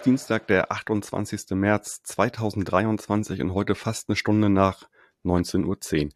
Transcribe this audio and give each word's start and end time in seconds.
ist 0.00 0.06
Dienstag, 0.06 0.46
der 0.46 0.72
28. 0.72 1.50
März 1.50 2.02
2023 2.04 3.42
und 3.42 3.52
heute 3.52 3.74
fast 3.74 4.08
eine 4.08 4.16
Stunde 4.16 4.48
nach 4.48 4.88
19.10 5.26 5.66
Uhr. 6.06 6.10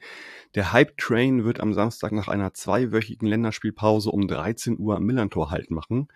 Der 0.54 0.72
Hype 0.72 0.96
Train 0.96 1.44
wird 1.44 1.60
am 1.60 1.74
Samstag 1.74 2.12
nach 2.12 2.28
einer 2.28 2.54
zweiwöchigen 2.54 3.28
Länderspielpause 3.28 4.10
um 4.10 4.26
13 4.26 4.78
Uhr 4.78 4.96
am 4.96 5.04
Millantor 5.04 5.50
Halt 5.50 5.70
machen. 5.70 6.08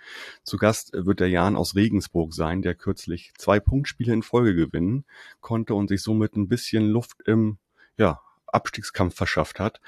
Zu 0.45 0.56
Gast 0.56 0.92
wird 0.95 1.20
der 1.20 1.28
Jan 1.28 1.56
aus 1.56 1.75
Regensburg 1.75 2.33
sein, 2.33 2.62
der 2.62 2.75
kürzlich 2.75 3.33
zwei 3.37 3.61
Punktspiele 3.61 4.14
in 4.14 4.23
Folge 4.23 4.55
gewinnen 4.55 5.05
konnte 5.42 5.75
und 5.75 5.89
sich 5.89 6.03
somit 6.03 6.37
ein 6.37 6.48
bisschen 6.48 6.89
Luft 6.89 7.20
im 7.27 7.59
ja, 7.98 8.23
Abstiegskampf 8.47 9.14
verschafft 9.14 9.61
hat. 9.61 9.83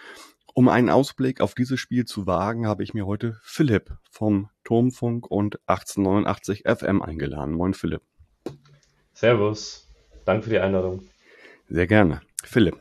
Um 0.54 0.68
einen 0.68 0.90
Ausblick 0.90 1.40
auf 1.40 1.54
dieses 1.54 1.78
Spiel 1.78 2.04
zu 2.04 2.26
wagen, 2.26 2.66
habe 2.66 2.82
ich 2.82 2.92
mir 2.92 3.06
heute 3.06 3.38
Philipp 3.42 3.96
vom 4.10 4.50
Turmfunk 4.64 5.30
und 5.30 5.60
1889 5.68 6.64
FM 6.66 7.02
eingeladen. 7.02 7.54
Moin 7.54 7.72
Philipp. 7.72 8.02
Servus. 9.14 9.88
Danke 10.24 10.44
für 10.44 10.50
die 10.50 10.58
Einladung. 10.58 11.02
Sehr 11.68 11.86
gerne. 11.86 12.20
Philipp, 12.42 12.78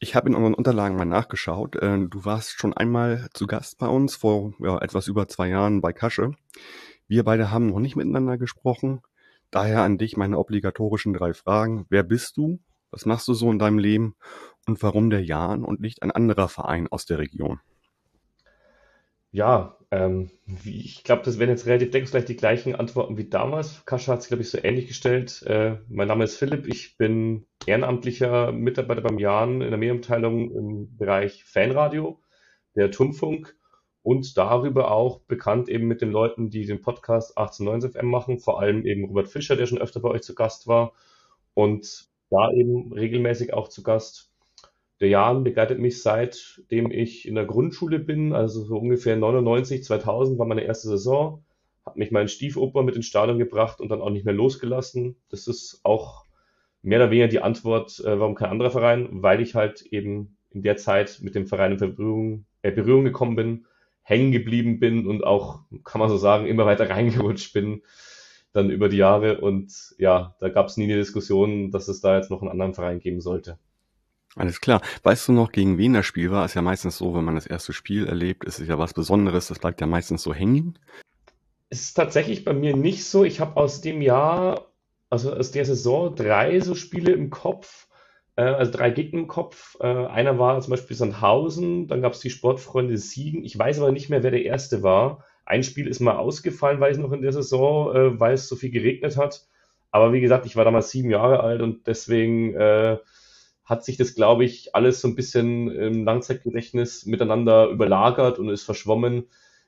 ich 0.00 0.16
habe 0.16 0.28
in 0.28 0.34
unseren 0.34 0.54
Unterlagen 0.54 0.96
mal 0.96 1.04
nachgeschaut. 1.04 1.76
Äh, 1.76 2.06
du 2.08 2.24
warst 2.24 2.58
schon 2.58 2.74
einmal 2.74 3.28
zu 3.34 3.46
Gast 3.46 3.78
bei 3.78 3.86
uns 3.86 4.16
vor 4.16 4.54
ja, 4.58 4.78
etwas 4.78 5.06
über 5.06 5.28
zwei 5.28 5.48
Jahren 5.48 5.80
bei 5.80 5.92
Kasche. 5.92 6.32
Wir 7.06 7.22
beide 7.22 7.52
haben 7.52 7.68
noch 7.68 7.78
nicht 7.78 7.94
miteinander 7.94 8.36
gesprochen. 8.36 9.00
Daher 9.50 9.82
an 9.82 9.96
dich 9.96 10.16
meine 10.16 10.38
obligatorischen 10.38 11.12
drei 11.12 11.34
Fragen. 11.34 11.86
Wer 11.88 12.02
bist 12.02 12.36
du? 12.36 12.58
Was 12.90 13.06
machst 13.06 13.28
du 13.28 13.34
so 13.34 13.50
in 13.50 13.58
deinem 13.58 13.78
Leben? 13.78 14.16
Und 14.66 14.82
warum 14.82 15.10
der 15.10 15.24
Jan 15.24 15.64
und 15.64 15.80
nicht 15.80 16.02
ein 16.02 16.10
anderer 16.10 16.48
Verein 16.48 16.88
aus 16.88 17.06
der 17.06 17.18
Region? 17.18 17.60
Ja, 19.30 19.76
ähm, 19.90 20.30
ich 20.64 21.04
glaube, 21.04 21.22
das 21.22 21.38
werden 21.38 21.50
jetzt 21.50 21.66
relativ 21.66 21.90
deckungsgleich 21.90 22.24
die 22.24 22.36
gleichen 22.36 22.74
Antworten 22.74 23.16
wie 23.16 23.28
damals. 23.28 23.84
Kascha 23.84 24.12
hat 24.12 24.22
sich, 24.22 24.28
glaube 24.28 24.42
ich, 24.42 24.50
so 24.50 24.58
ähnlich 24.62 24.88
gestellt. 24.88 25.42
Äh, 25.46 25.76
mein 25.88 26.08
Name 26.08 26.24
ist 26.24 26.36
Philipp, 26.36 26.66
ich 26.66 26.96
bin 26.96 27.46
ehrenamtlicher 27.66 28.50
Mitarbeiter 28.52 29.02
beim 29.02 29.18
Jan 29.18 29.60
in 29.60 29.70
der 29.70 29.78
Medienabteilung 29.78 30.50
im 30.50 30.96
Bereich 30.96 31.44
Fanradio, 31.44 32.20
der 32.74 32.90
Turmfunk 32.90 33.56
und 34.02 34.36
darüber 34.36 34.90
auch 34.90 35.20
bekannt 35.20 35.68
eben 35.68 35.86
mit 35.86 36.00
den 36.00 36.12
Leuten, 36.12 36.48
die 36.48 36.64
den 36.64 36.80
Podcast 36.80 37.36
1890 37.36 37.92
FM 37.92 38.08
machen, 38.08 38.38
vor 38.38 38.60
allem 38.60 38.86
eben 38.86 39.04
Robert 39.04 39.28
Fischer, 39.28 39.56
der 39.56 39.66
schon 39.66 39.78
öfter 39.78 40.00
bei 40.00 40.08
euch 40.08 40.22
zu 40.22 40.34
Gast 40.34 40.66
war 40.66 40.92
und 41.54 42.08
da 42.30 42.52
eben 42.52 42.92
regelmäßig 42.92 43.52
auch 43.52 43.68
zu 43.68 43.82
Gast. 43.82 44.32
Der 45.00 45.08
Jan 45.08 45.44
begleitet 45.44 45.78
mich 45.78 46.02
seitdem 46.02 46.90
ich 46.90 47.28
in 47.28 47.34
der 47.34 47.44
Grundschule 47.44 47.98
bin, 47.98 48.32
also 48.32 48.64
so 48.64 48.78
ungefähr 48.78 49.16
99, 49.16 49.84
2000 49.84 50.38
war 50.38 50.46
meine 50.46 50.64
erste 50.64 50.88
Saison. 50.88 51.44
Hat 51.84 51.96
mich 51.96 52.10
mein 52.10 52.28
Stiefoper 52.28 52.82
mit 52.82 52.96
ins 52.96 53.06
Stadion 53.06 53.38
gebracht 53.38 53.80
und 53.80 53.90
dann 53.90 54.00
auch 54.00 54.10
nicht 54.10 54.24
mehr 54.24 54.34
losgelassen. 54.34 55.16
Das 55.28 55.46
ist 55.46 55.80
auch 55.82 56.24
mehr 56.82 56.98
oder 56.98 57.10
weniger 57.10 57.28
die 57.28 57.42
Antwort, 57.42 58.00
äh, 58.00 58.18
warum 58.18 58.34
kein 58.34 58.50
anderer 58.50 58.70
Verein, 58.70 59.08
weil 59.10 59.40
ich 59.42 59.54
halt 59.54 59.82
eben 59.82 60.36
in 60.50 60.62
der 60.62 60.76
Zeit 60.76 61.18
mit 61.20 61.34
dem 61.34 61.46
Verein 61.46 61.72
in 61.72 61.78
Berührung, 61.78 62.46
äh, 62.62 62.70
Berührung 62.70 63.04
gekommen 63.04 63.36
bin, 63.36 63.66
hängen 64.02 64.32
geblieben 64.32 64.78
bin 64.80 65.06
und 65.06 65.24
auch, 65.24 65.60
kann 65.84 65.98
man 65.98 66.08
so 66.08 66.16
sagen, 66.16 66.46
immer 66.46 66.64
weiter 66.64 66.88
reingerutscht 66.90 67.52
bin 67.52 67.82
dann 68.52 68.70
über 68.70 68.88
die 68.88 68.96
Jahre. 68.96 69.40
Und 69.40 69.94
ja, 69.98 70.34
da 70.40 70.48
gab 70.48 70.68
es 70.68 70.78
nie 70.78 70.84
eine 70.84 70.96
Diskussion, 70.96 71.70
dass 71.70 71.88
es 71.88 72.00
da 72.00 72.16
jetzt 72.16 72.30
noch 72.30 72.40
einen 72.40 72.50
anderen 72.50 72.72
Verein 72.72 73.00
geben 73.00 73.20
sollte. 73.20 73.58
Alles 74.36 74.60
klar. 74.60 74.82
Weißt 75.02 75.28
du 75.28 75.32
noch, 75.32 75.50
gegen 75.50 75.78
wen 75.78 75.94
das 75.94 76.04
Spiel 76.04 76.30
war? 76.30 76.44
Ist 76.44 76.54
ja 76.54 76.62
meistens 76.62 76.98
so, 76.98 77.14
wenn 77.14 77.24
man 77.24 77.34
das 77.34 77.46
erste 77.46 77.72
Spiel 77.72 78.06
erlebt, 78.06 78.44
ist 78.44 78.60
es 78.60 78.68
ja 78.68 78.78
was 78.78 78.92
Besonderes, 78.92 79.48
das 79.48 79.58
bleibt 79.58 79.80
ja 79.80 79.86
meistens 79.86 80.22
so 80.22 80.34
hängen. 80.34 80.78
Es 81.70 81.80
ist 81.80 81.94
tatsächlich 81.94 82.44
bei 82.44 82.52
mir 82.52 82.76
nicht 82.76 83.06
so. 83.06 83.24
Ich 83.24 83.40
habe 83.40 83.56
aus 83.56 83.80
dem 83.80 84.02
Jahr, 84.02 84.66
also 85.08 85.32
aus 85.32 85.52
der 85.52 85.64
Saison, 85.64 86.14
drei 86.14 86.60
so 86.60 86.74
Spiele 86.74 87.12
im 87.12 87.30
Kopf, 87.30 87.88
äh, 88.36 88.42
also 88.42 88.70
drei 88.70 88.90
Gegner 88.90 89.20
im 89.20 89.26
Kopf. 89.26 89.78
Äh, 89.80 89.86
einer 89.86 90.38
war 90.38 90.60
zum 90.60 90.72
Beispiel 90.72 90.96
Sandhausen, 90.96 91.88
dann 91.88 92.02
gab 92.02 92.12
es 92.12 92.20
die 92.20 92.30
Sportfreunde 92.30 92.98
Siegen. 92.98 93.42
Ich 93.42 93.58
weiß 93.58 93.78
aber 93.80 93.90
nicht 93.90 94.10
mehr, 94.10 94.22
wer 94.22 94.30
der 94.30 94.44
erste 94.44 94.82
war. 94.82 95.24
Ein 95.46 95.62
Spiel 95.62 95.86
ist 95.88 96.00
mal 96.00 96.16
ausgefallen, 96.16 96.78
weiß 96.78 96.98
ich 96.98 97.02
noch 97.02 97.12
in 97.12 97.22
der 97.22 97.32
Saison, 97.32 97.94
äh, 97.96 98.20
weil 98.20 98.34
es 98.34 98.48
so 98.48 98.56
viel 98.56 98.70
geregnet 98.70 99.16
hat. 99.16 99.46
Aber 99.90 100.12
wie 100.12 100.20
gesagt, 100.20 100.44
ich 100.44 100.56
war 100.56 100.64
damals 100.66 100.90
sieben 100.90 101.08
Jahre 101.08 101.40
alt 101.40 101.62
und 101.62 101.86
deswegen 101.86 102.54
äh, 102.54 102.98
hat 103.66 103.84
sich 103.84 103.96
das, 103.96 104.14
glaube 104.14 104.44
ich, 104.44 104.74
alles 104.74 105.00
so 105.00 105.08
ein 105.08 105.16
bisschen 105.16 105.70
im 105.70 106.04
Langzeitgedächtnis 106.04 107.04
miteinander 107.04 107.68
überlagert 107.68 108.38
und 108.38 108.48
ist 108.48 108.62
verschwommen. 108.62 109.24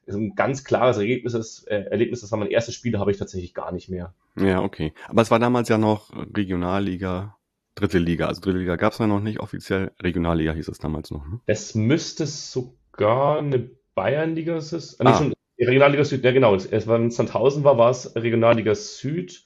Ist 0.06 0.14
ein 0.14 0.36
ganz 0.36 0.64
klares 0.64 0.96
Ergebnis, 0.96 1.34
das, 1.34 1.64
äh, 1.64 1.80
Erlebnis, 1.90 2.22
das 2.22 2.30
war 2.30 2.38
mein 2.38 2.48
erstes 2.48 2.74
Spiel, 2.74 2.98
habe 2.98 3.10
ich 3.10 3.18
tatsächlich 3.18 3.52
gar 3.52 3.72
nicht 3.72 3.90
mehr. 3.90 4.14
Ja, 4.36 4.62
okay. 4.62 4.94
Aber 5.08 5.20
es 5.20 5.30
war 5.30 5.38
damals 5.38 5.68
ja 5.68 5.76
noch 5.76 6.10
Regionalliga, 6.34 7.36
dritte 7.74 7.98
Liga. 7.98 8.28
Also 8.28 8.40
dritte 8.40 8.58
Liga 8.58 8.76
gab 8.76 8.92
es 8.92 8.98
ja 9.00 9.06
noch 9.06 9.20
nicht 9.20 9.40
offiziell. 9.40 9.90
Regionalliga 10.00 10.52
hieß 10.52 10.68
es 10.68 10.78
damals 10.78 11.10
noch. 11.10 11.26
Ne? 11.26 11.40
Es 11.46 11.74
müsste 11.74 12.26
sogar 12.26 13.40
eine 13.40 13.68
Bayernliga 13.94 14.60
sein. 14.60 14.80
Äh, 15.00 15.10
ah. 15.10 15.18
schon 15.18 15.34
Regionalliga 15.58 16.04
Süd, 16.04 16.24
ja 16.24 16.30
genau. 16.30 16.54
Es 16.54 16.86
war 16.86 16.96
in 16.96 17.10
Sandhausen 17.10 17.64
war, 17.64 17.76
war 17.78 17.90
es 17.90 18.14
Regionalliga 18.14 18.76
Süd. 18.76 19.44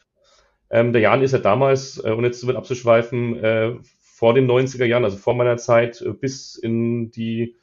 Ähm, 0.70 0.92
der 0.92 1.02
Jan 1.02 1.22
ist 1.22 1.32
ja 1.32 1.38
damals, 1.38 1.98
äh, 2.04 2.10
ohne 2.10 2.28
jetzt 2.28 2.40
zu 2.40 2.46
weit 2.46 2.56
abzuschweifen, 2.56 3.42
äh, 3.42 3.74
vor 4.22 4.34
den 4.34 4.48
90er 4.48 4.84
Jahren, 4.84 5.02
also 5.02 5.16
vor 5.16 5.34
meiner 5.34 5.56
Zeit, 5.56 6.00
äh, 6.00 6.12
bis 6.12 6.54
in 6.54 7.10
die 7.10 7.56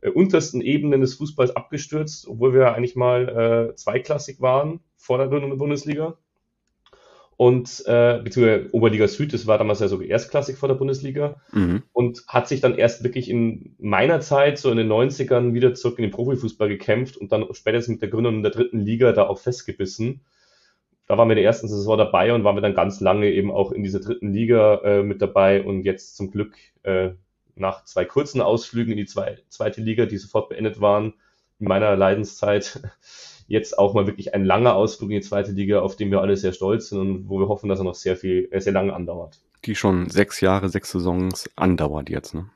äh, 0.00 0.08
untersten 0.08 0.62
Ebenen 0.62 1.02
des 1.02 1.12
Fußballs 1.16 1.54
abgestürzt, 1.54 2.26
obwohl 2.26 2.54
wir 2.54 2.74
eigentlich 2.74 2.96
mal 2.96 3.28
äh, 3.28 3.74
zweiklassig 3.74 4.40
waren 4.40 4.80
vor 4.96 5.18
der 5.18 5.26
Bundesliga. 5.26 6.16
Und 7.36 7.82
äh, 7.84 8.22
beziehungsweise 8.24 8.70
Oberliga 8.72 9.06
Süd, 9.08 9.34
das 9.34 9.46
war 9.46 9.58
damals 9.58 9.80
ja 9.80 9.88
sogar 9.88 10.06
erstklassig 10.06 10.56
vor 10.56 10.70
der 10.70 10.76
Bundesliga 10.76 11.36
mhm. 11.52 11.82
und 11.92 12.24
hat 12.28 12.48
sich 12.48 12.62
dann 12.62 12.78
erst 12.78 13.04
wirklich 13.04 13.28
in 13.28 13.74
meiner 13.78 14.20
Zeit, 14.20 14.56
so 14.56 14.70
in 14.70 14.78
den 14.78 14.90
90ern, 14.90 15.52
wieder 15.52 15.74
zurück 15.74 15.98
in 15.98 16.04
den 16.04 16.12
Profifußball 16.12 16.70
gekämpft 16.70 17.18
und 17.18 17.30
dann 17.30 17.44
spätestens 17.52 17.96
mit 17.96 18.00
der 18.00 18.08
Gründung 18.08 18.42
der 18.42 18.52
dritten 18.52 18.80
Liga 18.80 19.12
da 19.12 19.26
auch 19.26 19.38
festgebissen 19.38 20.22
da 21.06 21.16
waren 21.16 21.28
wir 21.28 21.34
in 21.34 21.42
der 21.42 21.44
ersten 21.44 21.68
Saison 21.68 21.96
dabei 21.96 22.32
und 22.34 22.44
waren 22.44 22.56
wir 22.56 22.62
dann 22.62 22.74
ganz 22.74 23.00
lange 23.00 23.30
eben 23.30 23.50
auch 23.50 23.72
in 23.72 23.82
dieser 23.82 24.00
dritten 24.00 24.32
Liga 24.32 24.80
äh, 24.82 25.02
mit 25.02 25.22
dabei 25.22 25.62
und 25.62 25.84
jetzt 25.84 26.16
zum 26.16 26.30
Glück 26.30 26.56
äh, 26.82 27.10
nach 27.54 27.84
zwei 27.84 28.04
kurzen 28.04 28.40
Ausflügen 28.40 28.92
in 28.92 28.98
die 28.98 29.06
zwei, 29.06 29.38
zweite 29.48 29.80
Liga, 29.80 30.06
die 30.06 30.18
sofort 30.18 30.48
beendet 30.48 30.80
waren, 30.80 31.14
in 31.58 31.68
meiner 31.68 31.96
Leidenszeit, 31.96 32.82
jetzt 33.48 33.78
auch 33.78 33.94
mal 33.94 34.06
wirklich 34.06 34.34
ein 34.34 34.44
langer 34.44 34.74
Ausflug 34.74 35.10
in 35.10 35.16
die 35.16 35.26
zweite 35.26 35.52
Liga, 35.52 35.80
auf 35.80 35.96
den 35.96 36.10
wir 36.10 36.20
alle 36.20 36.36
sehr 36.36 36.52
stolz 36.52 36.88
sind 36.88 37.00
und 37.00 37.28
wo 37.28 37.38
wir 37.38 37.48
hoffen, 37.48 37.68
dass 37.68 37.78
er 37.78 37.84
noch 37.84 37.94
sehr 37.94 38.16
viel, 38.16 38.48
äh, 38.50 38.60
sehr 38.60 38.72
lange 38.72 38.92
andauert. 38.92 39.38
Die 39.64 39.74
schon 39.74 40.10
sechs 40.10 40.40
Jahre, 40.40 40.68
sechs 40.68 40.90
Saisons 40.90 41.48
andauert 41.56 42.10
jetzt, 42.10 42.34
ne? 42.34 42.50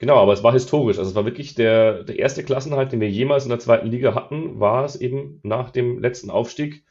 Genau, 0.00 0.16
aber 0.16 0.32
es 0.32 0.44
war 0.44 0.52
historisch. 0.52 0.98
Also 0.98 1.10
es 1.10 1.16
war 1.16 1.24
wirklich 1.24 1.56
der, 1.56 2.04
der 2.04 2.20
erste 2.20 2.44
Klassenhalt, 2.44 2.92
den 2.92 3.00
wir 3.00 3.10
jemals 3.10 3.44
in 3.44 3.50
der 3.50 3.58
zweiten 3.58 3.88
Liga 3.88 4.14
hatten, 4.14 4.60
war 4.60 4.84
es 4.84 4.94
eben 4.94 5.40
nach 5.42 5.70
dem 5.70 5.98
letzten 5.98 6.30
Aufstieg. 6.30 6.84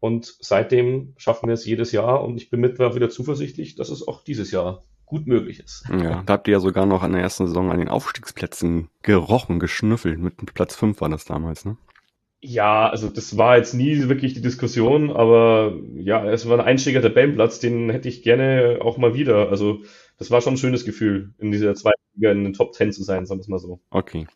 Und 0.00 0.34
seitdem 0.40 1.12
schaffen 1.16 1.48
wir 1.48 1.54
es 1.54 1.66
jedes 1.66 1.92
Jahr 1.92 2.24
und 2.24 2.36
ich 2.36 2.50
bin 2.50 2.60
mittlerweile 2.60 2.96
wieder 2.96 3.10
zuversichtlich, 3.10 3.76
dass 3.76 3.90
es 3.90 4.06
auch 4.06 4.24
dieses 4.24 4.50
Jahr 4.50 4.82
gut 5.04 5.26
möglich 5.26 5.60
ist. 5.60 5.84
Ja, 5.90 6.22
da 6.24 6.32
habt 6.34 6.48
ihr 6.48 6.52
ja 6.52 6.60
sogar 6.60 6.86
noch 6.86 7.02
an 7.02 7.12
der 7.12 7.20
ersten 7.20 7.46
Saison 7.46 7.70
an 7.70 7.78
den 7.78 7.88
Aufstiegsplätzen 7.88 8.88
gerochen, 9.02 9.58
geschnüffelt. 9.58 10.18
Mit 10.18 10.54
Platz 10.54 10.76
5 10.76 11.00
war 11.00 11.08
das 11.08 11.24
damals, 11.24 11.64
ne? 11.64 11.76
Ja, 12.42 12.88
also 12.88 13.10
das 13.10 13.36
war 13.36 13.58
jetzt 13.58 13.74
nie 13.74 14.08
wirklich 14.08 14.32
die 14.32 14.40
Diskussion, 14.40 15.10
aber 15.10 15.74
ja, 15.96 16.24
es 16.24 16.48
war 16.48 16.58
ein 16.58 16.64
einstieger 16.64 17.02
Tabellenplatz, 17.02 17.58
den 17.58 17.90
hätte 17.90 18.08
ich 18.08 18.22
gerne 18.22 18.78
auch 18.80 18.96
mal 18.96 19.12
wieder. 19.12 19.50
Also 19.50 19.82
das 20.16 20.30
war 20.30 20.40
schon 20.40 20.54
ein 20.54 20.58
schönes 20.58 20.86
Gefühl, 20.86 21.34
in 21.38 21.52
dieser 21.52 21.74
zweiten 21.74 22.00
Liga 22.14 22.32
in 22.32 22.44
den 22.44 22.54
Top 22.54 22.72
10 22.72 22.92
zu 22.92 23.02
sein, 23.02 23.26
sagen 23.26 23.40
wir 23.40 23.42
es 23.42 23.48
mal 23.48 23.58
so. 23.58 23.80
Okay. 23.90 24.26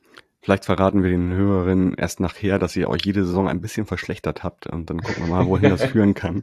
Vielleicht 0.45 0.67
verraten 0.67 1.03
wir 1.03 1.09
den 1.09 1.33
Hörerinnen 1.33 1.95
erst 1.95 2.21
nachher, 2.21 2.59
dass 2.59 2.77
ihr 2.77 2.91
euch 2.91 3.01
jede 3.07 3.25
Saison 3.25 3.49
ein 3.49 3.63
bisschen 3.63 3.87
verschlechtert 3.87 4.45
habt 4.45 4.67
und 4.67 4.91
dann 4.91 5.01
gucken 5.01 5.25
wir 5.25 5.31
mal, 5.35 5.47
wohin 5.47 5.71
das 5.71 5.83
führen 5.91 6.13
kann. 6.13 6.43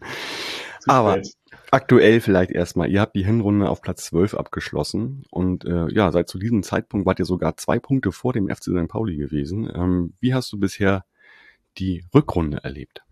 Aber 0.87 1.21
aktuell 1.69 2.19
vielleicht 2.19 2.49
erstmal, 2.49 2.89
ihr 2.89 2.99
habt 2.99 3.15
die 3.15 3.23
Hinrunde 3.23 3.69
auf 3.69 3.83
Platz 3.83 4.05
12 4.05 4.33
abgeschlossen 4.33 5.23
und 5.29 5.65
äh, 5.65 5.85
ja, 5.93 6.11
seit 6.11 6.29
zu 6.29 6.39
diesem 6.39 6.63
Zeitpunkt 6.63 7.05
wart 7.05 7.19
ihr 7.19 7.25
sogar 7.25 7.57
zwei 7.57 7.77
Punkte 7.77 8.11
vor 8.11 8.33
dem 8.33 8.49
FC 8.49 8.63
St. 8.63 8.87
Pauli 8.87 9.17
gewesen. 9.17 9.71
Ähm, 9.71 10.13
wie 10.19 10.33
hast 10.33 10.51
du 10.51 10.59
bisher 10.59 11.05
die 11.77 12.03
Rückrunde 12.11 12.57
erlebt? 12.63 13.03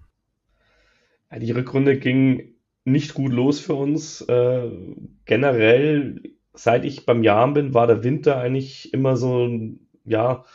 Ja, 1.31 1.37
die 1.37 1.51
Rückrunde 1.51 1.99
ging 1.99 2.55
nicht 2.83 3.13
gut 3.13 3.31
los 3.31 3.59
für 3.59 3.75
uns. 3.75 4.21
Äh, 4.21 4.71
generell, 5.25 6.23
seit 6.55 6.83
ich 6.83 7.05
beim 7.05 7.21
Jahren 7.21 7.53
bin, 7.53 7.75
war 7.75 7.85
der 7.85 8.03
Winter 8.03 8.37
eigentlich 8.37 8.91
immer 8.91 9.17
so 9.17 9.45
ein, 9.45 9.87
ja, 10.03 10.45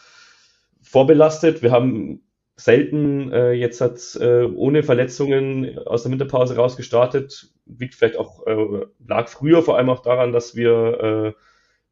vorbelastet. 0.95 1.61
Wir 1.61 1.73
haben 1.73 2.23
selten 2.55 3.33
äh, 3.33 3.51
jetzt 3.51 3.81
hat 3.81 3.99
äh, 4.21 4.45
ohne 4.45 4.85
Verletzungen 4.85 5.77
aus 5.87 6.05
der 6.05 6.13
Winterpause 6.13 6.55
rausgestartet. 6.55 7.53
liegt 7.67 7.97
vielleicht 7.97 8.17
auch, 8.17 8.47
äh, 8.47 8.87
lag 9.05 9.27
früher 9.27 9.63
vor 9.63 9.77
allem 9.77 9.91
auch 9.91 10.03
daran, 10.03 10.31
dass 10.33 10.55
wir 10.55 11.35
äh, 11.35 11.41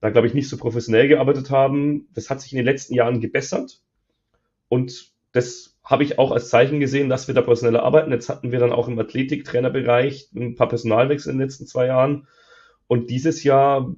da, 0.00 0.10
glaube 0.10 0.28
ich, 0.28 0.34
nicht 0.34 0.48
so 0.48 0.56
professionell 0.56 1.08
gearbeitet 1.08 1.50
haben. 1.50 2.10
Das 2.14 2.30
hat 2.30 2.40
sich 2.40 2.52
in 2.52 2.58
den 2.58 2.64
letzten 2.64 2.94
Jahren 2.94 3.20
gebessert. 3.20 3.80
Und 4.68 5.10
das 5.32 5.76
habe 5.82 6.04
ich 6.04 6.20
auch 6.20 6.30
als 6.30 6.48
Zeichen 6.48 6.78
gesehen, 6.78 7.08
dass 7.08 7.26
wir 7.26 7.34
da 7.34 7.42
professioneller 7.42 7.82
arbeiten. 7.82 8.12
Jetzt 8.12 8.28
hatten 8.28 8.52
wir 8.52 8.60
dann 8.60 8.70
auch 8.70 8.86
im 8.86 9.00
Athletiktrainerbereich 9.00 10.30
ein 10.32 10.54
paar 10.54 10.68
Personalwechsel 10.68 11.32
in 11.32 11.38
den 11.38 11.48
letzten 11.48 11.66
zwei 11.66 11.86
Jahren. 11.86 12.28
Und 12.86 13.10
dieses 13.10 13.42
Jahr, 13.42 13.92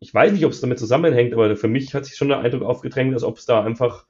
ich 0.00 0.14
weiß 0.14 0.32
nicht, 0.32 0.46
ob 0.46 0.52
es 0.52 0.62
damit 0.62 0.78
zusammenhängt, 0.78 1.34
aber 1.34 1.54
für 1.54 1.68
mich 1.68 1.92
hat 1.92 2.06
sich 2.06 2.16
schon 2.16 2.28
der 2.28 2.38
Eindruck 2.38 2.62
aufgedrängt, 2.62 3.12
als 3.12 3.24
ob 3.24 3.36
es 3.36 3.44
da 3.44 3.62
einfach 3.62 4.06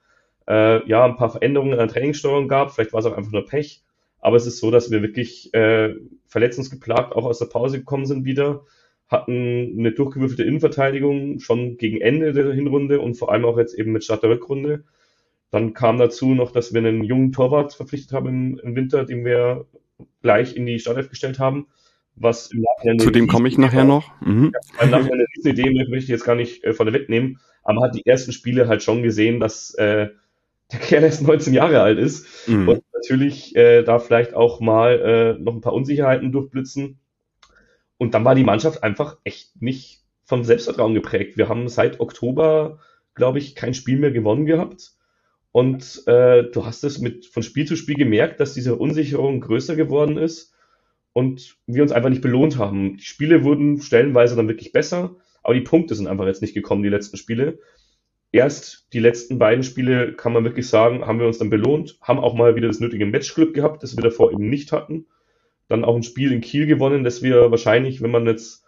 äh, 0.49 0.87
ja 0.89 1.05
ein 1.05 1.17
paar 1.17 1.31
Veränderungen 1.31 1.73
in 1.73 1.79
der 1.79 1.89
Trainingssteuerung 1.89 2.49
gab. 2.49 2.73
Vielleicht 2.73 2.93
war 2.93 3.01
es 3.01 3.07
auch 3.07 3.17
einfach 3.17 3.33
nur 3.33 3.47
Pech. 3.47 3.83
Aber 4.21 4.37
es 4.37 4.47
ist 4.47 4.59
so, 4.59 4.71
dass 4.71 4.91
wir 4.91 5.03
wirklich 5.03 5.53
äh, 5.55 5.95
verletzungsgeplagt 6.27 7.15
auch 7.15 7.25
aus 7.25 7.39
der 7.39 7.47
Pause 7.47 7.79
gekommen 7.79 8.07
sind 8.07 8.25
wieder, 8.25 8.65
hatten 9.09 9.77
eine 9.79 9.93
durchgewürfelte 9.93 10.43
Innenverteidigung 10.43 11.39
schon 11.39 11.77
gegen 11.77 12.01
Ende 12.01 12.33
der 12.33 12.53
Hinrunde 12.53 13.01
und 13.01 13.15
vor 13.15 13.31
allem 13.31 13.45
auch 13.45 13.59
jetzt 13.59 13.75
eben 13.75 13.93
mit 13.93 14.05
Start 14.05 14.23
der 14.23 14.31
Rückrunde. 14.31 14.85
Dann 15.51 15.73
kam 15.73 15.99
dazu 15.99 16.35
noch, 16.35 16.51
dass 16.51 16.75
wir 16.75 16.81
einen 16.81 17.05
jungen 17.05 17.33
Torwart 17.33 17.73
verpflichtet 17.73 18.13
haben 18.13 18.29
im, 18.29 18.61
im 18.63 18.77
Winter, 18.77 19.05
den 19.05 19.25
wir 19.25 19.67
gleich 20.21 20.57
in 20.57 20.67
die 20.67 20.79
Startelf 20.79 21.09
gestellt 21.09 21.39
haben. 21.39 21.69
Was 22.17 22.51
im 22.51 22.63
Nachhinein 22.63 22.99
Zu 22.99 23.11
dem 23.13 23.29
komme 23.29 23.49
ich 23.49 23.57
nachher 23.57 23.85
noch. 23.85 24.11
Mhm. 24.21 24.53
Ja, 24.53 24.85
Im 24.85 24.91
Nachhinein 24.91 25.25
eine 25.45 25.53
Idee 25.53 25.71
möchte 25.71 25.97
ich 25.99 26.09
jetzt 26.09 26.25
gar 26.25 26.35
nicht 26.35 26.65
äh, 26.65 26.73
vorne 26.73 26.93
wegnehmen, 26.93 27.39
aber 27.63 27.75
man 27.75 27.85
hat 27.85 27.95
die 27.95 28.05
ersten 28.05 28.33
Spiele 28.33 28.67
halt 28.67 28.83
schon 28.83 29.05
gesehen, 29.05 29.39
dass 29.39 29.73
äh, 29.75 30.09
der 30.73 30.81
Kerl 30.81 31.05
erst 31.05 31.23
19 31.23 31.55
Jahre 31.55 31.81
alt 31.81 31.99
ist 31.99 32.49
mhm. 32.49 32.69
und 32.69 32.85
natürlich 32.93 33.57
äh, 33.57 33.83
da 33.83 33.99
vielleicht 33.99 34.35
auch 34.35 34.61
mal 34.61 35.01
äh, 35.39 35.43
noch 35.43 35.55
ein 35.55 35.61
paar 35.61 35.73
Unsicherheiten 35.73 36.33
durchblitzen. 36.33 36.99
Und 37.97 38.15
dann 38.15 38.25
war 38.25 38.35
die 38.35 38.45
Mannschaft 38.45 38.83
einfach 38.83 39.17
echt 39.25 39.61
nicht 39.61 40.03
vom 40.25 40.45
Selbstvertrauen 40.45 40.95
geprägt. 40.95 41.37
Wir 41.37 41.49
haben 41.49 41.69
seit 41.69 42.01
Oktober, 42.01 42.79
glaube 43.15 43.39
ich, 43.39 43.55
kein 43.55 43.75
Spiel 43.75 43.99
mehr 43.99 44.13
gewonnen 44.13 44.47
gehabt. 44.47 44.93
Und 45.53 46.07
äh, 46.07 46.45
du 46.45 46.67
hast 46.67 46.85
es 46.85 46.99
mit 46.99 47.27
von 47.27 47.43
Spiel 47.43 47.67
zu 47.67 47.75
Spiel 47.75 47.97
gemerkt, 47.97 48.39
dass 48.39 48.55
diese 48.55 48.77
Unsicherung 48.77 49.41
größer 49.41 49.75
geworden 49.75 50.19
ist 50.19 50.55
und 51.15 51.57
wir 51.67 51.83
uns 51.83 51.93
einfach 51.93 52.11
nicht 52.11 52.23
belohnt 52.23 52.59
haben. 52.59 52.99
Die 52.99 53.05
Spiele 53.05 53.43
wurden 53.43 53.81
stellenweise 53.81 54.37
dann 54.37 54.49
wirklich 54.49 54.73
besser, 54.73 55.17
aber 55.43 55.55
die 55.55 55.63
Punkte 55.63 55.95
sind 55.95 56.07
einfach 56.07 56.27
jetzt 56.27 56.43
nicht 56.43 56.55
gekommen, 56.55 56.83
die 56.83 56.91
letzten 56.91 57.17
Spiele 57.17 57.59
erst 58.33 58.87
die 58.93 59.01
letzten 59.01 59.39
beiden 59.39 59.65
Spiele, 59.65 60.13
kann 60.13 60.33
man 60.33 60.45
wirklich 60.45 60.69
sagen, 60.69 61.07
haben 61.07 61.19
wir 61.19 61.27
uns 61.27 61.39
dann 61.39 61.51
belohnt, 61.51 61.99
haben 62.03 62.19
auch 62.19 62.35
mal 62.35 62.57
wieder 62.57 62.69
das 62.69 62.81
nötige 62.81 63.07
Matchglück 63.07 63.55
gehabt, 63.55 63.83
das 63.83 63.97
wir 63.97 64.03
davor 64.03 64.33
eben 64.33 64.49
nicht 64.49 64.73
hatten. 64.73 65.07
Dann 65.69 65.85
auch 65.85 65.97
ein 65.97 66.03
Spiel 66.03 66.33
in 66.33 66.41
Kiel 66.41 66.67
gewonnen, 66.67 67.05
das 67.05 67.23
wir 67.23 67.51
wahrscheinlich, 67.51 68.03
wenn 68.03 68.11
man 68.11 68.27
jetzt 68.27 68.65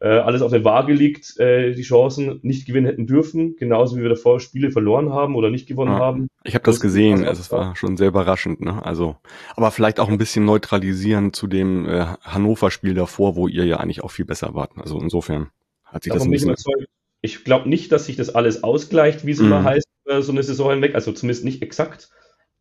äh, 0.00 0.08
alles 0.08 0.42
auf 0.42 0.50
der 0.50 0.64
Waage 0.64 0.92
liegt, 0.92 1.38
äh, 1.38 1.72
die 1.72 1.82
Chancen 1.82 2.40
nicht 2.42 2.66
gewinnen 2.66 2.86
hätten 2.86 3.06
dürfen, 3.06 3.56
genauso 3.56 3.96
wie 3.96 4.02
wir 4.02 4.08
davor 4.08 4.40
Spiele 4.40 4.70
verloren 4.70 5.12
haben 5.12 5.34
oder 5.34 5.50
nicht 5.50 5.66
gewonnen 5.66 5.92
ja, 5.92 5.98
haben. 5.98 6.28
Ich 6.42 6.54
habe 6.54 6.64
das 6.64 6.80
gesehen, 6.80 7.24
also 7.24 7.40
es 7.40 7.50
war 7.50 7.74
schon 7.74 7.96
sehr 7.96 8.08
überraschend, 8.08 8.60
ne? 8.60 8.84
Also, 8.84 9.16
aber 9.56 9.70
vielleicht 9.70 10.00
auch 10.00 10.08
ein 10.08 10.18
bisschen 10.18 10.44
neutralisieren 10.44 11.32
zu 11.32 11.46
dem 11.46 11.88
äh, 11.88 12.06
Hannover-Spiel 12.20 12.94
davor, 12.94 13.36
wo 13.36 13.48
ihr 13.48 13.64
ja 13.64 13.78
eigentlich 13.78 14.04
auch 14.04 14.10
viel 14.10 14.24
besser 14.24 14.54
wart. 14.54 14.72
Also 14.76 14.98
insofern 15.00 15.48
hat 15.84 16.02
sich 16.02 16.12
Davon 16.12 16.30
das 16.30 16.44
ein 16.44 16.50
bisschen. 16.50 16.86
Ich 17.24 17.42
glaube 17.42 17.70
nicht, 17.70 17.90
dass 17.90 18.04
sich 18.04 18.16
das 18.16 18.34
alles 18.34 18.62
ausgleicht, 18.62 19.24
wie 19.24 19.30
es 19.30 19.40
mhm. 19.40 19.46
immer 19.46 19.64
heißt, 19.64 19.88
äh, 20.04 20.20
so 20.20 20.30
eine 20.30 20.42
Saison 20.42 20.72
hinweg, 20.72 20.94
also 20.94 21.10
zumindest 21.10 21.46
nicht 21.46 21.62
exakt. 21.62 22.10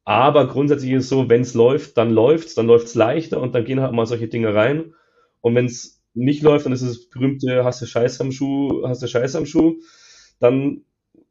Aber 0.05 0.47
grundsätzlich 0.47 0.91
ist 0.93 1.03
es 1.03 1.09
so, 1.09 1.27
wenn 1.27 1.41
es 1.41 1.53
läuft, 1.53 1.97
dann 1.97 2.11
läuft's, 2.11 2.55
dann 2.55 2.67
läuft's 2.67 2.95
leichter 2.95 3.41
und 3.41 3.53
dann 3.55 3.65
gehen 3.65 3.81
halt 3.81 3.91
mal 3.91 4.05
solche 4.05 4.29
Dinge 4.29 4.55
rein. 4.55 4.93
Und 5.41 5.55
wenn 5.55 5.65
es 5.65 6.01
nicht 6.13 6.43
läuft, 6.43 6.65
dann 6.65 6.71
ist 6.71 6.81
es 6.81 6.97
das 6.97 7.09
berühmte, 7.09 7.65
hast 7.65 7.81
du 7.81 7.85
Scheiß 7.85 8.21
am 8.21 8.31
Schuh, 8.31 8.87
hast 8.87 9.03
du 9.03 9.07
Scheiß 9.07 9.35
am 9.35 9.45
Schuh, 9.45 9.81
dann 10.39 10.85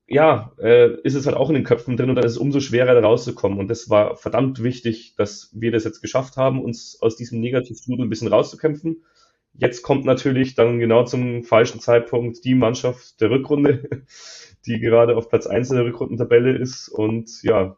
ja, 0.06 0.52
äh, 0.58 1.00
ist 1.02 1.14
es 1.14 1.24
halt 1.24 1.36
auch 1.36 1.48
in 1.48 1.54
den 1.54 1.64
Köpfen 1.64 1.96
drin 1.96 2.10
und 2.10 2.16
dann 2.16 2.26
ist 2.26 2.32
es 2.32 2.38
umso 2.38 2.60
schwerer, 2.60 2.92
da 2.92 3.00
rauszukommen. 3.00 3.58
Und 3.58 3.68
das 3.68 3.88
war 3.88 4.16
verdammt 4.16 4.62
wichtig, 4.62 5.14
dass 5.16 5.48
wir 5.54 5.72
das 5.72 5.84
jetzt 5.84 6.02
geschafft 6.02 6.36
haben, 6.36 6.62
uns 6.62 6.98
aus 7.00 7.16
diesem 7.16 7.40
Negativstrudel 7.40 8.04
ein 8.04 8.10
bisschen 8.10 8.28
rauszukämpfen. 8.28 9.04
Jetzt 9.54 9.82
kommt 9.82 10.04
natürlich 10.04 10.54
dann 10.54 10.78
genau 10.78 11.04
zum 11.04 11.44
falschen 11.44 11.80
Zeitpunkt 11.80 12.44
die 12.44 12.54
Mannschaft 12.54 13.20
der 13.20 13.30
Rückrunde, 13.30 14.04
die 14.66 14.80
gerade 14.80 15.16
auf 15.16 15.28
Platz 15.28 15.46
1 15.46 15.70
in 15.70 15.76
der 15.76 15.84
Rückrundentabelle 15.84 16.56
ist 16.56 16.88
und 16.88 17.42
ja, 17.42 17.76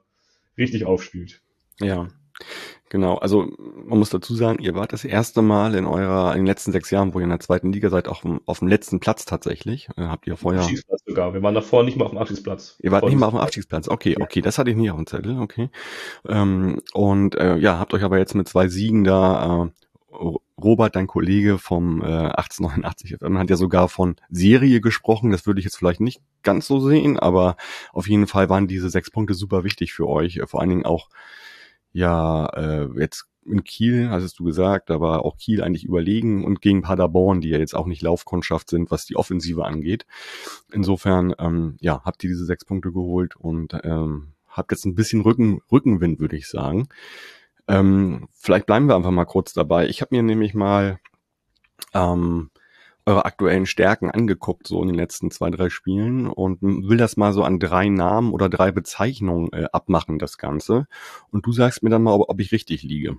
richtig 0.57 0.85
aufspielt. 0.85 1.43
Ja, 1.81 2.09
genau. 2.89 3.17
Also 3.17 3.49
man 3.59 3.99
muss 3.99 4.11
dazu 4.11 4.37
sagen, 4.37 4.63
ihr 4.63 4.77
wart 4.77 4.93
das 4.93 5.05
erste 5.05 5.43
Mal 5.43 5.75
in 5.75 5.87
eurer, 5.87 6.33
in 6.33 6.41
den 6.41 6.47
letzten 6.47 6.71
sechs 6.71 6.91
Jahren, 6.93 7.13
wo 7.13 7.19
ihr 7.19 7.25
in 7.25 7.31
der 7.31 7.41
zweiten 7.41 7.73
Liga 7.73 7.91
seid, 7.91 8.07
auch 8.07 8.23
auf 8.47 8.61
dem 8.61 8.69
letzten 8.69 9.01
Platz 9.01 9.25
tatsächlich. 9.25 9.89
Äh, 9.97 10.03
habt 10.03 10.29
ihr 10.29 10.37
vorher. 10.37 10.61
Abstiegsplatz 10.61 11.03
sogar. 11.05 11.35
Wir 11.35 11.43
waren 11.43 11.55
davor 11.55 11.83
nicht 11.83 11.97
mal 11.97 12.05
auf 12.05 12.13
dem 12.13 12.19
Abstiegsplatz. 12.19 12.79
Ihr 12.81 12.93
wart 12.93 13.05
nicht 13.05 13.19
mal 13.19 13.27
auf 13.27 13.35
dem 13.35 13.41
Abstiegsplatz. 13.41 13.89
Okay, 13.89 14.17
okay, 14.21 14.41
das 14.41 14.59
hatte 14.59 14.71
ich 14.71 14.77
nie 14.77 14.91
auf 14.91 14.97
dem 14.97 15.09
Zettel. 15.09 15.41
Okay. 15.41 15.71
Ähm, 16.29 16.81
und 16.93 17.35
äh, 17.35 17.57
ja, 17.57 17.81
habt 17.81 17.95
euch 17.95 18.05
aber 18.05 18.19
jetzt 18.19 18.35
mit 18.35 18.47
zwei 18.47 18.69
Siegen 18.69 19.03
da 19.03 19.65
äh, 19.65 19.84
Robert, 20.63 20.95
dein 20.95 21.07
Kollege 21.07 21.59
vom 21.59 22.01
äh, 22.01 22.05
1889 22.05 23.17
FM, 23.19 23.39
hat 23.39 23.51
ja 23.51 23.57
sogar 23.57 23.89
von 23.89 24.17
Serie 24.31 24.81
gesprochen. 24.81 25.31
Das 25.31 25.47
würde 25.47 25.59
ich 25.59 25.65
jetzt 25.65 25.77
vielleicht 25.77 26.01
nicht 26.01 26.21
ganz 26.43 26.67
so 26.67 26.81
sehen, 26.81 27.19
aber 27.19 27.57
auf 27.93 28.09
jeden 28.09 28.27
Fall 28.27 28.49
waren 28.49 28.69
diese 28.69 28.89
sechs 28.89 29.11
Punkte 29.11 29.35
super 29.35 29.65
wichtig 29.65 29.93
für 29.93 30.09
euch. 30.09 30.41
Vor 30.47 30.61
allen 30.61 30.71
Dingen 30.71 30.87
auch, 30.87 31.09
ja, 31.93 32.47
äh, 32.47 32.89
jetzt 32.99 33.27
in 33.47 33.65
Kiel, 33.65 34.09
hast 34.11 34.39
du 34.39 34.45
gesagt, 34.45 34.91
da 34.91 35.01
war 35.01 35.25
auch 35.25 35.37
Kiel 35.37 35.63
eigentlich 35.63 35.85
überlegen 35.85 36.45
und 36.45 36.61
gegen 36.61 36.83
Paderborn, 36.83 37.41
die 37.41 37.51
ja 37.51 37.59
jetzt 37.59 37.75
auch 37.75 37.87
nicht 37.87 38.03
Laufkundschaft 38.03 38.71
sind, 38.71 38.91
was 38.91 39.07
die 39.07 39.17
Offensive 39.17 39.65
angeht. 39.65 40.07
Insofern, 40.73 41.35
ähm, 41.39 41.77
ja, 41.81 42.03
habt 42.05 42.25
ihr 42.25 42.31
diese 42.31 42.45
sechs 42.45 42.65
Punkte 42.65 42.93
geholt 42.93 43.37
und 43.37 43.75
ähm, 43.85 44.33
habt 44.49 44.73
jetzt 44.73 44.87
ein 44.87 44.95
bisschen 44.95 45.21
Rücken, 45.21 45.61
Rückenwind, 45.71 46.21
würde 46.21 46.37
ich 46.37 46.49
sagen. 46.49 46.89
Ähm, 47.69 48.29
vielleicht 48.33 48.67
bleiben 48.67 48.89
wir 48.89 48.97
einfach 48.97 49.11
mal 49.11 49.25
kurz 49.25 49.53
dabei. 49.53 49.89
Ich 49.89 50.01
habe 50.01 50.15
mir 50.15 50.23
nämlich 50.23 50.55
mal 50.55 50.99
ähm, 51.95 52.51
eure 53.07 53.25
aktuellen 53.25 53.67
Stärken 53.67 54.11
angeguckt, 54.11 54.67
so 54.67 54.81
in 54.81 54.89
den 54.89 54.97
letzten 54.97 55.31
zwei, 55.31 55.51
drei 55.51 55.69
Spielen 55.69 56.27
und 56.27 56.63
will 56.63 56.97
das 56.97 57.17
mal 57.17 57.33
so 57.33 57.43
an 57.43 57.59
drei 57.59 57.89
Namen 57.89 58.33
oder 58.33 58.49
drei 58.49 58.71
Bezeichnungen 58.71 59.53
äh, 59.53 59.67
abmachen, 59.73 60.19
das 60.19 60.39
Ganze. 60.39 60.87
Und 61.31 61.47
du 61.47 61.53
sagst 61.53 61.83
mir 61.83 61.91
dann 61.91 62.03
mal, 62.03 62.13
ob, 62.13 62.29
ob 62.29 62.41
ich 62.41 62.53
richtig 62.53 62.83
liege. 62.83 63.17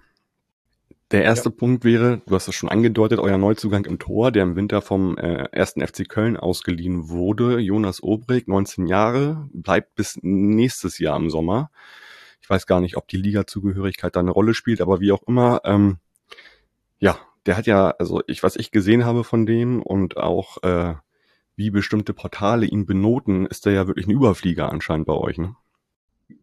Der 1.12 1.24
erste 1.24 1.50
ja. 1.50 1.56
Punkt 1.56 1.86
wäre, 1.86 2.22
du 2.26 2.34
hast 2.34 2.48
es 2.48 2.56
schon 2.56 2.70
angedeutet, 2.70 3.20
euer 3.20 3.38
Neuzugang 3.38 3.86
im 3.86 4.00
Tor, 4.00 4.32
der 4.32 4.42
im 4.42 4.56
Winter 4.56 4.82
vom 4.82 5.18
äh, 5.18 5.46
ersten 5.52 5.86
FC 5.86 6.10
Köln 6.10 6.36
ausgeliehen 6.36 7.10
wurde. 7.10 7.60
Jonas 7.60 8.02
Obrig, 8.02 8.48
19 8.48 8.88
Jahre, 8.88 9.48
bleibt 9.54 9.94
bis 9.94 10.18
nächstes 10.24 10.98
Jahr 10.98 11.18
im 11.18 11.30
Sommer. 11.30 11.70
Ich 12.46 12.50
weiß 12.52 12.68
gar 12.68 12.80
nicht, 12.80 12.96
ob 12.96 13.08
die 13.08 13.18
Liga-Zugehörigkeit 13.18 14.16
da 14.16 14.20
eine 14.20 14.30
Rolle 14.30 14.54
spielt, 14.54 14.80
aber 14.80 15.00
wie 15.00 15.12
auch 15.12 15.24
immer, 15.24 15.62
ähm, 15.66 15.98
ja, 17.00 17.18
der 17.48 17.58
hat 17.58 17.66
ja, 17.66 17.90
also 17.98 18.22
ich, 18.28 18.44
was 18.44 18.56
ich 18.56 18.70
gesehen 18.70 19.04
habe 19.04 19.24
von 19.24 19.48
dem 19.48 19.82
und 19.82 20.18
auch 20.18 20.62
äh, 20.62 20.94
wie 21.56 21.72
bestimmte 21.72 22.14
Portale 22.14 22.68
ihn 22.68 22.86
benoten, 22.86 23.48
ist 23.48 23.66
der 23.66 23.74
ja 23.74 23.88
wirklich 23.88 24.06
ein 24.06 24.12
Überflieger 24.12 24.72
anscheinend 24.72 25.08
bei 25.08 25.14
euch, 25.14 25.40
ne? 25.40 25.56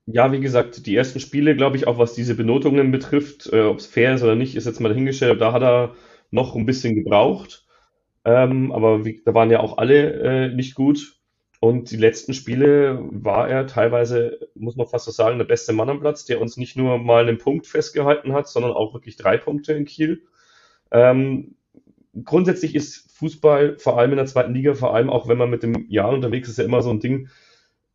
Ja, 0.07 0.33
wie 0.33 0.41
gesagt, 0.41 0.87
die 0.87 0.97
ersten 0.97 1.21
Spiele, 1.21 1.55
glaube 1.55 1.77
ich, 1.77 1.87
auch 1.87 1.99
was 1.99 2.15
diese 2.15 2.35
Benotungen 2.35 2.91
betrifft, 2.91 3.53
äh, 3.53 3.61
ob 3.61 3.79
es 3.79 3.87
fair 3.87 4.17
ist 4.17 4.25
oder 4.25 4.35
nicht, 4.35 4.57
ist 4.57 4.67
jetzt 4.67 4.81
mal 4.81 4.89
dahingestellt. 4.89 5.41
Da 5.41 5.53
hat 5.53 5.63
er 5.63 5.95
noch 6.33 6.57
ein 6.57 6.67
bisschen 6.67 6.97
gebraucht. 6.97 7.65
Ähm, 8.25 8.73
aber 8.73 9.05
wie, 9.05 9.23
da 9.25 9.35
waren 9.35 9.53
ja 9.53 9.61
auch 9.61 9.79
alle 9.79 10.15
äh, 10.15 10.49
nicht 10.53 10.75
gut. 10.75 11.22
Und 11.65 11.93
die 11.93 11.97
letzten 11.97 12.35
Spiele 12.35 12.99
war 13.13 13.49
er 13.49 13.69
teilweise, 13.69 14.49
muss 14.57 14.75
man 14.75 14.89
fast 14.89 15.05
so 15.05 15.13
sagen, 15.13 15.39
der 15.39 15.45
beste 15.45 15.73
Mann 15.73 15.91
am 15.91 16.01
Platz, 16.01 16.25
der 16.25 16.41
uns 16.41 16.57
nicht 16.57 16.77
nur 16.77 16.99
mal 16.99 17.23
einen 17.23 17.39
Punkt 17.39 17.69
festgehalten 17.69 18.33
hat, 18.33 18.49
sondern 18.49 18.73
auch 18.73 18.95
wirklich 18.95 19.15
drei 19.15 19.37
Punkte 19.37 19.73
in 19.73 19.85
Kiel. 19.85 20.23
Ähm, 20.91 21.55
grundsätzlich 22.25 22.75
ist 22.75 23.13
Fußball, 23.17 23.79
vor 23.79 23.97
allem 23.97 24.11
in 24.11 24.17
der 24.17 24.27
zweiten 24.27 24.55
Liga, 24.55 24.75
vor 24.75 24.93
allem 24.93 25.09
auch 25.09 25.29
wenn 25.29 25.39
man 25.39 25.51
mit 25.51 25.63
dem 25.63 25.87
Jan 25.89 26.17
unterwegs 26.17 26.49
ist, 26.49 26.59
ja 26.59 26.65
immer 26.65 26.83
so 26.83 26.91
ein 26.91 26.99
Ding, 26.99 27.29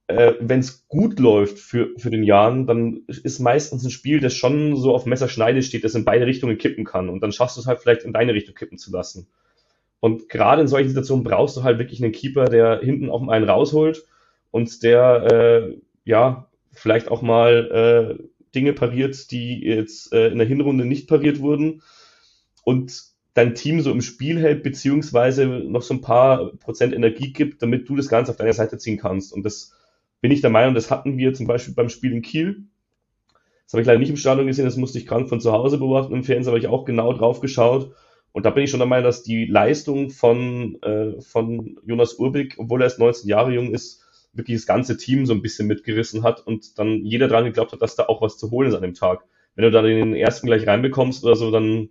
äh, 0.08 0.36
wenn 0.40 0.62
es 0.62 0.88
gut 0.88 1.20
läuft 1.20 1.60
für, 1.60 1.90
für 1.98 2.10
den 2.10 2.24
Jan, 2.24 2.68
dann 2.68 3.02
ist 3.08 3.40
meistens 3.40 3.84
ein 3.84 3.92
Spiel, 3.92 4.22
das 4.22 4.34
schon 4.34 4.78
so 4.78 4.96
auf 4.96 5.06
Messerschneide 5.06 5.62
steht, 5.62 5.84
das 5.84 5.94
in 5.94 6.06
beide 6.06 6.26
Richtungen 6.26 6.58
kippen 6.58 6.86
kann. 6.86 7.10
Und 7.10 7.20
dann 7.20 7.34
schaffst 7.34 7.58
du 7.58 7.62
es 7.62 7.68
halt 7.68 7.82
vielleicht 7.82 8.04
in 8.04 8.14
deine 8.14 8.34
Richtung 8.34 8.56
kippen 8.56 8.78
zu 8.78 8.94
lassen. 8.94 9.28
Und 10.00 10.30
gerade 10.30 10.62
in 10.62 10.68
solchen 10.68 10.90
Situationen 10.90 11.24
brauchst 11.24 11.58
du 11.58 11.64
halt 11.64 11.80
wirklich 11.80 12.04
einen 12.04 12.12
Keeper, 12.12 12.46
der 12.46 12.80
hinten 12.82 13.10
auch 13.10 13.28
einen 13.28 13.50
rausholt 13.50 14.06
und 14.52 14.84
der 14.84 15.32
äh, 15.32 15.78
ja 16.06 16.48
vielleicht 16.72 17.10
auch 17.10 17.22
mal 17.22 18.18
äh, 18.20 18.24
Dinge 18.54 18.74
pariert, 18.74 19.32
die 19.32 19.64
jetzt 19.64 20.14
äh, 20.14 20.28
in 20.30 20.38
der 20.38 20.48
Hinrunde 20.48 20.86
nicht 20.86 21.08
pariert 21.08 21.40
wurden 21.40 21.82
und 22.64 23.04
dein 23.34 23.56
Team 23.56 23.82
so 23.82 23.92
im 23.92 24.02
Spiel 24.02 24.40
hält, 24.40 24.64
beziehungsweise 24.64 25.46
noch 25.46 25.84
so 25.84 25.94
ein 25.94 26.02
paar 26.02 26.54
Prozent 26.58 26.94
Energie 26.94 27.34
gibt, 27.34 27.62
damit 27.62 27.88
du 27.88 27.96
das 27.96 28.10
Ganze 28.10 28.32
auf 28.32 28.38
deine 28.38 28.54
Seite 28.54 28.80
ziehen 28.80 28.98
kannst. 28.98 29.32
Und 29.32 29.44
das 29.44 29.74
bin 30.22 30.32
ich 30.32 30.42
der 30.42 30.50
Meinung, 30.50 30.74
das 30.74 30.90
hatten 30.90 31.18
wir 31.18 31.34
zum 31.34 31.46
Beispiel 31.46 31.76
beim 31.76 31.90
Spiel 31.90 32.14
in 32.14 32.24
Kiel. 32.24 32.64
Das 33.66 33.74
habe 33.74 33.82
ich 33.82 33.88
leider 33.88 34.00
nicht 34.00 34.10
im 34.10 34.18
Stadion 34.18 34.48
gesehen, 34.48 34.66
das 34.66 34.78
musste 34.78 34.98
ich 34.98 35.06
krank 35.06 35.30
von 35.30 35.40
zu 35.40 35.52
Hause 35.52 35.78
beobachten. 35.78 36.14
Im 36.14 36.24
Fernsehen 36.24 36.52
habe 36.52 36.60
ich 36.60 36.68
auch 36.68 36.86
genau 36.86 37.14
drauf 37.14 37.40
geschaut. 37.40 37.94
Und 38.38 38.46
da 38.46 38.52
bin 38.52 38.64
ich 38.64 38.70
schon 38.70 38.80
der 38.80 38.88
Meinung, 38.88 39.06
dass 39.06 39.24
die 39.24 39.46
Leistung 39.46 40.12
von, 40.12 40.80
äh, 40.84 41.20
von 41.22 41.80
Jonas 41.88 42.20
Urbig, 42.20 42.54
obwohl 42.60 42.82
er 42.82 42.84
erst 42.84 43.00
19 43.00 43.28
Jahre 43.28 43.52
jung 43.52 43.74
ist, 43.74 44.06
wirklich 44.32 44.58
das 44.58 44.68
ganze 44.68 44.96
Team 44.96 45.26
so 45.26 45.34
ein 45.34 45.42
bisschen 45.42 45.68
mitgerissen 45.68 46.22
hat 46.22 46.46
und 46.46 46.78
dann 46.78 47.04
jeder 47.04 47.28
dran 47.30 47.46
geglaubt 47.46 47.72
hat, 47.72 47.82
dass 47.82 47.96
da 47.96 48.04
auch 48.06 48.22
was 48.22 48.38
zu 48.38 48.52
holen 48.52 48.70
ist 48.70 48.76
an 48.76 48.84
dem 48.84 48.94
Tag. 48.94 49.24
Wenn 49.56 49.64
du 49.66 49.72
dann 49.72 49.86
den 49.86 50.14
ersten 50.14 50.46
gleich 50.46 50.68
reinbekommst 50.68 51.24
oder 51.24 51.36
so, 51.36 51.50
dann 51.50 51.90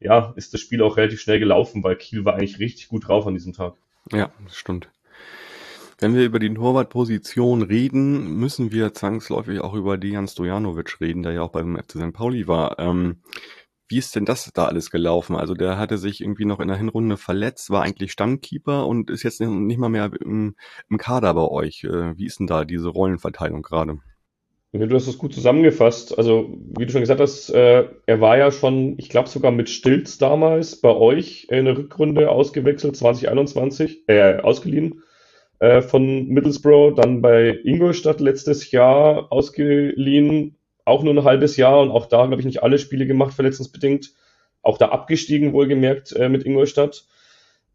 ja, 0.00 0.32
ist 0.34 0.52
das 0.52 0.60
Spiel 0.60 0.82
auch 0.82 0.96
relativ 0.96 1.20
schnell 1.20 1.38
gelaufen, 1.38 1.84
weil 1.84 1.94
Kiel 1.94 2.24
war 2.24 2.34
eigentlich 2.34 2.58
richtig 2.58 2.88
gut 2.88 3.06
drauf 3.06 3.28
an 3.28 3.34
diesem 3.34 3.52
Tag. 3.52 3.74
Ja, 4.10 4.32
das 4.44 4.56
stimmt. 4.56 4.88
Wenn 6.00 6.16
wir 6.16 6.24
über 6.24 6.40
die 6.40 6.52
Torwartposition 6.52 7.62
reden, 7.62 8.36
müssen 8.36 8.72
wir 8.72 8.94
zwangsläufig 8.94 9.60
auch 9.60 9.74
über 9.74 9.96
Dejan 9.96 10.26
Stojanovic 10.26 11.00
reden, 11.00 11.22
der 11.22 11.34
ja 11.34 11.42
auch 11.42 11.52
beim 11.52 11.76
FC 11.76 11.92
St. 11.92 12.12
Pauli 12.12 12.48
war. 12.48 12.80
Ähm, 12.80 13.18
wie 13.88 13.98
ist 13.98 14.16
denn 14.16 14.24
das 14.24 14.50
da 14.54 14.66
alles 14.66 14.90
gelaufen? 14.90 15.36
Also 15.36 15.54
der 15.54 15.78
hatte 15.78 15.98
sich 15.98 16.20
irgendwie 16.20 16.44
noch 16.44 16.60
in 16.60 16.68
der 16.68 16.76
Hinrunde 16.76 17.16
verletzt, 17.16 17.70
war 17.70 17.82
eigentlich 17.82 18.12
Stammkeeper 18.12 18.86
und 18.86 19.10
ist 19.10 19.22
jetzt 19.22 19.40
nicht 19.40 19.78
mal 19.78 19.88
mehr 19.88 20.10
im, 20.20 20.56
im 20.88 20.98
Kader 20.98 21.34
bei 21.34 21.46
euch. 21.46 21.84
Äh, 21.84 22.16
wie 22.16 22.26
ist 22.26 22.40
denn 22.40 22.46
da 22.46 22.64
diese 22.64 22.88
Rollenverteilung 22.88 23.62
gerade? 23.62 23.98
Ja, 24.72 24.86
du 24.86 24.96
hast 24.96 25.06
es 25.06 25.18
gut 25.18 25.32
zusammengefasst. 25.32 26.18
Also, 26.18 26.58
wie 26.76 26.84
du 26.84 26.90
schon 26.90 27.02
gesagt 27.02 27.20
hast, 27.20 27.50
äh, 27.50 27.86
er 28.06 28.20
war 28.20 28.36
ja 28.36 28.50
schon, 28.50 28.98
ich 28.98 29.08
glaube 29.08 29.28
sogar 29.28 29.52
mit 29.52 29.70
Stilz 29.70 30.18
damals 30.18 30.80
bei 30.80 30.92
euch 30.92 31.46
in 31.48 31.66
der 31.66 31.78
Rückrunde 31.78 32.28
ausgewechselt, 32.28 32.96
2021, 32.96 34.08
äh, 34.08 34.38
ausgeliehen 34.38 35.02
äh, 35.60 35.80
von 35.80 36.26
Middlesbrough, 36.26 36.94
dann 36.96 37.22
bei 37.22 37.56
Ingolstadt 37.62 38.20
letztes 38.20 38.72
Jahr 38.72 39.30
ausgeliehen 39.30 40.56
auch 40.84 41.02
nur 41.02 41.14
ein 41.14 41.24
halbes 41.24 41.56
Jahr 41.56 41.80
und 41.80 41.90
auch 41.90 42.06
da, 42.06 42.26
glaube 42.26 42.40
ich, 42.40 42.46
nicht 42.46 42.62
alle 42.62 42.78
Spiele 42.78 43.06
gemacht, 43.06 43.34
verletzungsbedingt. 43.34 44.12
Auch 44.62 44.78
da 44.78 44.88
abgestiegen, 44.88 45.52
wohlgemerkt, 45.52 46.12
äh, 46.12 46.28
mit 46.28 46.44
Ingolstadt. 46.44 47.04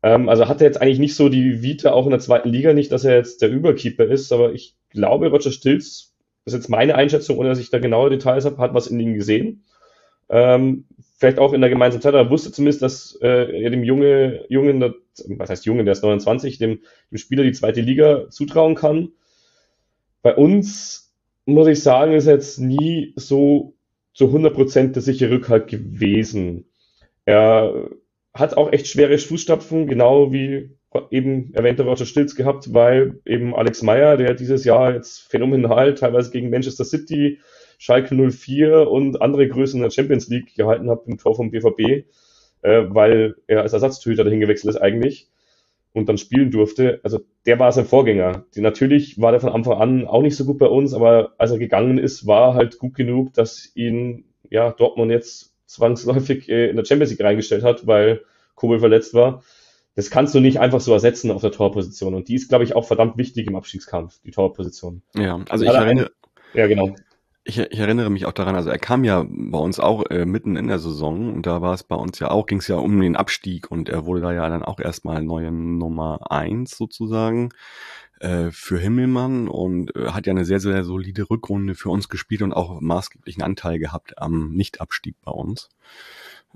Ähm, 0.02 0.30
also 0.30 0.48
hat 0.48 0.62
er 0.62 0.68
jetzt 0.68 0.82
eigentlich 0.82 1.00
nicht 1.00 1.16
so 1.16 1.30
die 1.30 1.62
Vita 1.62 1.92
auch 1.92 2.06
in 2.06 2.12
der 2.12 2.20
zweiten 2.20 2.50
Liga, 2.50 2.74
nicht, 2.74 2.92
dass 2.92 3.04
er 3.04 3.16
jetzt 3.16 3.42
der 3.42 3.50
Überkeeper 3.50 4.06
ist, 4.06 4.32
aber 4.32 4.54
ich 4.54 4.76
glaube, 4.90 5.30
Roger 5.30 5.52
Stilz, 5.52 6.14
das 6.46 6.54
ist 6.54 6.62
jetzt 6.62 6.70
meine 6.70 6.96
Einschätzung, 6.96 7.38
ohne 7.38 7.50
dass 7.50 7.60
ich 7.60 7.70
da 7.70 7.80
genaue 7.80 8.10
Details 8.10 8.46
habe, 8.46 8.58
hat 8.58 8.74
was 8.74 8.88
in 8.88 9.00
ihm 9.00 9.14
gesehen. 9.14 9.66
Ähm, 10.30 10.86
vielleicht 11.18 11.40
auch 11.40 11.54
in 11.54 11.62
der 11.62 11.70
gemeinsamen 11.70 12.02
Zeit, 12.02 12.14
er 12.14 12.30
wusste 12.30 12.52
zumindest, 12.52 12.82
dass 12.82 13.18
äh, 13.22 13.62
er 13.62 13.70
dem 13.70 13.84
Junge, 13.84 14.46
Jungen, 14.50 14.96
was 15.28 15.50
heißt 15.50 15.66
Jungen, 15.66 15.86
der 15.86 15.92
ist 15.92 16.04
29, 16.04 16.58
dem, 16.60 16.80
dem 17.12 17.18
Spieler 17.18 17.44
die 17.44 17.52
zweite 17.52 17.82
Liga 17.82 18.30
zutrauen 18.30 18.76
kann. 18.76 19.10
Bei 20.22 20.36
uns 20.36 21.09
muss 21.54 21.68
ich 21.68 21.82
sagen, 21.82 22.14
ist 22.14 22.28
jetzt 22.28 22.60
nie 22.60 23.14
so 23.16 23.74
zu 24.14 24.26
100% 24.26 24.94
der 24.94 25.02
sichere 25.02 25.32
Rückhalt 25.32 25.68
gewesen. 25.68 26.66
Er 27.26 27.90
hat 28.34 28.58
auch 28.58 28.72
echt 28.72 28.88
schwere 28.88 29.18
Fußstapfen, 29.18 29.88
genau 29.88 30.32
wie 30.32 30.72
eben 31.12 31.54
erwähnter 31.54 31.84
Roger 31.84 32.06
Stilz 32.06 32.36
gehabt, 32.36 32.74
weil 32.74 33.20
eben 33.26 33.56
Alex 33.56 33.84
Meyer, 33.84 34.18
der 34.18 34.34
dieses 34.34 34.66
Jahr 34.66 34.94
jetzt 34.94 35.20
phänomenal 35.30 35.94
teilweise 35.94 36.32
gegen 36.32 36.50
Manchester 36.50 36.84
City, 36.84 37.40
Schalke 37.78 38.16
04 38.16 38.90
und 38.90 39.22
andere 39.22 39.48
Größen 39.48 39.78
in 39.78 39.84
der 39.84 39.92
Champions 39.92 40.28
League 40.28 40.56
gehalten 40.56 40.90
hat 40.90 41.04
im 41.06 41.18
Tor 41.18 41.36
vom 41.36 41.52
BVB, 41.52 42.06
äh, 42.62 42.84
weil 42.90 43.36
er 43.48 43.62
als 43.62 43.74
Ersatztöter 43.74 44.24
dahin 44.24 44.40
gewechselt 44.40 44.76
ist 44.76 44.82
eigentlich 44.82 45.30
und 45.94 46.08
dann 46.08 46.18
spielen 46.18 46.52
durfte, 46.52 47.00
also 47.04 47.20
der 47.46 47.60
war 47.60 47.72
sein 47.72 47.86
Vorgänger. 47.86 48.46
Die, 48.56 48.62
natürlich 48.62 49.20
war 49.20 49.32
der 49.32 49.42
von 49.42 49.52
Anfang 49.52 49.80
an 49.80 50.08
auch 50.08 50.22
nicht 50.22 50.36
so 50.36 50.46
gut 50.46 50.60
bei 50.60 50.68
uns, 50.68 50.94
aber 50.94 51.34
als 51.38 51.52
er 51.52 51.58
gegangen 51.58 51.98
ist, 51.98 52.28
war 52.28 52.54
halt 52.54 52.78
gut 52.78 52.96
genug, 52.96 53.34
dass 53.34 53.72
ihn 53.76 54.26
ja 54.50 54.72
Dortmund 54.72 55.12
jetzt 55.12 55.56
zwangsläufig 55.66 56.50
äh, 56.50 56.70
in 56.70 56.76
der 56.76 56.86
Champions 56.86 57.12
League 57.12 57.22
reingestellt 57.22 57.64
hat, 57.64 57.88
weil 57.88 58.22
Kobel 58.56 58.80
verletzt 58.80 59.14
war. 59.14 59.44
Das 59.96 60.10
kannst 60.10 60.34
du 60.34 60.40
nicht 60.40 60.60
einfach 60.60 60.80
so 60.80 60.94
ersetzen 60.94 61.32
auf 61.32 61.42
der 61.42 61.52
Torposition. 61.52 62.14
Und 62.14 62.30
die 62.30 62.36
ist, 62.36 62.50
glaube 62.50 62.64
ich, 62.64 62.76
auch 62.76 62.86
verdammt 62.86 63.18
wichtig 63.18 63.48
im 63.48 63.56
Abstiegskampf, 63.56 64.22
die 64.24 64.32
Torposition. 64.32 65.02
Ja, 65.16 65.44
also 65.50 65.66
ich 65.66 65.72
erinnere, 65.72 66.12
ja, 66.54 66.68
genau. 66.68 66.96
Ich, 67.50 67.58
ich, 67.58 67.80
erinnere 67.80 68.12
mich 68.12 68.28
auch 68.28 68.32
daran, 68.32 68.56
also 68.56 68.70
er 68.70 68.78
kam 68.78 69.04
ja 69.04 69.26
bei 69.28 69.58
uns 69.58 69.80
auch 69.80 70.06
äh, 70.12 70.26
mitten 70.26 70.56
in 70.56 70.68
der 70.68 70.78
Saison 70.78 71.34
und 71.34 71.48
da 71.48 71.64
war 71.64 71.74
es 71.74 71.82
bei 71.82 71.96
uns 71.96 72.20
ja 72.20 72.30
auch, 72.30 72.46
ging 72.46 72.60
es 72.60 72.68
ja 72.68 72.76
um 72.76 73.02
den 73.02 73.16
Abstieg 73.16 73.72
und 73.72 73.90
er 73.90 74.06
wurde 74.06 74.22
da 74.22 74.32
ja 74.32 74.48
dann 74.48 74.62
auch 74.62 74.80
erstmal 74.80 75.24
neue 75.24 75.52
Nummer 75.52 76.32
eins 76.32 76.78
sozusagen 76.78 77.50
äh, 78.20 78.52
für 78.52 78.78
Himmelmann 78.78 79.48
und 79.48 79.96
äh, 79.96 80.10
hat 80.10 80.28
ja 80.28 80.32
eine 80.32 80.46
sehr, 80.46 80.60
sehr 80.60 80.84
solide 80.84 81.28
Rückrunde 81.28 81.74
für 81.74 81.90
uns 81.90 82.08
gespielt 82.08 82.44
und 82.44 82.54
auch 82.54 82.80
maßgeblichen 82.82 83.42
Anteil 83.42 83.80
gehabt 83.80 84.20
am 84.20 84.52
Nichtabstieg 84.52 85.16
bei 85.26 85.32
uns. 85.32 85.70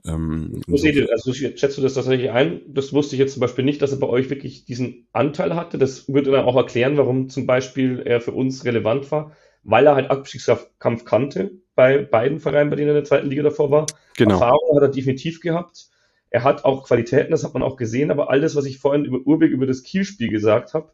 Ähm, 0.06 0.62
so 0.68 0.88
also 1.12 1.34
schätzt 1.34 1.76
du 1.76 1.82
das 1.82 1.96
tatsächlich 1.96 2.30
ein? 2.30 2.62
Das 2.68 2.94
wusste 2.94 3.16
ich 3.16 3.20
jetzt 3.20 3.34
zum 3.34 3.42
Beispiel 3.42 3.66
nicht, 3.66 3.82
dass 3.82 3.94
er 3.94 4.00
bei 4.00 4.08
euch 4.08 4.30
wirklich 4.30 4.66
diesen 4.66 5.08
Anteil 5.12 5.56
hatte. 5.56 5.80
Das 5.80 6.08
würde 6.08 6.30
dann 6.30 6.46
auch 6.46 6.56
erklären, 6.56 6.98
warum 6.98 7.30
zum 7.30 7.48
Beispiel 7.48 8.04
er 8.06 8.22
für 8.22 8.34
uns 8.34 8.64
relevant 8.64 9.12
war 9.12 9.32
weil 9.64 9.88
er 9.88 9.96
halt 9.96 10.12
Abstiegskampf 10.12 11.06
kannte 11.06 11.52
bei 11.76 12.00
beiden 12.00 12.40
Vereinen, 12.40 12.70
bei 12.70 12.76
denen 12.76 12.90
er 12.90 12.96
in 12.96 13.02
der 13.02 13.06
zweiten 13.06 13.30
Liga 13.30 13.44
davor 13.44 13.72
war. 13.72 13.86
Genau. 14.18 14.36
Erfahrung 14.36 14.76
hat 14.76 14.84
er 14.84 14.90
definitiv 14.90 15.40
gehabt. 15.40 15.88
Er 16.30 16.44
hat 16.44 16.66
auch 16.66 16.86
Qualitäten, 16.86 17.32
das 17.32 17.44
hat 17.44 17.54
man 17.54 17.64
auch 17.64 17.78
gesehen, 17.78 18.12
aber 18.12 18.30
alles, 18.30 18.56
was 18.56 18.66
ich 18.66 18.80
vorhin 18.80 19.06
über 19.06 19.20
Urbig, 19.26 19.52
über 19.52 19.68
das 19.68 19.84
Kielspiel 19.84 20.30
gesagt 20.30 20.74
habe, 20.74 20.92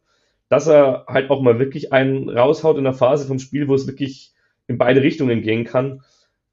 dass 0.50 0.68
er 0.68 1.06
halt 1.08 1.30
auch 1.30 1.42
mal 1.42 1.60
wirklich 1.60 1.94
einen 1.94 2.30
raushaut 2.30 2.78
in 2.78 2.84
der 2.84 2.94
Phase 2.94 3.26
vom 3.26 3.40
Spiel, 3.40 3.68
wo 3.68 3.76
es 3.76 3.88
wirklich 3.88 4.34
in 4.68 4.78
beide 4.78 5.02
Richtungen 5.02 5.42
gehen 5.42 5.64
kann, 5.64 6.02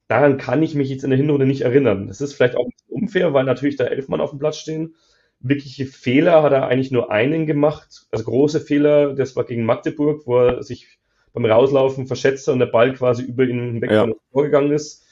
daran 0.08 0.38
kann 0.38 0.62
ich 0.62 0.74
mich 0.74 0.88
jetzt 0.88 1.04
in 1.04 1.10
der 1.10 1.18
Hinrunde 1.18 1.46
nicht 1.46 1.62
erinnern. 1.62 2.06
Das 2.06 2.20
ist 2.20 2.34
vielleicht 2.34 2.56
auch 2.56 2.68
unfair, 2.88 3.32
weil 3.32 3.44
natürlich 3.44 3.76
da 3.76 3.84
elf 3.84 4.08
Mann 4.08 4.20
auf 4.20 4.30
dem 4.30 4.38
Platz 4.38 4.58
stehen. 4.58 4.94
Wirkliche 5.40 5.86
Fehler 5.86 6.42
hat 6.42 6.52
er 6.52 6.68
eigentlich 6.68 6.92
nur 6.92 7.10
einen 7.10 7.46
gemacht. 7.46 8.06
Also 8.10 8.24
große 8.24 8.60
Fehler, 8.60 9.14
das 9.14 9.36
war 9.36 9.44
gegen 9.44 9.64
Magdeburg, 9.64 10.26
wo 10.26 10.38
er 10.38 10.62
sich 10.62 10.98
beim 11.36 11.44
Rauslaufen 11.44 12.06
verschätzt 12.06 12.48
und 12.48 12.58
der 12.58 12.66
Ball 12.66 12.94
quasi 12.94 13.22
über 13.22 13.44
ihn 13.44 13.60
hinweg 13.60 13.90
ja. 13.90 14.08
vorgegangen 14.32 14.72
ist. 14.72 15.04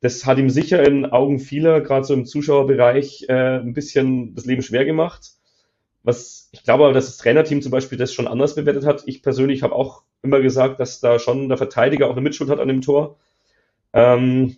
Das 0.00 0.24
hat 0.24 0.38
ihm 0.38 0.48
sicher 0.48 0.86
in 0.86 1.06
Augen 1.06 1.38
vieler, 1.38 1.82
gerade 1.82 2.04
so 2.04 2.14
im 2.14 2.24
Zuschauerbereich, 2.24 3.26
äh, 3.28 3.58
ein 3.58 3.74
bisschen 3.74 4.34
das 4.34 4.46
Leben 4.46 4.62
schwer 4.62 4.86
gemacht. 4.86 5.32
Was 6.02 6.48
ich 6.52 6.62
glaube 6.62 6.84
aber, 6.84 6.94
dass 6.94 7.06
das 7.06 7.18
Trainerteam 7.18 7.60
zum 7.60 7.70
Beispiel 7.70 7.98
das 7.98 8.14
schon 8.14 8.26
anders 8.26 8.54
bewertet 8.54 8.86
hat. 8.86 9.02
Ich 9.06 9.22
persönlich 9.22 9.62
habe 9.62 9.74
auch 9.74 10.04
immer 10.22 10.40
gesagt, 10.40 10.80
dass 10.80 11.00
da 11.00 11.18
schon 11.18 11.48
der 11.48 11.58
Verteidiger 11.58 12.06
auch 12.06 12.12
eine 12.12 12.22
Mitschuld 12.22 12.48
hat 12.48 12.60
an 12.60 12.68
dem 12.68 12.80
Tor. 12.80 13.18
Ähm, 13.92 14.56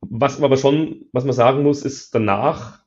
was 0.00 0.40
aber 0.40 0.56
schon, 0.56 1.06
was 1.12 1.24
man 1.24 1.34
sagen 1.34 1.64
muss, 1.64 1.82
ist 1.82 2.14
danach 2.14 2.84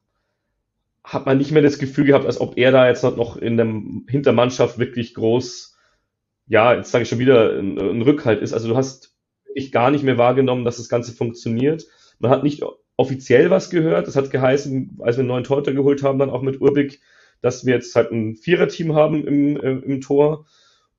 hat 1.03 1.25
man 1.25 1.37
nicht 1.37 1.51
mehr 1.51 1.61
das 1.61 1.77
Gefühl 1.77 2.05
gehabt, 2.05 2.25
als 2.25 2.39
ob 2.39 2.57
er 2.57 2.71
da 2.71 2.87
jetzt 2.87 3.03
noch 3.03 3.35
in 3.35 3.57
der 3.57 3.65
Hintermannschaft 4.07 4.79
wirklich 4.79 5.13
groß 5.13 5.70
ja, 6.47 6.75
jetzt 6.75 6.91
sage 6.91 7.03
ich 7.03 7.09
schon 7.09 7.19
wieder, 7.19 7.57
ein, 7.57 7.77
ein 7.77 8.01
Rückhalt 8.01 8.41
ist. 8.41 8.53
Also 8.53 8.67
du 8.67 8.75
hast 8.75 9.11
ich 9.53 9.71
gar 9.71 9.91
nicht 9.91 10.03
mehr 10.03 10.17
wahrgenommen, 10.17 10.65
dass 10.65 10.77
das 10.77 10.89
Ganze 10.89 11.13
funktioniert. 11.13 11.85
Man 12.19 12.31
hat 12.31 12.43
nicht 12.43 12.63
offiziell 12.97 13.49
was 13.49 13.69
gehört. 13.69 14.07
Das 14.07 14.15
hat 14.15 14.31
geheißen, 14.31 14.99
als 15.01 15.17
wir 15.17 15.21
einen 15.21 15.27
neuen 15.27 15.43
Torhüter 15.43 15.73
geholt 15.73 16.03
haben, 16.03 16.19
dann 16.19 16.29
auch 16.29 16.41
mit 16.41 16.61
Urbig, 16.61 17.01
dass 17.41 17.65
wir 17.65 17.73
jetzt 17.73 17.95
halt 17.95 18.11
ein 18.11 18.35
Viererteam 18.35 18.93
haben 18.93 19.25
im, 19.25 19.57
äh, 19.57 19.71
im 19.71 20.01
Tor 20.01 20.45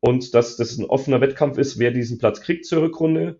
und 0.00 0.34
dass 0.34 0.56
das 0.56 0.76
ein 0.78 0.87
offener 0.87 1.20
Wettkampf 1.20 1.58
ist, 1.58 1.78
wer 1.78 1.92
diesen 1.92 2.18
Platz 2.18 2.40
kriegt 2.40 2.66
zur 2.66 2.82
Rückrunde. 2.82 3.38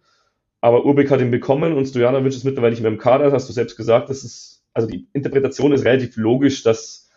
Aber 0.61 0.85
Urbik 0.85 1.11
hat 1.11 1.21
ihn 1.21 1.33
bekommen 1.33 1.73
und 1.73 1.87
Stojanovic 1.87 2.33
ist 2.33 2.45
mittlerweile 2.45 2.73
nicht 2.73 2.83
mehr 2.83 2.93
im 2.93 2.99
Kader, 2.99 3.25
das 3.25 3.35
hast 3.35 3.49
du 3.49 3.53
selbst 3.53 3.77
gesagt. 3.77 4.09
Das 4.09 4.23
ist, 4.23 4.65
also 4.73 4.87
die 4.87 5.09
Interpretation 5.13 5.73
ist 5.73 5.85
relativ 5.85 6.17
logisch, 6.17 6.63
dass 6.63 7.11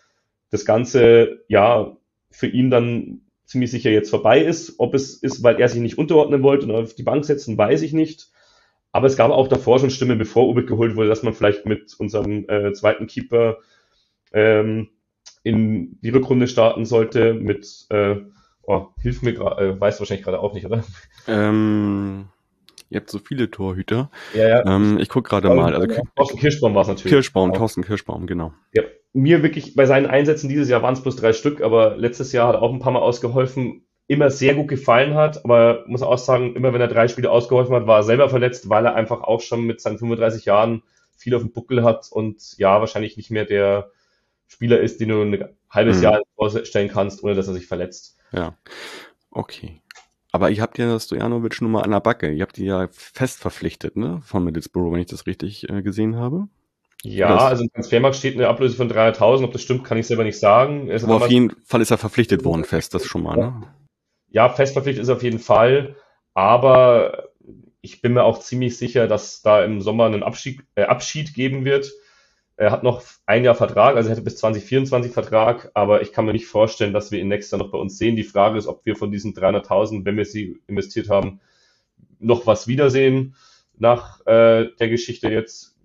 das 0.50 0.66
Ganze 0.66 1.44
ja 1.48 1.96
für 2.32 2.48
ihn 2.48 2.72
dann 2.72 3.22
ziemlich 3.46 3.72
sicher 3.72 3.92
jetzt 3.92 4.10
vorbei 4.10 4.42
ist. 4.42 4.76
Ob 4.80 4.94
es 4.94 5.16
ist, 5.16 5.44
weil 5.44 5.60
er 5.60 5.70
sich 5.70 5.82
nicht 5.82 5.98
unterordnen 5.98 6.44
wollte 6.44 6.66
und 6.66 6.72
auf 6.72 6.96
die 6.96 7.04
Bank 7.04 7.26
setzen, 7.26 7.58
weiß 7.58 7.82
ich 7.82 7.94
nicht. 7.94 8.30
Aber 8.92 9.08
es 9.08 9.18
gab 9.18 9.32
auch 9.32 9.48
davor 9.48 9.80
schon 9.80 9.90
Stimmen, 9.90 10.18
bevor 10.18 10.48
Ubik 10.48 10.68
geholt 10.68 10.96
wurde, 10.96 11.10
dass 11.10 11.24
man 11.24 11.34
vielleicht 11.34 11.66
mit 11.66 11.94
unserem 12.00 12.48
äh, 12.48 12.72
zweiten 12.74 13.08
Keeper 13.08 13.58
ähm, 14.32 14.90
in 15.44 16.00
die 16.02 16.10
Rückrunde 16.10 16.48
starten 16.48 16.86
sollte. 16.86 17.34
Mit, 17.34 17.86
äh, 17.90 18.16
oh, 18.64 18.88
hilf 19.02 19.22
mir 19.22 19.34
gerade, 19.34 19.66
äh, 19.66 19.80
weißt 19.80 20.00
du 20.00 20.02
wahrscheinlich 20.02 20.24
gerade 20.24 20.40
auch 20.40 20.54
nicht, 20.54 20.66
oder? 20.66 20.84
Ähm, 21.28 22.30
ihr 22.90 23.00
habt 23.00 23.10
so 23.10 23.20
viele 23.20 23.52
Torhüter. 23.52 24.10
Ja, 24.34 24.48
ja. 24.48 24.66
Ähm, 24.66 24.98
ich 25.00 25.10
gucke 25.10 25.30
gerade 25.30 25.50
mal. 25.50 25.74
Also, 25.76 25.88
Thorsten 26.16 26.40
Kirschbaum 26.40 26.76
war 26.76 26.84
es 26.84 26.88
natürlich. 26.88 27.12
Kirschbaum, 27.12 27.54
Thorsten 27.54 27.84
Kirschbaum, 27.84 28.28
genau. 28.28 28.54
Ja, 28.74 28.84
mir 29.14 29.44
wirklich 29.44 29.76
bei 29.76 29.86
seinen 29.86 30.06
Einsätzen 30.06 30.50
dieses 30.50 30.70
Jahr 30.70 30.82
waren 30.82 30.94
es 30.94 31.02
bloß 31.02 31.16
drei 31.16 31.34
Stück, 31.34 31.62
aber 31.62 31.96
letztes 31.98 32.32
Jahr 32.32 32.50
hat 32.50 32.56
er 32.56 32.62
auch 32.62 32.74
ein 32.74 32.80
paar 32.80 32.92
Mal 32.92 33.00
ausgeholfen. 33.00 33.86
Immer 34.08 34.30
sehr 34.30 34.54
gut 34.54 34.68
gefallen 34.68 35.16
hat, 35.16 35.44
aber 35.46 35.84
muss 35.88 36.04
auch 36.04 36.18
sagen, 36.20 36.56
immer 36.56 36.74
wenn 36.74 36.82
er 36.82 36.88
drei 36.88 37.08
Spiele 37.08 37.32
ausgeholfen 37.32 37.74
hat, 37.76 37.88
war 37.88 38.00
er 38.00 38.04
selber 38.04 38.30
verletzt, 38.30 38.70
weil 38.70 38.86
er 38.86 38.94
einfach 38.94 39.22
auch 39.22 39.42
schon 39.42 39.66
mit 39.66 39.82
seinen 39.82 39.98
35 39.98 40.46
Jahren 40.46 40.84
viel 41.18 41.34
auf 41.34 41.42
dem 41.42 41.52
Buckel 41.52 41.84
hat 41.84 42.10
und 42.12 42.56
ja, 42.58 42.80
wahrscheinlich 42.80 43.18
nicht 43.18 43.32
mehr 43.32 43.46
der 43.46 43.90
Spieler 44.48 44.80
ist, 44.80 45.00
den 45.00 45.10
du 45.10 45.22
ein 45.22 45.50
halbes 45.70 45.98
mhm. 45.98 46.04
Jahr 46.04 46.22
vorstellen 46.36 46.90
kannst, 46.90 47.24
ohne 47.24 47.34
dass 47.34 47.48
er 47.48 47.54
sich 47.54 47.66
verletzt. 47.66 48.18
Ja. 48.32 48.56
Okay. 49.32 49.82
Aber 50.36 50.50
ihr 50.50 50.62
habt 50.62 50.78
ja 50.78 51.00
Stojanovic 51.00 51.62
nun 51.62 51.72
mal 51.72 51.84
an 51.84 51.92
der 51.92 52.02
Backe. 52.02 52.30
Ihr 52.30 52.42
habt 52.42 52.58
die 52.58 52.66
ja 52.66 52.90
fest 52.92 53.40
verpflichtet, 53.40 53.96
ne? 53.96 54.20
Von 54.26 54.44
Middlesbrough, 54.44 54.92
wenn 54.92 55.00
ich 55.00 55.06
das 55.06 55.28
richtig 55.28 55.70
äh, 55.70 55.82
gesehen 55.82 56.18
habe. 56.18 56.50
Ja, 57.04 57.30
das, 57.30 57.44
also 57.44 57.64
im 57.64 57.70
Transfermarkt 57.72 58.18
steht 58.18 58.36
eine 58.36 58.50
Ablöse 58.50 58.76
von 58.76 58.92
300.000. 58.92 59.46
Ob 59.46 59.54
das 59.54 59.62
stimmt, 59.62 59.86
kann 59.86 59.98
ich 59.98 60.08
selber 60.08 60.26
nicht 60.26 60.38
sagen. 60.38 60.92
Aber 60.92 61.16
auf 61.16 61.30
jeden 61.30 61.56
Fall 61.64 61.80
ist 61.80 61.92
er 61.92 61.98
verpflichtet 61.98 62.44
worden, 62.44 62.66
fest, 62.66 62.94
das 62.94 63.06
schon 63.06 63.24
mal, 63.24 63.38
ne? 63.38 63.62
Ja, 64.28 64.50
fest 64.50 64.74
verpflichtet 64.74 65.04
ist 65.04 65.08
er 65.08 65.16
auf 65.16 65.24
jeden 65.24 65.40
Fall. 65.40 65.96
Aber 66.34 67.30
ich 67.80 68.02
bin 68.02 68.12
mir 68.12 68.24
auch 68.24 68.40
ziemlich 68.40 68.78
sicher, 68.78 69.08
dass 69.08 69.42
da 69.42 69.64
im 69.64 69.80
Sommer 69.80 70.08
einen 70.08 70.22
Abschied, 70.22 70.64
äh, 70.76 70.84
Abschied 70.84 71.34
geben 71.34 71.64
wird. 71.64 71.94
Er 72.58 72.72
hat 72.72 72.84
noch 72.84 73.04
ein 73.26 73.44
Jahr 73.44 73.56
Vertrag, 73.56 73.98
also 73.98 74.10
er 74.10 74.14
hätte 74.14 74.24
bis 74.24 74.38
2024 74.38 75.12
Vertrag, 75.12 75.72
aber 75.74 76.02
ich 76.02 76.14
kann 76.14 76.26
mir 76.26 76.32
nicht 76.32 76.48
vorstellen, 76.48 76.94
dass 76.94 77.12
wir 77.12 77.20
ihn 77.20 77.28
nächstes 77.28 77.52
Jahr 77.52 77.60
noch 77.60 77.72
bei 77.72 77.78
uns 77.78 77.98
sehen. 77.98 78.16
Die 78.16 78.24
Frage 78.24 78.58
ist, 78.58 78.68
ob 78.68 78.86
wir 78.86 78.96
von 78.96 79.12
diesen 79.12 79.34
300.000, 79.34 80.06
wenn 80.06 80.16
wir 80.16 80.26
sie 80.26 80.58
investiert 80.68 81.10
haben, 81.10 81.42
noch 82.20 82.48
was 82.48 82.68
wiedersehen 82.68 83.36
nach 83.78 84.26
äh, 84.26 84.70
der 84.80 84.90
Geschichte 84.90 85.30
jetzt 85.30 85.76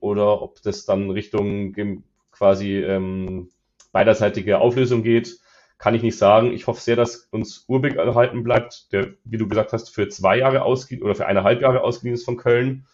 oder 0.00 0.42
ob 0.42 0.60
das 0.62 0.84
dann 0.84 1.10
Richtung 1.10 1.74
quasi 2.32 2.76
ähm, 2.78 3.50
beiderseitige 3.92 4.58
Auflösung 4.58 5.02
geht, 5.02 5.38
kann 5.78 5.94
ich 5.94 6.02
nicht 6.02 6.18
sagen. 6.18 6.52
Ich 6.52 6.66
hoffe 6.66 6.80
sehr, 6.80 6.96
dass 6.96 7.28
uns 7.30 7.64
Urbig 7.68 7.96
erhalten 7.96 8.42
bleibt, 8.42 8.92
der, 8.92 9.14
wie 9.24 9.38
du 9.38 9.48
gesagt 9.48 9.72
hast, 9.72 9.90
für 9.90 10.08
zwei 10.08 10.38
Jahre 10.38 10.62
ausgeliehen 10.62 11.04
oder 11.04 11.14
für 11.14 11.26
eineinhalb 11.26 11.60
Jahre 11.62 11.82
ausgeliehen 11.82 12.14
ist 12.14 12.24
von 12.24 12.36
Köln. 12.36 12.86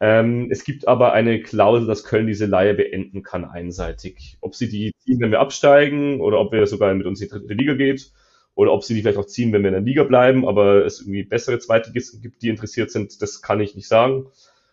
Ähm, 0.00 0.48
es 0.50 0.64
gibt 0.64 0.86
aber 0.86 1.12
eine 1.12 1.42
Klausel, 1.42 1.86
dass 1.86 2.04
Köln 2.04 2.26
diese 2.26 2.46
Leihe 2.46 2.74
beenden 2.74 3.22
kann 3.22 3.44
einseitig. 3.44 4.38
Ob 4.40 4.54
sie 4.54 4.68
die 4.68 4.92
ziehen, 4.98 5.20
wenn 5.20 5.32
wir 5.32 5.40
absteigen 5.40 6.20
oder 6.20 6.38
ob 6.38 6.52
wir 6.52 6.66
sogar 6.66 6.94
mit 6.94 7.06
uns 7.06 7.20
in 7.20 7.26
die 7.26 7.32
dritte 7.32 7.54
Liga 7.54 7.74
geht 7.74 8.12
oder 8.54 8.72
ob 8.72 8.84
sie 8.84 8.94
die 8.94 9.02
vielleicht 9.02 9.18
auch 9.18 9.26
ziehen, 9.26 9.52
wenn 9.52 9.62
wir 9.62 9.68
in 9.68 9.74
der 9.74 9.82
Liga 9.82 10.04
bleiben, 10.04 10.46
aber 10.46 10.84
es 10.84 11.00
irgendwie 11.00 11.24
bessere 11.24 11.58
Zweitligisten 11.58 12.20
gibt, 12.20 12.42
die 12.42 12.48
interessiert 12.48 12.90
sind, 12.90 13.20
das 13.20 13.42
kann 13.42 13.60
ich 13.60 13.74
nicht 13.74 13.88
sagen. 13.88 14.26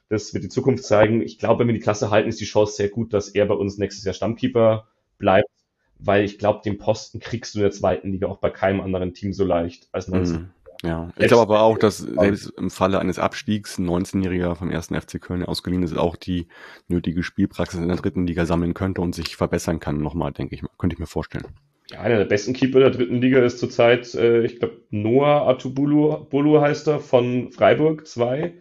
Das 0.09 0.33
wird 0.35 0.43
die 0.43 0.49
Zukunft 0.49 0.83
zeigen. 0.83 1.21
Ich 1.23 1.39
glaube, 1.39 1.61
wenn 1.61 1.67
wir 1.67 1.73
die 1.73 1.79
Klasse 1.79 2.11
halten, 2.11 2.29
ist 2.29 2.39
die 2.39 2.45
Chance 2.45 2.75
sehr 2.75 2.89
gut, 2.89 3.11
dass 3.11 3.29
er 3.29 3.47
bei 3.47 3.55
uns 3.55 3.79
nächstes 3.79 4.05
Jahr 4.05 4.13
Stammkeeper 4.13 4.87
bleibt, 5.17 5.49
weil 5.97 6.23
ich 6.23 6.37
glaube, 6.37 6.61
den 6.63 6.77
Posten 6.77 7.19
kriegst 7.19 7.55
du 7.55 7.59
in 7.59 7.63
der 7.63 7.71
zweiten 7.71 8.11
Liga 8.11 8.27
auch 8.27 8.37
bei 8.37 8.51
keinem 8.51 8.81
anderen 8.81 9.15
Team 9.15 9.33
so 9.33 9.43
leicht 9.43 9.87
als 9.91 10.07
19. 10.07 10.35
Mhm. 10.35 10.49
Ja, 10.83 11.11
ich 11.17 11.27
glaube 11.27 11.43
aber 11.43 11.61
auch, 11.61 11.77
dass 11.77 11.99
selbst 11.99 12.53
im 12.57 12.69
Falle 12.69 12.99
eines 12.99 13.19
Abstiegs 13.19 13.77
ein 13.77 13.89
19-Jähriger 13.89 14.55
vom 14.55 14.69
ersten 14.69 14.99
FC 14.99 15.21
Köln 15.21 15.43
ausgeliehen 15.43 15.83
ist, 15.83 15.97
auch 15.97 16.15
die 16.15 16.47
nötige 16.87 17.23
Spielpraxis 17.23 17.79
in 17.79 17.87
der 17.87 17.97
dritten 17.97 18.27
Liga 18.27 18.45
sammeln 18.45 18.73
könnte 18.73 19.01
und 19.01 19.15
sich 19.15 19.35
verbessern 19.35 19.79
kann 19.79 20.01
nochmal, 20.01 20.31
denke 20.31 20.55
ich, 20.55 20.63
könnte 20.77 20.95
ich 20.95 20.99
mir 20.99 21.07
vorstellen. 21.07 21.47
Ja, 21.91 21.99
einer 22.01 22.17
der 22.17 22.25
besten 22.25 22.53
Keeper 22.53 22.79
der 22.79 22.89
dritten 22.89 23.21
Liga 23.21 23.39
ist 23.39 23.59
zurzeit, 23.59 24.13
äh, 24.15 24.43
ich 24.43 24.59
glaube, 24.59 24.81
Noah 24.89 25.47
Atubulu 25.47 26.61
heißt 26.61 26.87
er 26.87 26.99
von 26.99 27.51
Freiburg 27.51 28.07
2, 28.07 28.55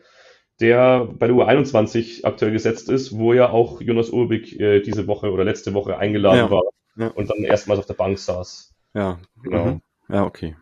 der 0.60 1.06
bei 1.06 1.26
der 1.26 1.36
U21 1.36 2.24
aktuell 2.24 2.52
gesetzt 2.52 2.90
ist, 2.90 3.16
wo 3.16 3.32
ja 3.32 3.50
auch 3.50 3.80
Jonas 3.80 4.10
Urbig 4.10 4.60
äh, 4.60 4.80
diese 4.80 5.06
Woche 5.06 5.32
oder 5.32 5.44
letzte 5.44 5.74
Woche 5.74 5.96
eingeladen 5.96 6.38
ja. 6.38 6.50
war 6.50 6.62
ja. 6.96 7.08
und 7.08 7.30
dann 7.30 7.44
erstmals 7.44 7.80
auf 7.80 7.86
der 7.86 7.94
Bank 7.94 8.18
saß. 8.18 8.74
Ja, 8.94 9.18
genau. 9.42 9.64
Mhm. 9.64 9.80
Ja, 10.08 10.24
okay. 10.24 10.54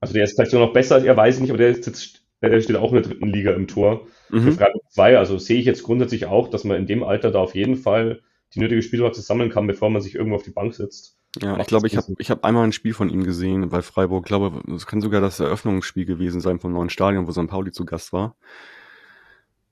Also 0.00 0.14
der 0.14 0.24
ist 0.24 0.34
vielleicht 0.34 0.50
sogar 0.50 0.66
noch 0.66 0.74
besser 0.74 1.04
er, 1.04 1.16
weiß 1.16 1.36
ich 1.36 1.40
nicht, 1.42 1.50
aber 1.50 1.58
der, 1.58 1.72
jetzt, 1.72 2.22
der 2.42 2.60
steht 2.60 2.76
auch 2.76 2.92
in 2.92 3.02
der 3.02 3.10
dritten 3.10 3.28
Liga 3.28 3.52
im 3.52 3.66
Tor. 3.66 4.06
Mhm. 4.30 4.42
Für 4.42 4.52
Freiburg 4.52 4.82
2, 4.90 5.18
also 5.18 5.38
sehe 5.38 5.58
ich 5.58 5.66
jetzt 5.66 5.82
grundsätzlich 5.82 6.26
auch, 6.26 6.48
dass 6.48 6.64
man 6.64 6.76
in 6.76 6.86
dem 6.86 7.02
Alter 7.02 7.30
da 7.30 7.40
auf 7.40 7.54
jeden 7.54 7.76
Fall 7.76 8.20
die 8.54 8.60
nötige 8.60 8.82
Spielpraxis 8.82 9.26
sammeln 9.26 9.50
kann, 9.50 9.66
bevor 9.66 9.90
man 9.90 10.02
sich 10.02 10.14
irgendwo 10.14 10.36
auf 10.36 10.42
die 10.42 10.50
Bank 10.50 10.74
setzt. 10.74 11.16
Ja, 11.42 11.58
ich 11.58 11.66
glaube, 11.66 11.86
ich 11.86 11.96
habe 11.96 12.14
ich 12.18 12.30
hab 12.30 12.44
einmal 12.44 12.64
ein 12.64 12.72
Spiel 12.72 12.94
von 12.94 13.10
ihm 13.10 13.24
gesehen 13.24 13.68
bei 13.68 13.82
Freiburg. 13.82 14.24
Ich 14.24 14.28
glaube, 14.28 14.62
es 14.74 14.86
kann 14.86 15.02
sogar 15.02 15.20
das 15.20 15.40
Eröffnungsspiel 15.40 16.06
gewesen 16.06 16.40
sein 16.40 16.60
vom 16.60 16.72
neuen 16.72 16.88
Stadion, 16.88 17.26
wo 17.26 17.32
St. 17.32 17.48
Pauli 17.48 17.72
zu 17.72 17.84
Gast 17.84 18.12
war. 18.12 18.36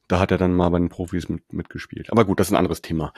Da 0.08 0.20
hat 0.20 0.30
er 0.30 0.36
dann 0.36 0.54
mal 0.54 0.68
bei 0.68 0.78
den 0.78 0.90
Profis 0.90 1.30
mit, 1.30 1.50
mitgespielt. 1.52 2.12
Aber 2.12 2.26
gut, 2.26 2.38
das 2.38 2.48
ist 2.48 2.52
ein 2.52 2.58
anderes 2.58 2.82
Thema. 2.82 3.14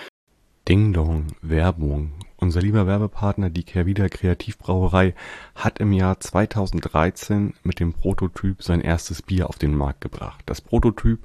Ding 0.68 0.92
Dong, 0.92 1.28
Werbung. 1.42 2.10
Unser 2.38 2.60
lieber 2.60 2.88
Werbepartner, 2.88 3.50
die 3.50 3.62
Kehrwieder 3.62 4.08
Kreativbrauerei, 4.08 5.14
hat 5.54 5.78
im 5.78 5.92
Jahr 5.92 6.18
2013 6.18 7.54
mit 7.62 7.78
dem 7.78 7.92
Prototyp 7.92 8.64
sein 8.64 8.80
erstes 8.80 9.22
Bier 9.22 9.48
auf 9.48 9.58
den 9.58 9.76
Markt 9.76 10.00
gebracht. 10.00 10.42
Das 10.46 10.60
Prototyp 10.60 11.20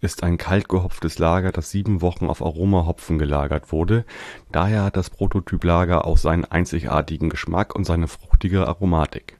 ist 0.00 0.24
ein 0.24 0.38
kalt 0.38 0.68
gehopftes 0.68 1.20
Lager, 1.20 1.52
das 1.52 1.70
sieben 1.70 2.02
Wochen 2.02 2.26
auf 2.26 2.42
Aromahopfen 2.42 3.16
gelagert 3.16 3.70
wurde. 3.70 4.04
Daher 4.50 4.82
hat 4.82 4.96
das 4.96 5.08
Prototyp-Lager 5.08 6.04
auch 6.04 6.18
seinen 6.18 6.44
einzigartigen 6.44 7.30
Geschmack 7.30 7.76
und 7.76 7.84
seine 7.84 8.08
fruchtige 8.08 8.66
Aromatik. 8.66 9.38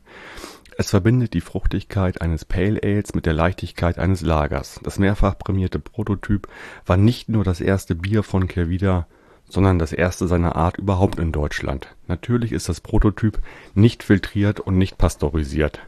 Es 0.77 0.91
verbindet 0.91 1.35
die 1.35 1.41
Fruchtigkeit 1.41 2.21
eines 2.21 2.45
Pale 2.45 2.81
Ales 2.85 3.15
mit 3.15 3.27
der 3.27 3.33
Leichtigkeit 3.33 3.99
eines 3.99 4.23
Lagers. 4.23 4.81
Das 4.85 5.01
mehrfach 5.01 5.37
prämierte 5.37 5.81
Prototyp 5.81 6.47
war 6.87 6.97
nicht 6.97 7.29
nur 7.29 7.43
das 7.43 7.61
erste 7.61 7.97
Bier 7.97 8.23
von 8.23 8.49
Kehrwieder, 8.49 9.07
sondern 9.49 9.79
das 9.79 9.93
erste 9.93 10.27
seiner 10.27 10.57
Art 10.57 10.77
überhaupt 10.79 11.19
in 11.19 11.33
Deutschland. 11.33 11.89
Natürlich 12.07 12.53
ist 12.53 12.69
das 12.69 12.81
Prototyp 12.81 13.41
nicht 13.75 14.03
filtriert 14.03 14.61
und 14.61 14.79
nicht 14.79 14.99
pasteurisiert. 14.99 15.81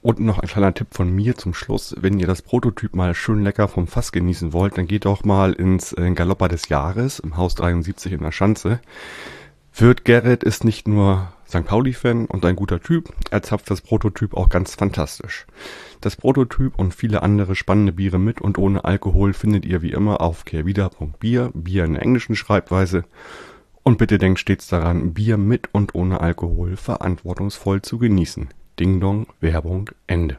Und 0.00 0.20
noch 0.20 0.38
ein 0.38 0.48
kleiner 0.48 0.74
Tipp 0.74 0.88
von 0.92 1.12
mir 1.12 1.36
zum 1.36 1.54
Schluss. 1.54 1.94
Wenn 1.98 2.20
ihr 2.20 2.26
das 2.26 2.42
Prototyp 2.42 2.94
mal 2.94 3.14
schön 3.14 3.42
lecker 3.42 3.66
vom 3.66 3.88
Fass 3.88 4.12
genießen 4.12 4.52
wollt, 4.52 4.78
dann 4.78 4.86
geht 4.86 5.06
doch 5.06 5.24
mal 5.24 5.52
ins 5.52 5.92
äh, 5.92 6.10
Galoppa 6.12 6.48
des 6.48 6.68
Jahres 6.68 7.18
im 7.18 7.36
Haus 7.36 7.54
73 7.56 8.12
in 8.12 8.22
der 8.22 8.32
Schanze. 8.32 8.80
Wirt 9.74 10.04
Gerrit 10.04 10.44
ist 10.44 10.64
nicht 10.64 10.86
nur 10.86 11.32
St. 11.48 11.64
Pauli-Fan 11.64 12.26
und 12.26 12.44
ein 12.44 12.56
guter 12.56 12.78
Typ, 12.78 13.10
er 13.30 13.42
zapft 13.42 13.70
das 13.70 13.80
Prototyp 13.80 14.34
auch 14.34 14.50
ganz 14.50 14.74
fantastisch. 14.74 15.46
Das 16.02 16.14
Prototyp 16.14 16.78
und 16.78 16.94
viele 16.94 17.22
andere 17.22 17.56
spannende 17.56 17.92
Biere 17.92 18.18
mit 18.18 18.42
und 18.42 18.58
ohne 18.58 18.84
Alkohol 18.84 19.32
findet 19.32 19.64
ihr 19.64 19.80
wie 19.80 19.92
immer 19.92 20.20
auf 20.20 20.44
kehrwieder.bier, 20.44 21.52
Bier 21.54 21.84
in 21.84 21.94
der 21.94 22.02
englischen 22.02 22.36
Schreibweise. 22.36 23.04
Und 23.82 23.96
bitte 23.96 24.18
denkt 24.18 24.40
stets 24.40 24.68
daran, 24.68 25.14
Bier 25.14 25.38
mit 25.38 25.72
und 25.72 25.94
ohne 25.94 26.20
Alkohol 26.20 26.76
verantwortungsvoll 26.76 27.80
zu 27.80 27.96
genießen. 27.96 28.48
Ding 28.78 29.00
Dong, 29.00 29.26
Werbung, 29.40 29.90
Ende. 30.06 30.38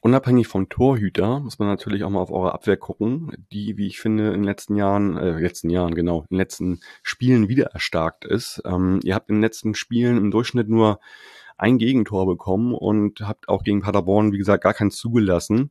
Unabhängig 0.00 0.46
vom 0.46 0.68
Torhüter 0.68 1.40
muss 1.40 1.58
man 1.58 1.68
natürlich 1.68 2.04
auch 2.04 2.10
mal 2.10 2.20
auf 2.20 2.30
eure 2.30 2.52
Abwehr 2.52 2.76
gucken, 2.76 3.32
die, 3.52 3.76
wie 3.76 3.88
ich 3.88 4.00
finde, 4.00 4.28
in 4.28 4.34
den 4.34 4.44
letzten 4.44 4.76
Jahren, 4.76 5.16
äh, 5.16 5.40
letzten 5.40 5.70
Jahren, 5.70 5.94
genau, 5.94 6.20
in 6.20 6.36
den 6.36 6.38
letzten 6.38 6.80
Spielen 7.02 7.48
wieder 7.48 7.66
erstarkt 7.72 8.24
ist. 8.24 8.62
Ähm, 8.64 9.00
ihr 9.02 9.14
habt 9.14 9.28
in 9.28 9.36
den 9.36 9.42
letzten 9.42 9.74
Spielen 9.74 10.16
im 10.16 10.30
Durchschnitt 10.30 10.68
nur 10.68 11.00
ein 11.56 11.78
Gegentor 11.78 12.26
bekommen 12.26 12.72
und 12.72 13.20
habt 13.20 13.48
auch 13.48 13.64
gegen 13.64 13.82
Paderborn, 13.82 14.32
wie 14.32 14.38
gesagt, 14.38 14.62
gar 14.62 14.74
keins 14.74 14.96
zugelassen. 14.96 15.70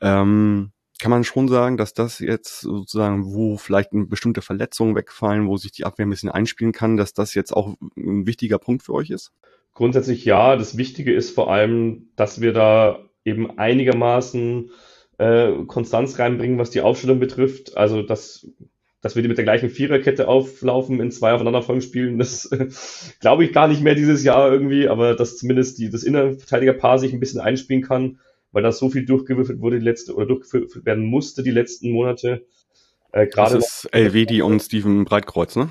Ähm, 0.00 0.72
kann 0.98 1.10
man 1.10 1.24
schon 1.24 1.48
sagen, 1.48 1.76
dass 1.76 1.94
das 1.94 2.18
jetzt 2.18 2.60
sozusagen, 2.60 3.32
wo 3.32 3.56
vielleicht 3.56 3.90
bestimmte 3.92 4.42
Verletzungen 4.42 4.94
wegfallen, 4.94 5.48
wo 5.48 5.56
sich 5.56 5.72
die 5.72 5.84
Abwehr 5.84 6.06
ein 6.06 6.10
bisschen 6.10 6.30
einspielen 6.30 6.72
kann, 6.72 6.96
dass 6.96 7.14
das 7.14 7.34
jetzt 7.34 7.52
auch 7.52 7.74
ein 7.96 8.26
wichtiger 8.26 8.58
Punkt 8.58 8.82
für 8.82 8.94
euch 8.94 9.10
ist? 9.10 9.32
Grundsätzlich 9.74 10.24
ja. 10.24 10.56
Das 10.56 10.76
Wichtige 10.76 11.12
ist 11.12 11.34
vor 11.34 11.50
allem, 11.50 12.10
dass 12.16 12.40
wir 12.40 12.52
da 12.52 13.00
eben 13.24 13.58
einigermaßen 13.58 14.70
äh, 15.18 15.64
Konstanz 15.66 16.18
reinbringen, 16.18 16.58
was 16.58 16.70
die 16.70 16.80
Aufstellung 16.80 17.20
betrifft. 17.20 17.76
Also, 17.76 18.02
dass, 18.02 18.48
dass 19.00 19.14
wir 19.14 19.22
die 19.22 19.28
mit 19.28 19.38
der 19.38 19.44
gleichen 19.44 19.70
Viererkette 19.70 20.28
auflaufen 20.28 21.00
in 21.00 21.10
zwei 21.10 21.32
aufeinanderfolgenden 21.32 21.88
Spielen, 21.88 22.18
das 22.18 22.46
äh, 22.46 22.68
glaube 23.20 23.44
ich 23.44 23.52
gar 23.52 23.68
nicht 23.68 23.82
mehr 23.82 23.94
dieses 23.94 24.24
Jahr 24.24 24.50
irgendwie, 24.50 24.88
aber 24.88 25.14
dass 25.14 25.36
zumindest 25.36 25.78
die, 25.78 25.90
das 25.90 26.02
Innenverteidigerpaar 26.02 26.98
sich 26.98 27.12
ein 27.12 27.20
bisschen 27.20 27.40
einspielen 27.40 27.82
kann, 27.82 28.18
weil 28.52 28.62
da 28.62 28.72
so 28.72 28.90
viel 28.90 29.04
durchgewürfelt 29.04 29.60
wurde 29.60 29.78
die 29.78 29.84
letzte 29.84 30.14
oder 30.14 30.26
durchgeführt 30.26 30.84
werden 30.84 31.04
musste 31.04 31.42
die 31.42 31.50
letzten 31.50 31.90
Monate. 31.90 32.46
Äh, 33.12 33.26
gerade 33.26 33.56
das 33.56 33.84
ist 33.84 33.88
Elvedi 33.92 34.42
und 34.42 34.60
Steven 34.60 35.04
Breitkreuz, 35.04 35.56
ne? 35.56 35.68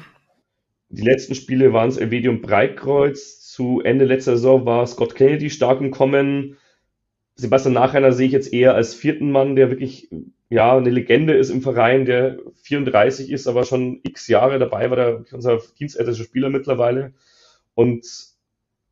Die 0.90 1.04
letzten 1.04 1.36
Spiele 1.36 1.72
waren 1.72 1.88
es 1.88 1.98
Elvedi 1.98 2.28
und 2.28 2.42
Breitkreuz 2.42 3.40
zu 3.48 3.82
Ende 3.82 4.06
letzter 4.06 4.36
Saison 4.36 4.66
war 4.66 4.86
Scott 4.88 5.16
Kennedy 5.16 5.50
stark 5.50 5.80
im 5.80 5.92
Kommen. 5.92 6.58
Sebastian 7.42 7.74
Nachreiner 7.74 8.12
sehe 8.12 8.28
ich 8.28 8.34
jetzt 8.34 8.54
eher 8.54 8.76
als 8.76 8.94
vierten 8.94 9.32
Mann, 9.32 9.56
der 9.56 9.72
wirklich 9.72 10.10
ja 10.50 10.78
eine 10.78 10.92
Legende 10.92 11.34
ist 11.34 11.50
im 11.50 11.64
Verein, 11.64 12.06
der 12.06 12.38
34 12.64 13.32
ist, 13.32 13.48
aber 13.48 13.64
schon 13.64 14.00
x 14.04 14.28
Jahre 14.28 14.60
dabei 14.60 14.90
war, 14.92 14.96
der 14.96 15.26
unser 15.32 15.60
dienstältester 15.80 16.24
Spieler 16.24 16.50
mittlerweile 16.50 17.14
und 17.74 18.06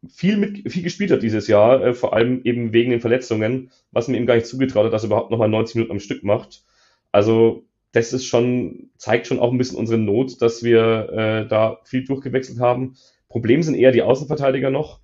viel 0.08 0.38
mit 0.38 0.72
viel 0.72 0.82
gespielt 0.82 1.12
hat 1.12 1.22
dieses 1.22 1.48
Jahr, 1.48 1.84
äh, 1.84 1.94
vor 1.94 2.14
allem 2.14 2.42
eben 2.44 2.74
wegen 2.74 2.90
den 2.90 3.02
Verletzungen, 3.02 3.70
was 3.92 4.08
mir 4.08 4.18
ihm 4.18 4.26
gar 4.26 4.36
nicht 4.36 4.48
zugetraut 4.48 4.86
hat, 4.86 4.94
dass 4.94 5.04
er 5.04 5.08
überhaupt 5.08 5.30
nochmal 5.30 5.50
90 5.50 5.76
Minuten 5.76 5.92
am 5.92 6.00
Stück 6.00 6.24
macht. 6.24 6.64
Also 7.12 7.66
das 7.92 8.14
ist 8.14 8.26
schon, 8.26 8.90
zeigt 8.98 9.28
schon 9.28 9.40
auch 9.40 9.52
ein 9.52 9.58
bisschen 9.60 9.78
unsere 9.78 10.00
Not, 10.00 10.42
dass 10.42 10.64
wir 10.64 11.10
äh, 11.12 11.48
da 11.48 11.80
viel 11.84 12.04
durchgewechselt 12.04 12.60
haben. 12.60 12.96
Problem 13.28 13.62
sind 13.62 13.76
eher 13.76 13.92
die 13.92 14.02
Außenverteidiger 14.02 14.72
noch, 14.72 15.02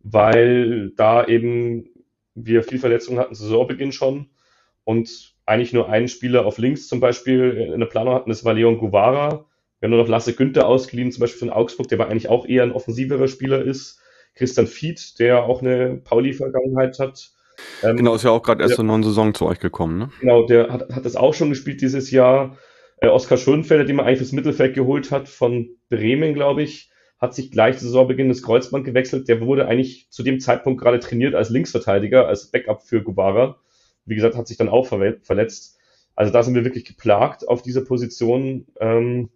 weil 0.00 0.92
da 0.96 1.26
eben 1.26 1.90
wir 2.44 2.62
viel 2.62 2.78
Verletzungen 2.78 3.18
hatten 3.18 3.34
zu 3.34 3.44
Saisonbeginn 3.44 3.92
schon 3.92 4.30
und 4.84 5.34
eigentlich 5.46 5.72
nur 5.72 5.88
einen 5.88 6.08
Spieler 6.08 6.46
auf 6.46 6.58
links 6.58 6.88
zum 6.88 7.00
Beispiel 7.00 7.70
in 7.72 7.80
der 7.80 7.86
Planung 7.86 8.14
hatten, 8.14 8.30
das 8.30 8.44
war 8.44 8.54
Leon 8.54 8.78
Guevara. 8.78 9.46
Wir 9.80 9.86
haben 9.86 9.90
nur 9.90 10.02
noch 10.02 10.08
Lasse 10.08 10.34
Günther 10.34 10.66
ausgeliehen, 10.66 11.12
zum 11.12 11.20
Beispiel 11.20 11.40
von 11.40 11.50
Augsburg, 11.50 11.88
der 11.88 12.00
aber 12.00 12.10
eigentlich 12.10 12.28
auch 12.28 12.46
eher 12.46 12.64
ein 12.64 12.72
offensiverer 12.72 13.28
Spieler 13.28 13.62
ist. 13.62 14.00
Christian 14.34 14.66
Fied, 14.66 15.18
der 15.18 15.44
auch 15.44 15.62
eine 15.62 16.00
Pauli-Vergangenheit 16.04 16.98
hat. 16.98 17.30
Ähm, 17.82 17.96
genau, 17.96 18.14
ist 18.14 18.24
ja 18.24 18.30
auch 18.30 18.42
gerade 18.42 18.62
erst 18.62 18.76
zur 18.76 18.84
neuen 18.84 19.02
Saison 19.02 19.34
zu 19.34 19.46
euch 19.46 19.58
gekommen, 19.58 19.98
ne? 19.98 20.10
Genau, 20.20 20.46
der 20.46 20.68
hat, 20.68 20.90
hat 20.90 21.04
das 21.04 21.16
auch 21.16 21.34
schon 21.34 21.48
gespielt 21.48 21.80
dieses 21.80 22.10
Jahr. 22.10 22.56
Äh, 23.00 23.08
Oskar 23.08 23.38
Schönfelder, 23.38 23.84
den 23.84 23.96
man 23.96 24.06
eigentlich 24.06 24.18
fürs 24.18 24.32
Mittelfeld 24.32 24.74
geholt 24.74 25.10
hat, 25.10 25.28
von 25.28 25.70
Bremen, 25.88 26.34
glaube 26.34 26.62
ich, 26.62 26.90
hat 27.18 27.34
sich 27.34 27.50
gleich 27.50 27.78
zu 27.78 27.84
Saisonbeginn 27.84 28.28
das 28.28 28.42
Kreuzband 28.42 28.84
gewechselt. 28.84 29.28
Der 29.28 29.40
wurde 29.40 29.66
eigentlich 29.66 30.08
zu 30.10 30.22
dem 30.22 30.38
Zeitpunkt 30.38 30.80
gerade 30.80 31.00
trainiert 31.00 31.34
als 31.34 31.50
Linksverteidiger, 31.50 32.28
als 32.28 32.50
Backup 32.50 32.82
für 32.82 33.02
Guevara. 33.02 33.58
Wie 34.04 34.14
gesagt, 34.14 34.36
hat 34.36 34.46
sich 34.46 34.56
dann 34.56 34.68
auch 34.68 34.86
verletzt. 34.86 35.78
Also 36.14 36.32
da 36.32 36.42
sind 36.42 36.54
wir 36.54 36.64
wirklich 36.64 36.84
geplagt 36.84 37.46
auf 37.46 37.62
dieser 37.62 37.82
Position. 37.82 38.66
Ähm, 38.80 39.30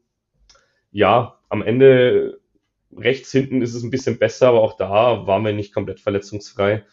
ja, 0.92 1.38
am 1.48 1.62
Ende 1.62 2.40
rechts 2.96 3.32
hinten 3.32 3.62
ist 3.62 3.74
es 3.74 3.82
ein 3.82 3.90
bisschen 3.90 4.18
besser, 4.18 4.48
aber 4.48 4.60
auch 4.60 4.76
da 4.76 5.26
waren 5.26 5.44
wir 5.44 5.52
nicht 5.52 5.74
komplett 5.74 6.00
verletzungsfrei. 6.00 6.84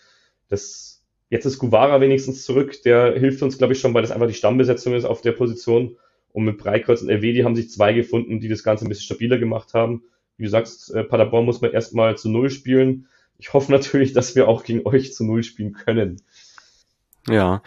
Das, 0.48 1.06
jetzt 1.30 1.46
ist 1.46 1.60
Guevara 1.60 2.02
wenigstens 2.02 2.44
zurück. 2.44 2.82
Der 2.84 3.14
hilft 3.14 3.44
uns, 3.44 3.58
glaube 3.58 3.74
ich, 3.74 3.80
schon, 3.80 3.94
weil 3.94 4.02
das 4.02 4.12
einfach 4.12 4.28
die 4.28 4.34
Stammbesetzung 4.34 4.94
ist 4.96 5.06
auf 5.06 5.22
der 5.22 5.34
Position. 5.34 5.98
Und 6.32 6.46
mit 6.46 6.58
Breitkreuz 6.58 7.02
und 7.02 7.10
Elvedi 7.10 7.42
haben 7.42 7.56
sich 7.56 7.70
zwei 7.70 7.94
gefunden, 7.94 8.40
die 8.40 8.48
das 8.48 8.64
Ganze 8.64 8.86
ein 8.86 8.90
bisschen 8.90 9.06
stabiler 9.06 9.38
gemacht 9.38 9.74
haben. 9.74 10.04
Wie 10.40 10.46
du 10.46 10.50
sagst, 10.50 10.94
äh, 10.96 11.04
Paderborn 11.04 11.46
muss 11.46 11.62
man 11.62 11.72
erstmal 11.72 12.18
zu 12.18 12.30
Null 12.30 12.50
spielen. 12.50 13.08
Ich 13.38 13.54
hoffe 13.54 13.72
natürlich, 13.72 14.14
dass 14.14 14.36
wir 14.36 14.48
auch 14.48 14.64
gegen 14.64 14.86
euch 14.86 15.14
zu 15.14 15.26
Null 15.26 15.44
spielen 15.44 15.74
können. 15.74 16.22
Ja, 17.28 17.62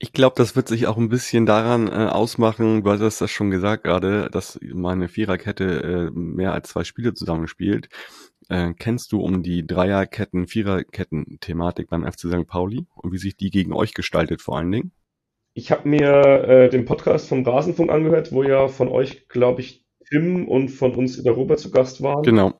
ich 0.00 0.12
glaube, 0.12 0.34
das 0.36 0.54
wird 0.54 0.68
sich 0.68 0.86
auch 0.86 0.96
ein 0.96 1.08
bisschen 1.08 1.44
daran 1.44 1.88
äh, 1.88 2.06
ausmachen, 2.06 2.84
du 2.84 2.90
hast 2.90 3.20
das 3.20 3.30
schon 3.30 3.50
gesagt 3.50 3.84
gerade, 3.84 4.28
dass 4.30 4.58
meine 4.62 5.08
Viererkette 5.08 6.10
äh, 6.14 6.18
mehr 6.18 6.52
als 6.52 6.68
zwei 6.70 6.84
Spiele 6.84 7.14
zusammenspielt. 7.14 7.88
Äh, 8.48 8.74
kennst 8.78 9.12
du 9.12 9.20
um 9.20 9.42
die 9.42 9.66
Dreierketten, 9.66 10.46
Viererketten-Thematik 10.46 11.88
beim 11.88 12.04
FC 12.04 12.28
St. 12.28 12.46
Pauli 12.46 12.86
und 12.94 13.12
wie 13.12 13.18
sich 13.18 13.36
die 13.36 13.50
gegen 13.50 13.72
euch 13.72 13.92
gestaltet 13.92 14.40
vor 14.40 14.56
allen 14.58 14.70
Dingen? 14.70 14.92
Ich 15.54 15.72
habe 15.72 15.88
mir 15.88 16.44
äh, 16.44 16.68
den 16.68 16.84
Podcast 16.84 17.28
vom 17.28 17.44
Rasenfunk 17.44 17.90
angehört, 17.90 18.30
wo 18.30 18.44
ja 18.44 18.68
von 18.68 18.88
euch, 18.88 19.28
glaube 19.28 19.62
ich, 19.62 19.84
Tim 20.08 20.48
und 20.48 20.68
von 20.68 20.94
uns 20.94 21.22
der 21.22 21.32
Robert 21.32 21.58
zu 21.58 21.70
Gast 21.70 22.02
waren. 22.02 22.22
Genau. 22.22 22.58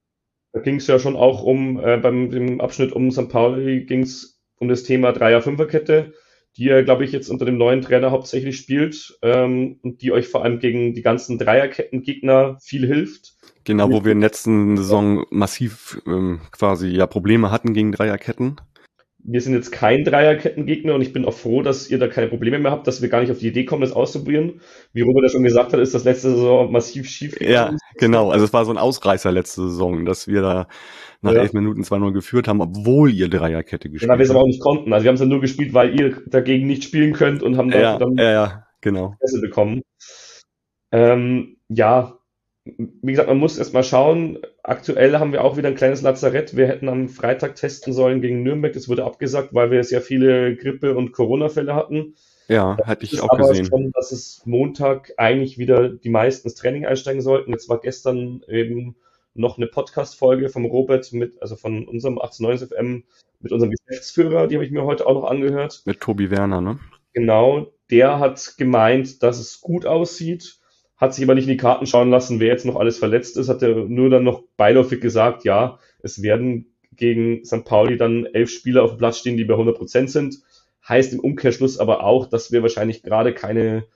Da 0.53 0.61
ging 0.61 0.77
es 0.77 0.87
ja 0.87 0.99
schon 0.99 1.17
auch 1.17 1.43
um, 1.43 1.79
äh, 1.79 1.99
beim 1.99 2.31
dem 2.31 2.61
Abschnitt 2.61 2.93
um 2.93 3.11
St. 3.11 3.29
Pauli 3.29 3.85
ging 3.85 4.03
es 4.03 4.41
um 4.57 4.69
das 4.69 4.83
Thema 4.83 5.13
Dreier-Fünferkette 5.13 6.13
die 6.59 6.69
er, 6.69 6.83
glaube 6.83 7.05
ich, 7.05 7.13
jetzt 7.13 7.29
unter 7.29 7.45
dem 7.45 7.57
neuen 7.57 7.83
Trainer 7.83 8.11
hauptsächlich 8.11 8.57
spielt 8.57 9.17
ähm, 9.23 9.79
und 9.83 10.03
die 10.03 10.11
euch 10.11 10.29
vor 10.29 10.43
allem 10.43 10.59
gegen 10.59 10.93
die 10.93 11.03
ganzen 11.03 11.39
Dreierketten-Gegner 11.39 12.59
viel 12.61 12.87
hilft. 12.87 13.35
Genau, 13.63 13.91
wo 13.91 14.05
wir 14.05 14.13
in 14.13 14.21
der 14.21 14.31
letzten 14.31 14.77
Saison 14.77 15.25
massiv 15.31 16.01
ähm, 16.07 16.41
quasi 16.51 16.89
ja 16.89 17.07
Probleme 17.07 17.51
hatten 17.53 17.75
gegen 17.75 17.93
Dreierketten. 17.93 18.57
Wir 19.31 19.43
sind 19.43 19.53
jetzt 19.53 19.73
kein 19.73 20.05
Dreierkettengegner 20.05 20.95
und 20.95 21.03
ich 21.03 21.13
bin 21.13 21.27
auch 21.27 21.35
froh, 21.35 21.61
dass 21.61 21.91
ihr 21.91 21.99
da 21.99 22.09
keine 22.09 22.29
Probleme 22.29 22.59
mehr 22.59 22.71
habt, 22.71 22.87
dass 22.87 23.03
wir 23.03 23.11
gar 23.11 23.21
nicht 23.21 23.31
auf 23.31 23.39
die 23.39 23.49
Idee 23.49 23.67
kommen, 23.67 23.83
das 23.83 23.93
auszuprobieren. 23.93 24.63
Wie 24.95 25.03
Robert 25.03 25.25
ja 25.25 25.29
schon 25.29 25.43
gesagt 25.43 25.73
hat, 25.75 25.81
ist 25.81 25.95
das 25.95 26.05
letzte 26.05 26.31
Saison 26.31 26.73
massiv 26.73 27.09
schief 27.09 27.33
gegangen. 27.33 27.53
Ja, 27.53 27.77
genau. 27.99 28.31
Also 28.31 28.47
es 28.47 28.53
war 28.55 28.65
so 28.65 28.71
ein 28.71 28.79
Ausreißer 28.79 29.31
letzte 29.31 29.69
Saison, 29.69 30.07
dass 30.07 30.29
wir 30.29 30.41
da 30.41 30.67
nach 31.21 31.35
ja. 31.35 31.41
elf 31.41 31.53
Minuten 31.53 31.83
2-0 31.83 32.13
geführt 32.13 32.49
haben, 32.49 32.61
obwohl 32.63 33.13
ihr 33.13 33.29
Dreierkette 33.29 33.91
gespielt 33.91 34.11
habt. 34.11 34.19
Genau, 34.19 34.19
wir 34.19 34.25
es 34.25 34.31
aber 34.31 34.41
auch 34.41 34.47
nicht 34.47 34.63
konnten. 34.63 34.93
Also 34.93 35.05
wir 35.05 35.09
haben 35.09 35.17
es 35.17 35.21
ja 35.21 35.27
nur 35.27 35.41
gespielt, 35.41 35.75
weil 35.75 35.99
ihr 36.01 36.23
dagegen 36.27 36.67
nicht 36.67 36.85
spielen 36.85 37.13
könnt 37.13 37.43
und 37.43 37.57
haben 37.59 37.71
ja, 37.71 37.99
dann 37.99 38.17
ja, 38.17 38.31
ja, 38.31 38.67
genau. 38.81 39.15
Pässe 39.21 39.41
bekommen. 39.41 39.83
Ähm, 40.91 41.59
ja, 41.69 42.18
wie 42.77 43.13
gesagt, 43.13 43.29
man 43.29 43.39
muss 43.39 43.59
erst 43.59 43.75
mal 43.75 43.83
schauen. 43.83 44.39
Aktuell 44.63 45.19
haben 45.19 45.33
wir 45.33 45.45
auch 45.45 45.57
wieder 45.57 45.69
ein 45.69 45.75
kleines 45.75 46.03
Lazarett. 46.03 46.57
Wir 46.57 46.67
hätten 46.67 46.89
am 46.89 47.09
Freitag 47.09 47.57
testen 47.57 47.93
sollen 47.93 48.21
gegen 48.21 48.43
Nürnberg. 48.43 48.73
Das 48.73 48.89
wurde 48.89 49.05
abgesagt, 49.05 49.55
weil 49.55 49.71
wir 49.71 49.83
sehr 49.85 50.03
viele 50.03 50.57
Grippe- 50.57 50.97
und 50.97 51.13
Corona-Fälle 51.13 51.75
hatten. 51.75 52.15
Ja, 52.49 52.79
hatte 52.85 53.05
ich 53.05 53.21
auch 53.21 53.31
aber 53.31 53.49
gesehen. 53.49 53.67
Schon, 53.67 53.93
dass 53.93 54.13
es 54.13 54.43
Montag 54.47 55.13
eigentlich 55.17 55.59
wieder 55.59 55.89
die 55.89 56.09
meisten 56.09 56.49
ins 56.49 56.57
Training 56.57 56.87
einsteigen 56.87 57.21
sollten. 57.21 57.53
Jetzt 57.53 57.69
war 57.69 57.81
gestern 57.81 58.43
eben 58.49 58.97
noch 59.35 59.57
eine 59.57 59.67
Podcast-Folge 59.67 60.49
vom 60.49 60.65
Robert 60.65 61.13
mit, 61.13 61.41
also 61.41 61.57
von 61.57 61.87
unserem 61.87 62.19
1890 62.19 62.69
FM 62.77 63.05
mit 63.41 63.53
unserem 63.53 63.73
Geschäftsführer, 63.73 64.47
die 64.47 64.57
habe 64.57 64.65
ich 64.65 64.73
mir 64.73 64.85
heute 64.85 65.07
auch 65.07 65.15
noch 65.15 65.31
angehört. 65.31 65.83
Mit 65.85 66.01
Tobi 66.01 66.31
Werner, 66.31 66.61
ne? 66.61 66.79
Genau, 67.13 67.73
der 67.91 68.19
hat 68.19 68.55
gemeint, 68.59 69.23
dass 69.23 69.39
es 69.39 69.61
gut 69.61 69.87
aussieht, 69.87 70.59
hat 70.99 71.15
sich 71.15 71.25
aber 71.25 71.35
nicht 71.35 71.45
in 71.45 71.53
die 71.53 71.57
Karten 71.57 71.87
schauen 71.87 72.11
lassen, 72.11 72.41
wer 72.41 72.49
jetzt 72.49 72.67
noch 72.67 72.77
alles 72.77 72.99
verletzt 72.99 73.37
ist, 73.37 73.49
hat 73.49 73.63
er 73.63 73.75
nur 73.75 74.11
dann 74.11 74.25
noch 74.25 74.43
beiläufig 74.57 75.01
gesagt, 75.01 75.45
ja, 75.45 75.79
es 76.03 76.23
werden 76.23 76.75
gegen 76.93 77.45
St. 77.45 77.65
Pauli 77.65 77.97
dann 77.97 78.27
elf 78.27 78.51
Spieler 78.51 78.83
auf 78.83 78.91
dem 78.91 78.99
Platz 78.99 79.19
stehen, 79.19 79.37
die 79.37 79.45
bei 79.45 79.55
100 79.55 79.77
Prozent 79.77 80.11
sind. 80.11 80.41
Heißt 80.87 81.13
im 81.13 81.21
Umkehrschluss 81.21 81.79
aber 81.79 82.03
auch, 82.03 82.27
dass 82.27 82.51
wir 82.51 82.63
wahrscheinlich 82.63 83.03
gerade 83.03 83.33
keine 83.33 83.87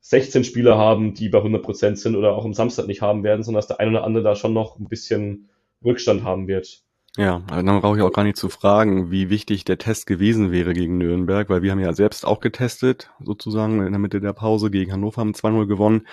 16 0.00 0.44
Spieler 0.44 0.76
haben, 0.76 1.14
die 1.14 1.28
bei 1.30 1.38
100% 1.38 1.96
sind 1.96 2.16
oder 2.16 2.34
auch 2.34 2.44
am 2.44 2.54
Samstag 2.54 2.86
nicht 2.86 3.00
haben 3.00 3.24
werden, 3.24 3.42
sondern 3.42 3.60
dass 3.60 3.68
der 3.68 3.80
ein 3.80 3.88
oder 3.88 4.04
andere 4.04 4.24
da 4.24 4.34
schon 4.34 4.52
noch 4.52 4.78
ein 4.78 4.88
bisschen 4.88 5.48
Rückstand 5.82 6.22
haben 6.22 6.48
wird. 6.48 6.82
Ja, 7.18 7.42
dann 7.46 7.80
brauche 7.82 7.98
ich 7.98 8.02
auch 8.02 8.12
gar 8.12 8.24
nicht 8.24 8.38
zu 8.38 8.48
fragen, 8.48 9.10
wie 9.10 9.28
wichtig 9.28 9.64
der 9.64 9.76
Test 9.76 10.06
gewesen 10.06 10.50
wäre 10.50 10.72
gegen 10.72 10.96
Nürnberg, 10.96 11.50
weil 11.50 11.62
wir 11.62 11.70
haben 11.70 11.80
ja 11.80 11.92
selbst 11.92 12.24
auch 12.24 12.40
getestet, 12.40 13.10
sozusagen 13.20 13.84
in 13.84 13.92
der 13.92 13.98
Mitte 13.98 14.20
der 14.20 14.32
Pause 14.32 14.70
gegen 14.70 14.92
Hannover 14.92 15.20
haben 15.20 15.32
2-0 15.32 15.66
gewonnen. 15.66 16.06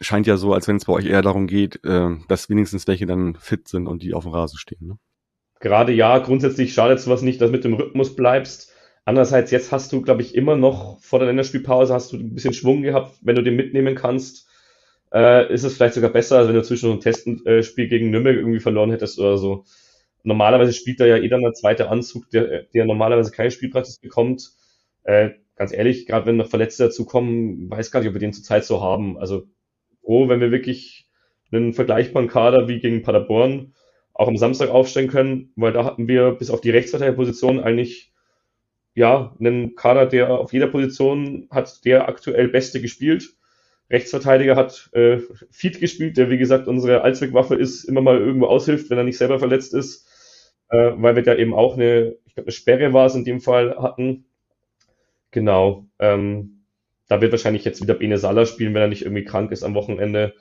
Scheint 0.00 0.26
ja 0.26 0.36
so, 0.36 0.52
als 0.52 0.66
wenn 0.66 0.76
es 0.76 0.86
bei 0.86 0.92
euch 0.92 1.06
eher 1.06 1.22
darum 1.22 1.46
geht, 1.46 1.84
äh, 1.84 2.10
dass 2.26 2.50
wenigstens 2.50 2.88
welche 2.88 3.06
dann 3.06 3.36
fit 3.36 3.68
sind 3.68 3.86
und 3.86 4.02
die 4.02 4.12
auf 4.12 4.24
dem 4.24 4.32
Rasen 4.32 4.58
stehen. 4.58 4.88
Ne? 4.88 4.98
Gerade 5.60 5.92
ja, 5.92 6.18
grundsätzlich 6.18 6.74
schadet 6.74 6.98
es 6.98 7.08
was 7.08 7.22
nicht, 7.22 7.40
dass 7.40 7.48
du 7.48 7.52
mit 7.52 7.64
dem 7.64 7.74
Rhythmus 7.74 8.16
bleibst. 8.16 8.72
Andererseits, 9.04 9.52
jetzt 9.52 9.72
hast 9.72 9.92
du, 9.92 10.02
glaube 10.02 10.22
ich, 10.22 10.34
immer 10.34 10.56
noch 10.56 11.00
vor 11.00 11.20
der 11.20 11.28
Länderspielpause 11.28 11.94
hast 11.94 12.12
du 12.12 12.16
ein 12.16 12.34
bisschen 12.34 12.52
Schwung 12.52 12.82
gehabt. 12.82 13.16
Wenn 13.22 13.36
du 13.36 13.42
den 13.42 13.56
mitnehmen 13.56 13.94
kannst, 13.94 14.48
äh, 15.14 15.52
ist 15.52 15.62
es 15.62 15.76
vielleicht 15.76 15.94
sogar 15.94 16.10
besser, 16.10 16.38
als 16.38 16.48
wenn 16.48 16.54
du 16.56 16.62
zwischen 16.62 16.90
einem 16.90 17.00
Testenspiel 17.00 17.88
gegen 17.88 18.10
Nürnberg 18.10 18.36
irgendwie 18.36 18.60
verloren 18.60 18.90
hättest 18.90 19.18
oder 19.18 19.38
so. 19.38 19.64
Normalerweise 20.22 20.72
spielt 20.72 21.00
da 21.00 21.06
ja 21.06 21.16
eh 21.16 21.28
dann 21.28 21.42
der 21.42 21.54
zweite 21.54 21.88
Anzug, 21.88 22.30
der, 22.30 22.64
der 22.64 22.84
normalerweise 22.84 23.30
keine 23.30 23.50
Spielpraxis 23.50 23.98
bekommt. 23.98 24.50
Äh, 25.04 25.30
ganz 25.56 25.72
ehrlich, 25.72 26.06
gerade 26.06 26.26
wenn 26.26 26.36
noch 26.36 26.48
Verletzte 26.48 26.84
dazu 26.84 27.04
kommen, 27.04 27.70
weiß 27.70 27.90
gar 27.90 28.00
nicht, 28.00 28.08
ob 28.08 28.14
wir 28.14 28.20
den 28.20 28.32
zurzeit 28.32 28.64
so 28.64 28.82
haben. 28.82 29.18
Also 29.18 29.46
froh, 30.02 30.28
wenn 30.28 30.40
wir 30.40 30.50
wirklich 30.50 31.08
einen 31.52 31.72
vergleichbaren 31.72 32.28
Kader 32.28 32.68
wie 32.68 32.80
gegen 32.80 33.02
Paderborn 33.02 33.74
auch 34.14 34.28
am 34.28 34.36
Samstag 34.36 34.70
aufstellen 34.70 35.08
können, 35.08 35.52
weil 35.54 35.72
da 35.72 35.84
hatten 35.84 36.08
wir 36.08 36.32
bis 36.32 36.50
auf 36.50 36.60
die 36.60 36.70
Rechtsverteidigerposition 36.70 37.60
eigentlich 37.60 38.12
ja, 38.94 39.36
einen 39.38 39.76
Kader, 39.76 40.06
der 40.06 40.30
auf 40.30 40.52
jeder 40.52 40.66
Position 40.66 41.46
hat 41.50 41.84
der 41.84 42.08
aktuell 42.08 42.48
Beste 42.48 42.80
gespielt. 42.80 43.34
Rechtsverteidiger 43.90 44.56
hat 44.56 44.90
äh, 44.92 45.18
Feed 45.50 45.78
gespielt, 45.78 46.16
der 46.16 46.30
wie 46.30 46.38
gesagt 46.38 46.66
unsere 46.66 47.02
Allzweckwaffe 47.02 47.54
ist, 47.54 47.84
immer 47.84 48.00
mal 48.00 48.18
irgendwo 48.18 48.46
aushilft, 48.46 48.90
wenn 48.90 48.98
er 48.98 49.04
nicht 49.04 49.16
selber 49.16 49.38
verletzt 49.38 49.72
ist, 49.72 50.07
äh, 50.70 50.92
weil 50.96 51.16
wir 51.16 51.22
da 51.22 51.34
eben 51.34 51.54
auch 51.54 51.74
eine, 51.74 52.16
ich 52.26 52.34
glaube, 52.34 52.46
eine 52.46 52.52
Sperre 52.52 52.92
war 52.92 53.06
es 53.06 53.14
in 53.14 53.24
dem 53.24 53.40
Fall 53.40 53.76
hatten. 53.78 54.26
Genau. 55.30 55.86
Ähm, 55.98 56.64
da 57.08 57.20
wird 57.20 57.32
wahrscheinlich 57.32 57.64
jetzt 57.64 57.82
wieder 57.82 57.94
Bene 57.94 58.18
Salah 58.18 58.46
spielen, 58.46 58.74
wenn 58.74 58.82
er 58.82 58.88
nicht 58.88 59.02
irgendwie 59.02 59.24
krank 59.24 59.50
ist 59.50 59.62
am 59.62 59.74
Wochenende, 59.74 60.34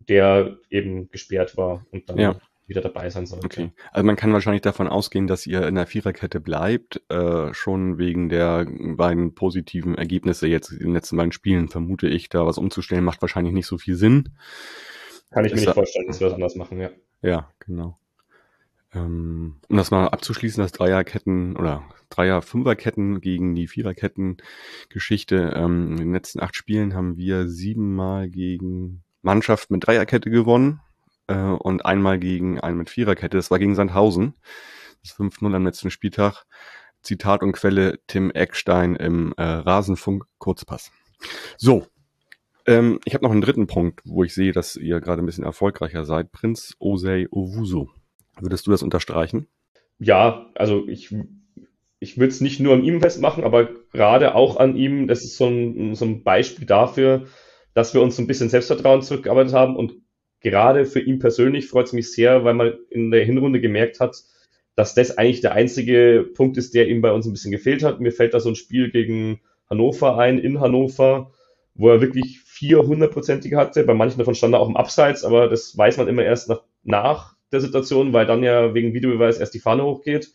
der 0.00 0.58
eben 0.70 1.10
gesperrt 1.10 1.56
war 1.56 1.86
und 1.90 2.08
dann 2.08 2.18
ja 2.18 2.40
wieder 2.70 2.80
dabei 2.80 3.10
sein 3.10 3.26
sollte. 3.26 3.44
Okay. 3.44 3.70
Also 3.90 4.06
man 4.06 4.16
kann 4.16 4.32
wahrscheinlich 4.32 4.62
davon 4.62 4.88
ausgehen, 4.88 5.26
dass 5.26 5.46
ihr 5.46 5.66
in 5.66 5.74
der 5.74 5.86
Viererkette 5.86 6.40
bleibt, 6.40 7.02
äh, 7.10 7.52
schon 7.52 7.98
wegen 7.98 8.28
der 8.30 8.64
beiden 8.96 9.34
positiven 9.34 9.96
Ergebnisse 9.96 10.46
jetzt 10.46 10.70
in 10.70 10.78
den 10.78 10.92
letzten 10.94 11.16
beiden 11.16 11.32
Spielen, 11.32 11.68
vermute 11.68 12.06
ich, 12.06 12.28
da 12.30 12.46
was 12.46 12.58
umzustellen, 12.58 13.04
macht 13.04 13.20
wahrscheinlich 13.20 13.52
nicht 13.52 13.66
so 13.66 13.76
viel 13.76 13.96
Sinn. 13.96 14.30
Kann 15.30 15.44
ich 15.44 15.52
mir 15.52 15.60
nicht 15.60 15.74
vorstellen, 15.74 16.06
dass 16.06 16.20
wir 16.20 16.28
das 16.28 16.34
anders 16.34 16.54
machen, 16.54 16.80
ja. 16.80 16.90
Ja, 17.22 17.50
genau. 17.58 17.98
Ähm, 18.92 19.56
um 19.68 19.76
das 19.76 19.90
mal 19.90 20.08
abzuschließen, 20.08 20.62
das 20.62 20.72
Dreierketten 20.72 21.56
oder 21.56 21.84
Dreier-Fünferketten 22.10 23.20
gegen 23.20 23.54
die 23.54 23.68
Viererketten-Geschichte. 23.68 25.52
Ähm, 25.54 25.92
in 25.92 25.96
den 25.96 26.12
letzten 26.12 26.40
acht 26.40 26.56
Spielen 26.56 26.94
haben 26.94 27.16
wir 27.16 27.48
siebenmal 27.48 28.28
gegen 28.28 29.04
Mannschaft 29.22 29.70
mit 29.70 29.86
Dreierkette 29.86 30.30
gewonnen 30.30 30.80
äh, 31.28 31.36
und 31.36 31.84
einmal 31.84 32.18
gegen 32.18 32.60
einen 32.60 32.78
mit 32.78 32.90
Viererkette. 32.90 33.36
Das 33.36 33.50
war 33.50 33.58
gegen 33.58 33.74
Sandhausen. 33.74 34.34
Das 35.02 35.14
5-0 35.16 35.54
am 35.54 35.64
letzten 35.64 35.90
Spieltag. 35.90 36.44
Zitat 37.02 37.42
und 37.42 37.52
Quelle 37.52 37.98
Tim 38.06 38.30
Eckstein 38.30 38.96
im 38.96 39.32
äh, 39.36 39.42
Rasenfunk 39.42 40.24
Kurzpass. 40.38 40.90
So, 41.56 41.86
ähm, 42.66 43.00
ich 43.04 43.14
habe 43.14 43.24
noch 43.24 43.32
einen 43.32 43.40
dritten 43.40 43.66
Punkt, 43.66 44.00
wo 44.04 44.24
ich 44.24 44.34
sehe, 44.34 44.52
dass 44.52 44.76
ihr 44.76 45.00
gerade 45.00 45.22
ein 45.22 45.26
bisschen 45.26 45.44
erfolgreicher 45.44 46.04
seid. 46.04 46.32
Prinz 46.32 46.74
Osei 46.78 47.26
Owusu. 47.30 47.88
Würdest 48.40 48.66
du 48.66 48.70
das 48.70 48.82
unterstreichen? 48.82 49.46
Ja, 49.98 50.50
also 50.54 50.88
ich, 50.88 51.14
ich 51.98 52.18
würde 52.18 52.30
es 52.30 52.40
nicht 52.40 52.60
nur 52.60 52.74
an 52.74 52.84
ihm 52.84 53.00
festmachen, 53.00 53.44
aber 53.44 53.68
gerade 53.92 54.34
auch 54.34 54.56
an 54.56 54.76
ihm. 54.76 55.06
Das 55.06 55.24
ist 55.24 55.36
so 55.36 55.46
ein, 55.46 55.94
so 55.94 56.04
ein 56.04 56.22
Beispiel 56.22 56.66
dafür, 56.66 57.26
dass 57.74 57.94
wir 57.94 58.00
uns 58.00 58.18
ein 58.18 58.26
bisschen 58.26 58.48
Selbstvertrauen 58.48 59.02
zurückgearbeitet 59.02 59.52
haben 59.52 59.76
und 59.76 59.94
gerade 60.40 60.86
für 60.86 61.00
ihn 61.00 61.18
persönlich 61.18 61.68
freut 61.68 61.86
es 61.86 61.92
mich 61.92 62.12
sehr, 62.12 62.44
weil 62.44 62.54
man 62.54 62.72
in 62.88 63.10
der 63.10 63.24
Hinrunde 63.24 63.60
gemerkt 63.60 64.00
hat, 64.00 64.16
dass 64.74 64.94
das 64.94 65.18
eigentlich 65.18 65.42
der 65.42 65.52
einzige 65.52 66.26
Punkt 66.34 66.56
ist, 66.56 66.74
der 66.74 66.88
ihm 66.88 67.02
bei 67.02 67.12
uns 67.12 67.26
ein 67.26 67.32
bisschen 67.32 67.52
gefehlt 67.52 67.82
hat. 67.82 68.00
Mir 68.00 68.12
fällt 68.12 68.32
da 68.32 68.40
so 68.40 68.48
ein 68.48 68.56
Spiel 68.56 68.90
gegen 68.90 69.40
Hannover 69.68 70.16
ein, 70.16 70.38
in 70.38 70.60
Hannover, 70.60 71.32
wo 71.74 71.90
er 71.90 72.00
wirklich 72.00 72.40
vier 72.40 72.78
hundertprozentige 72.78 73.56
hatte. 73.56 73.84
Bei 73.84 73.94
manchen 73.94 74.18
davon 74.18 74.34
stand 74.34 74.54
er 74.54 74.60
auch 74.60 74.68
im 74.68 74.76
Abseits, 74.76 75.24
aber 75.24 75.48
das 75.48 75.76
weiß 75.76 75.98
man 75.98 76.08
immer 76.08 76.24
erst 76.24 76.48
nach, 76.48 76.62
nach 76.82 77.29
der 77.52 77.60
Situation, 77.60 78.12
weil 78.12 78.26
dann 78.26 78.42
ja 78.42 78.74
wegen 78.74 78.94
Videobeweis 78.94 79.38
erst 79.38 79.54
die 79.54 79.60
Fahne 79.60 79.84
hochgeht 79.84 80.30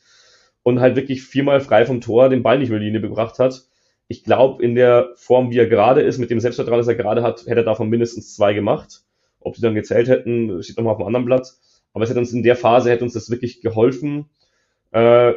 und 0.63 0.79
halt 0.79 0.95
wirklich 0.95 1.23
viermal 1.23 1.61
frei 1.61 1.85
vom 1.85 2.01
Tor 2.01 2.29
den 2.29 2.43
Ball 2.43 2.59
nicht 2.59 2.69
über 2.69 2.79
die 2.79 2.85
Linie 2.85 3.01
gebracht 3.01 3.39
hat. 3.39 3.63
Ich 4.07 4.23
glaube, 4.23 4.63
in 4.63 4.75
der 4.75 5.11
Form, 5.15 5.51
wie 5.51 5.57
er 5.57 5.67
gerade 5.67 6.01
ist, 6.01 6.17
mit 6.17 6.29
dem 6.29 6.39
Selbstvertrauen, 6.39 6.79
das 6.79 6.87
er 6.87 6.95
gerade 6.95 7.23
hat, 7.23 7.41
hätte 7.45 7.61
er 7.61 7.63
davon 7.63 7.89
mindestens 7.89 8.35
zwei 8.35 8.53
gemacht. 8.53 9.01
Ob 9.39 9.55
die 9.55 9.61
dann 9.61 9.75
gezählt 9.75 10.07
hätten, 10.07 10.61
steht 10.63 10.77
nochmal 10.77 10.93
auf 10.93 10.99
einem 10.99 11.07
anderen 11.07 11.25
Blatt. 11.25 11.53
Aber 11.93 12.03
es 12.03 12.09
hätte 12.09 12.19
uns 12.19 12.33
in 12.33 12.43
der 12.43 12.55
Phase, 12.55 12.89
hätte 12.89 13.03
uns 13.03 13.13
das 13.13 13.29
wirklich 13.29 13.61
geholfen. 13.61 14.29
Äh, 14.91 15.33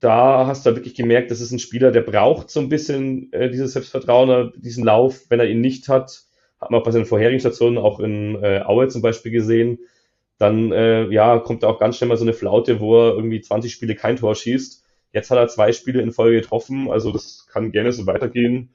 da 0.00 0.46
hast 0.46 0.64
du 0.64 0.68
halt 0.68 0.76
wirklich 0.78 0.94
gemerkt, 0.94 1.30
das 1.30 1.40
ist 1.40 1.52
ein 1.52 1.58
Spieler, 1.58 1.92
der 1.92 2.00
braucht 2.00 2.50
so 2.50 2.60
ein 2.60 2.68
bisschen 2.68 3.32
äh, 3.32 3.50
dieses 3.50 3.72
Selbstvertrauen, 3.72 4.52
diesen 4.56 4.84
Lauf. 4.84 5.26
Wenn 5.28 5.40
er 5.40 5.48
ihn 5.48 5.60
nicht 5.60 5.88
hat, 5.88 6.22
hat 6.60 6.70
man 6.70 6.80
auch 6.80 6.84
bei 6.84 6.90
seinen 6.90 7.06
vorherigen 7.06 7.40
Stationen, 7.40 7.78
auch 7.78 8.00
in 8.00 8.42
äh, 8.42 8.62
Aue 8.64 8.88
zum 8.88 9.02
Beispiel 9.02 9.32
gesehen, 9.32 9.78
dann 10.38 10.72
äh, 10.72 11.06
ja, 11.10 11.38
kommt 11.38 11.62
da 11.62 11.68
auch 11.68 11.78
ganz 11.78 11.96
schnell 11.96 12.08
mal 12.08 12.16
so 12.16 12.24
eine 12.24 12.32
Flaute, 12.32 12.80
wo 12.80 12.96
er 12.96 13.14
irgendwie 13.14 13.40
20 13.40 13.72
Spiele 13.72 13.94
kein 13.94 14.16
Tor 14.16 14.34
schießt. 14.34 14.84
Jetzt 15.12 15.30
hat 15.30 15.38
er 15.38 15.48
zwei 15.48 15.72
Spiele 15.72 16.02
in 16.02 16.10
Folge 16.10 16.40
getroffen, 16.40 16.90
also 16.90 17.12
das 17.12 17.46
kann 17.50 17.70
gerne 17.70 17.92
so 17.92 18.06
weitergehen. 18.06 18.74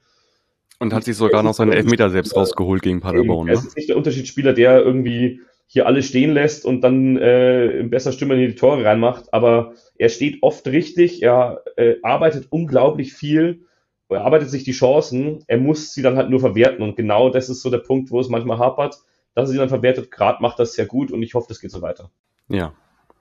Und 0.78 0.94
hat 0.94 1.04
sich 1.04 1.16
sogar 1.16 1.42
noch 1.42 1.52
seinen 1.52 1.72
Elfmeter 1.72 2.08
selbst 2.08 2.34
rausgeholt 2.34 2.80
gegen 2.80 3.00
Paderborn. 3.00 3.48
Ne? 3.48 3.52
Es 3.52 3.66
ist 3.66 3.76
nicht 3.76 3.90
der 3.90 3.98
Unterschiedsspieler, 3.98 4.54
der 4.54 4.80
irgendwie 4.80 5.42
hier 5.66 5.86
alles 5.86 6.06
stehen 6.06 6.32
lässt 6.32 6.64
und 6.64 6.80
dann 6.80 7.18
äh, 7.18 7.66
in 7.78 7.90
besser 7.90 8.12
Stimme 8.12 8.34
in 8.34 8.40
die 8.40 8.54
Tore 8.54 8.82
reinmacht, 8.82 9.32
aber 9.32 9.74
er 9.98 10.08
steht 10.08 10.38
oft 10.42 10.66
richtig, 10.66 11.22
er 11.22 11.62
äh, 11.76 11.96
arbeitet 12.02 12.46
unglaublich 12.50 13.12
viel, 13.12 13.66
er 14.08 14.22
arbeitet 14.22 14.50
sich 14.50 14.64
die 14.64 14.72
Chancen, 14.72 15.44
er 15.46 15.58
muss 15.58 15.92
sie 15.92 16.02
dann 16.02 16.16
halt 16.16 16.30
nur 16.30 16.40
verwerten 16.40 16.82
und 16.82 16.96
genau 16.96 17.28
das 17.28 17.50
ist 17.50 17.62
so 17.62 17.70
der 17.70 17.78
Punkt, 17.78 18.10
wo 18.10 18.18
es 18.18 18.28
manchmal 18.28 18.58
hapert 18.58 18.96
dass 19.34 19.48
er 19.48 19.52
sie 19.52 19.58
dann 19.58 19.68
verwertet. 19.68 20.10
Gerade 20.10 20.42
macht 20.42 20.58
das 20.58 20.74
sehr 20.74 20.86
gut 20.86 21.10
und 21.10 21.22
ich 21.22 21.34
hoffe, 21.34 21.48
das 21.48 21.60
geht 21.60 21.70
so 21.70 21.82
weiter. 21.82 22.10
Ja, 22.48 22.72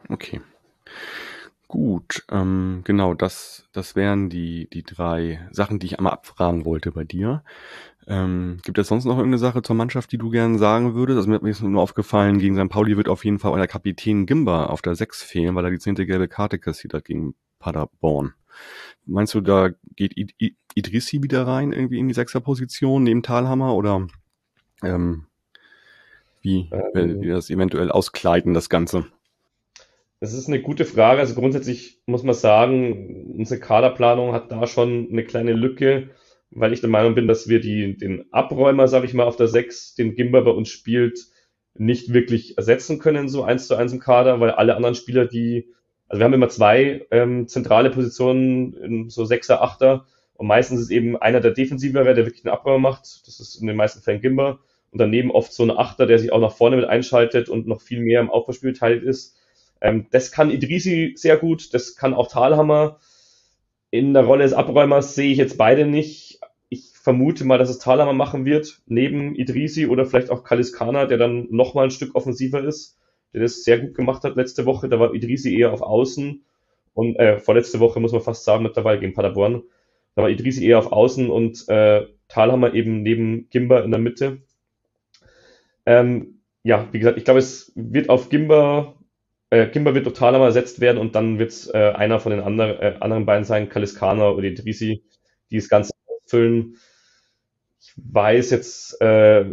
okay. 0.09 0.41
Gut, 1.67 2.25
ähm, 2.31 2.81
genau, 2.83 3.13
das, 3.13 3.69
das 3.73 3.95
wären 3.95 4.27
die, 4.29 4.67
die 4.71 4.81
drei 4.81 5.47
Sachen, 5.51 5.77
die 5.77 5.85
ich 5.85 5.99
einmal 5.99 6.13
abfragen 6.13 6.65
wollte 6.65 6.91
bei 6.91 7.03
dir. 7.03 7.43
Ähm, 8.07 8.57
gibt 8.63 8.79
es 8.79 8.87
sonst 8.87 9.05
noch 9.05 9.17
irgendeine 9.17 9.37
Sache 9.37 9.61
zur 9.61 9.75
Mannschaft, 9.75 10.11
die 10.11 10.17
du 10.17 10.31
gerne 10.31 10.57
sagen 10.57 10.95
würdest? 10.95 11.17
Also 11.17 11.29
mir 11.29 11.47
ist 11.47 11.61
nur 11.61 11.83
aufgefallen, 11.83 12.39
gegen 12.39 12.55
St. 12.55 12.71
Pauli 12.71 12.97
wird 12.97 13.07
auf 13.07 13.23
jeden 13.23 13.37
Fall 13.37 13.51
euer 13.51 13.67
Kapitän 13.67 14.25
Gimba 14.25 14.65
auf 14.65 14.81
der 14.81 14.95
6 14.95 15.21
fehlen, 15.21 15.53
weil 15.53 15.63
er 15.63 15.69
die 15.69 15.77
zehnte 15.77 16.07
gelbe 16.07 16.27
Karte 16.27 16.57
kassiert 16.57 16.95
hat 16.95 17.05
gegen 17.05 17.35
Paderborn. 17.59 18.33
Meinst 19.05 19.35
du, 19.35 19.41
da 19.41 19.69
geht 19.95 20.15
Idrissi 20.73 21.21
wieder 21.21 21.45
rein, 21.45 21.71
irgendwie 21.71 21.99
in 21.99 22.07
die 22.07 22.15
Sechser-Position 22.15 23.03
neben 23.03 23.21
Talhammer 23.21 23.75
oder 23.75 24.07
ähm, 24.81 25.27
wie 26.41 26.69
ähm, 26.95 27.21
wir 27.21 27.36
das 27.36 27.49
eventuell 27.49 27.91
auskleiden, 27.91 28.54
das 28.54 28.69
Ganze? 28.69 29.06
Das 30.19 30.34
ist 30.34 30.47
eine 30.47 30.62
gute 30.62 30.86
Frage. 30.86 31.21
Also 31.21 31.34
grundsätzlich 31.34 32.02
muss 32.06 32.23
man 32.23 32.36
sagen, 32.36 33.34
unsere 33.38 33.60
Kaderplanung 33.60 34.34
hat 34.34 34.52
da 34.52 34.67
schon 34.67 35.08
eine 35.12 35.23
kleine 35.23 35.54
Lücke, 35.54 36.10
weil 36.52 36.73
ich 36.73 36.82
der 36.82 36.89
Meinung 36.89 37.15
bin, 37.15 37.28
dass 37.28 37.47
wir 37.47 37.62
die, 37.62 37.97
den 37.97 38.25
Abräumer, 38.34 38.88
sage 38.88 39.06
ich 39.06 39.13
mal, 39.13 39.25
auf 39.25 39.38
der 39.38 39.47
6, 39.47 39.95
den 39.95 40.15
Gimba 40.15 40.41
bei 40.41 40.52
uns 40.52 40.69
spielt, 40.69 41.28
nicht 41.75 42.12
wirklich 42.13 42.58
ersetzen 42.58 42.99
können, 42.99 43.30
so 43.30 43.43
eins 43.43 43.67
zu 43.67 43.75
eins 43.75 43.93
im 43.93 43.99
Kader, 43.99 44.39
weil 44.41 44.52
alle 44.52 44.75
anderen 44.75 44.95
Spieler, 44.95 45.25
die, 45.25 45.69
also 46.10 46.19
wir 46.19 46.25
haben 46.25 46.34
immer 46.34 46.49
zwei 46.49 47.06
ähm, 47.12 47.47
zentrale 47.47 47.89
Positionen, 47.89 49.10
so 49.10 49.23
Sechser, 49.23 49.62
Achter, 49.62 50.06
und 50.34 50.47
meistens 50.47 50.82
ist 50.82 50.89
eben 50.89 51.15
einer 51.17 51.41
der 51.41 51.52
Defensivere, 51.52 52.13
der 52.13 52.25
wirklich 52.25 52.43
den 52.43 52.52
Abräumer 52.52 52.80
macht. 52.80 53.28
Das 53.28 53.39
ist 53.39 53.56
in 53.56 53.67
den 53.67 53.75
meisten 53.75 54.02
Fällen 54.02 54.21
Gimba 54.21 54.60
und 54.91 54.99
daneben 54.99 55.32
oft 55.32 55.54
so 55.54 55.63
ein 55.63 55.71
Achter, 55.71 56.06
der 56.06 56.19
sich 56.19 56.32
auch 56.32 56.39
nach 56.39 56.52
vorne 56.52 56.75
mit 56.75 56.86
einschaltet 56.86 57.49
und 57.49 57.67
noch 57.67 57.82
viel 57.82 57.99
mehr 57.99 58.21
im 58.21 58.30
Aufbauspiel 58.30 58.71
beteiligt 58.71 59.04
ist. 59.04 59.38
Ähm, 59.82 60.08
das 60.12 60.32
kann 60.32 60.52
Idrisi 60.52 61.13
sehr 61.15 61.38
gut, 61.38 61.73
das 61.73 61.95
kann 61.95 62.13
auch 62.13 62.28
Talhammer. 62.28 62.99
In 63.91 64.13
der 64.13 64.23
Rolle 64.23 64.43
des 64.43 64.54
Abräumers 64.54 65.15
sehe 65.15 65.32
ich 65.32 65.38
jetzt 65.38 65.58
beide 65.58 65.86
nicht. 65.86 66.39
Ich 66.69 66.91
vermute 66.93 67.45
mal, 67.45 67.58
dass 67.58 67.69
es 67.69 67.80
Talhammer 67.80 68.13
machen 68.13 68.45
wird, 68.45 68.82
neben 68.86 69.36
Idrisi 69.36 69.88
oder 69.88 70.06
vielleicht 70.06 70.30
auch 70.30 70.43
Kaliskana, 70.43 71.06
der 71.06 71.17
dann 71.17 71.47
nochmal 71.49 71.86
ein 71.86 71.91
Stück 71.91 72.15
offensiver 72.15 72.63
ist, 72.63 72.97
der 73.34 73.41
das 73.41 73.63
sehr 73.63 73.80
gut 73.80 73.95
gemacht 73.95 74.23
hat 74.23 74.36
letzte 74.36 74.65
Woche. 74.65 74.89
Da 74.89 74.99
war 74.99 75.13
Idrisi 75.13 75.56
eher 75.56 75.71
auf 75.71 75.82
Außen 75.82 76.43
und 76.93 77.15
äh, 77.15 77.39
vorletzte 77.39 77.80
Woche 77.80 77.99
muss 77.99 78.12
man 78.12 78.21
fast 78.21 78.43
sagen, 78.43 78.63
mit 78.63 78.75
dabei 78.75 78.97
gegen 78.97 79.13
Paderborn. 79.13 79.63
Da 80.15 80.23
war 80.23 80.30
Idrisi 80.30 80.65
eher 80.65 80.80
auf 80.80 80.91
Außen 80.91 81.30
und 81.30 81.67
äh, 81.69 82.06
Talhammer 82.28 82.73
eben 82.73 83.02
neben 83.04 83.49
Gimba 83.49 83.80
in 83.80 83.91
der 83.91 83.99
Mitte. 83.99 84.41
Ähm, 85.89 86.41
ja, 86.62 86.88
wie 86.91 86.99
gesagt, 86.99 87.17
ich 87.17 87.25
glaube, 87.25 87.39
es 87.39 87.71
wird 87.73 88.10
auf 88.10 88.30
Gimba, 88.30 88.93
äh, 89.49 89.65
Gimba 89.69 89.95
wird 89.95 90.06
total 90.06 90.36
einmal 90.36 90.49
ersetzt 90.49 90.82
werden 90.82 90.99
und 90.99 91.15
dann 91.15 91.39
wird 91.39 91.49
es 91.49 91.67
äh, 91.73 91.93
einer 91.95 92.19
von 92.19 92.32
den 92.32 92.41
andre, 92.41 92.80
äh, 92.80 92.95
anderen 92.99 93.25
beiden 93.25 93.43
sein, 93.43 93.69
Kaliskana 93.69 94.30
oder 94.30 94.43
Idrisi, 94.43 95.04
die 95.49 95.56
das 95.56 95.67
Ganze 95.67 95.91
ausfüllen. 96.06 96.75
Ich 97.82 97.93
weiß 97.95 98.52
jetzt, 98.52 99.02
äh, 99.02 99.45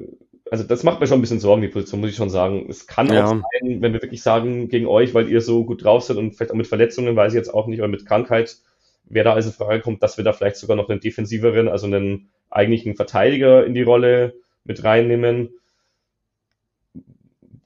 also 0.50 0.64
das 0.64 0.82
macht 0.82 1.00
mir 1.00 1.06
schon 1.06 1.20
ein 1.20 1.22
bisschen 1.22 1.40
Sorgen, 1.40 1.62
die 1.62 1.68
Position, 1.68 2.02
muss 2.02 2.10
ich 2.10 2.16
schon 2.16 2.28
sagen. 2.28 2.66
Es 2.68 2.86
kann 2.86 3.10
ja. 3.10 3.24
auch 3.24 3.30
sein, 3.30 3.80
wenn 3.80 3.94
wir 3.94 4.02
wirklich 4.02 4.22
sagen, 4.22 4.68
gegen 4.68 4.86
euch, 4.86 5.14
weil 5.14 5.30
ihr 5.30 5.40
so 5.40 5.64
gut 5.64 5.84
drauf 5.84 6.02
seid 6.02 6.18
und 6.18 6.34
vielleicht 6.34 6.50
auch 6.50 6.56
mit 6.56 6.66
Verletzungen, 6.66 7.16
weiß 7.16 7.32
ich 7.32 7.38
jetzt 7.38 7.54
auch 7.54 7.66
nicht, 7.66 7.78
oder 7.78 7.88
mit 7.88 8.04
Krankheit, 8.04 8.58
wer 9.06 9.24
da 9.24 9.32
als 9.32 9.46
in 9.46 9.52
Frage 9.52 9.80
kommt, 9.80 10.02
dass 10.02 10.18
wir 10.18 10.24
da 10.24 10.34
vielleicht 10.34 10.56
sogar 10.56 10.76
noch 10.76 10.90
einen 10.90 11.00
defensiveren, 11.00 11.68
also 11.68 11.86
einen 11.86 12.28
eigentlichen 12.50 12.94
Verteidiger 12.94 13.64
in 13.64 13.72
die 13.72 13.82
Rolle 13.82 14.34
mit 14.64 14.84
reinnehmen 14.84 15.54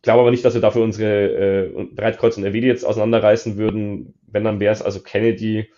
glaube 0.02 0.20
aber 0.20 0.30
nicht, 0.30 0.44
dass 0.44 0.54
wir 0.54 0.60
dafür 0.60 0.82
unsere 0.82 1.66
äh, 1.66 1.84
Breitkreuz 1.94 2.36
und 2.36 2.44
Erwede 2.44 2.66
jetzt 2.66 2.84
auseinanderreißen 2.84 3.56
würden. 3.56 4.14
Wenn, 4.26 4.44
dann 4.44 4.60
wäre 4.60 4.72
es 4.72 4.82
also 4.82 5.00
Kennedy 5.00 5.70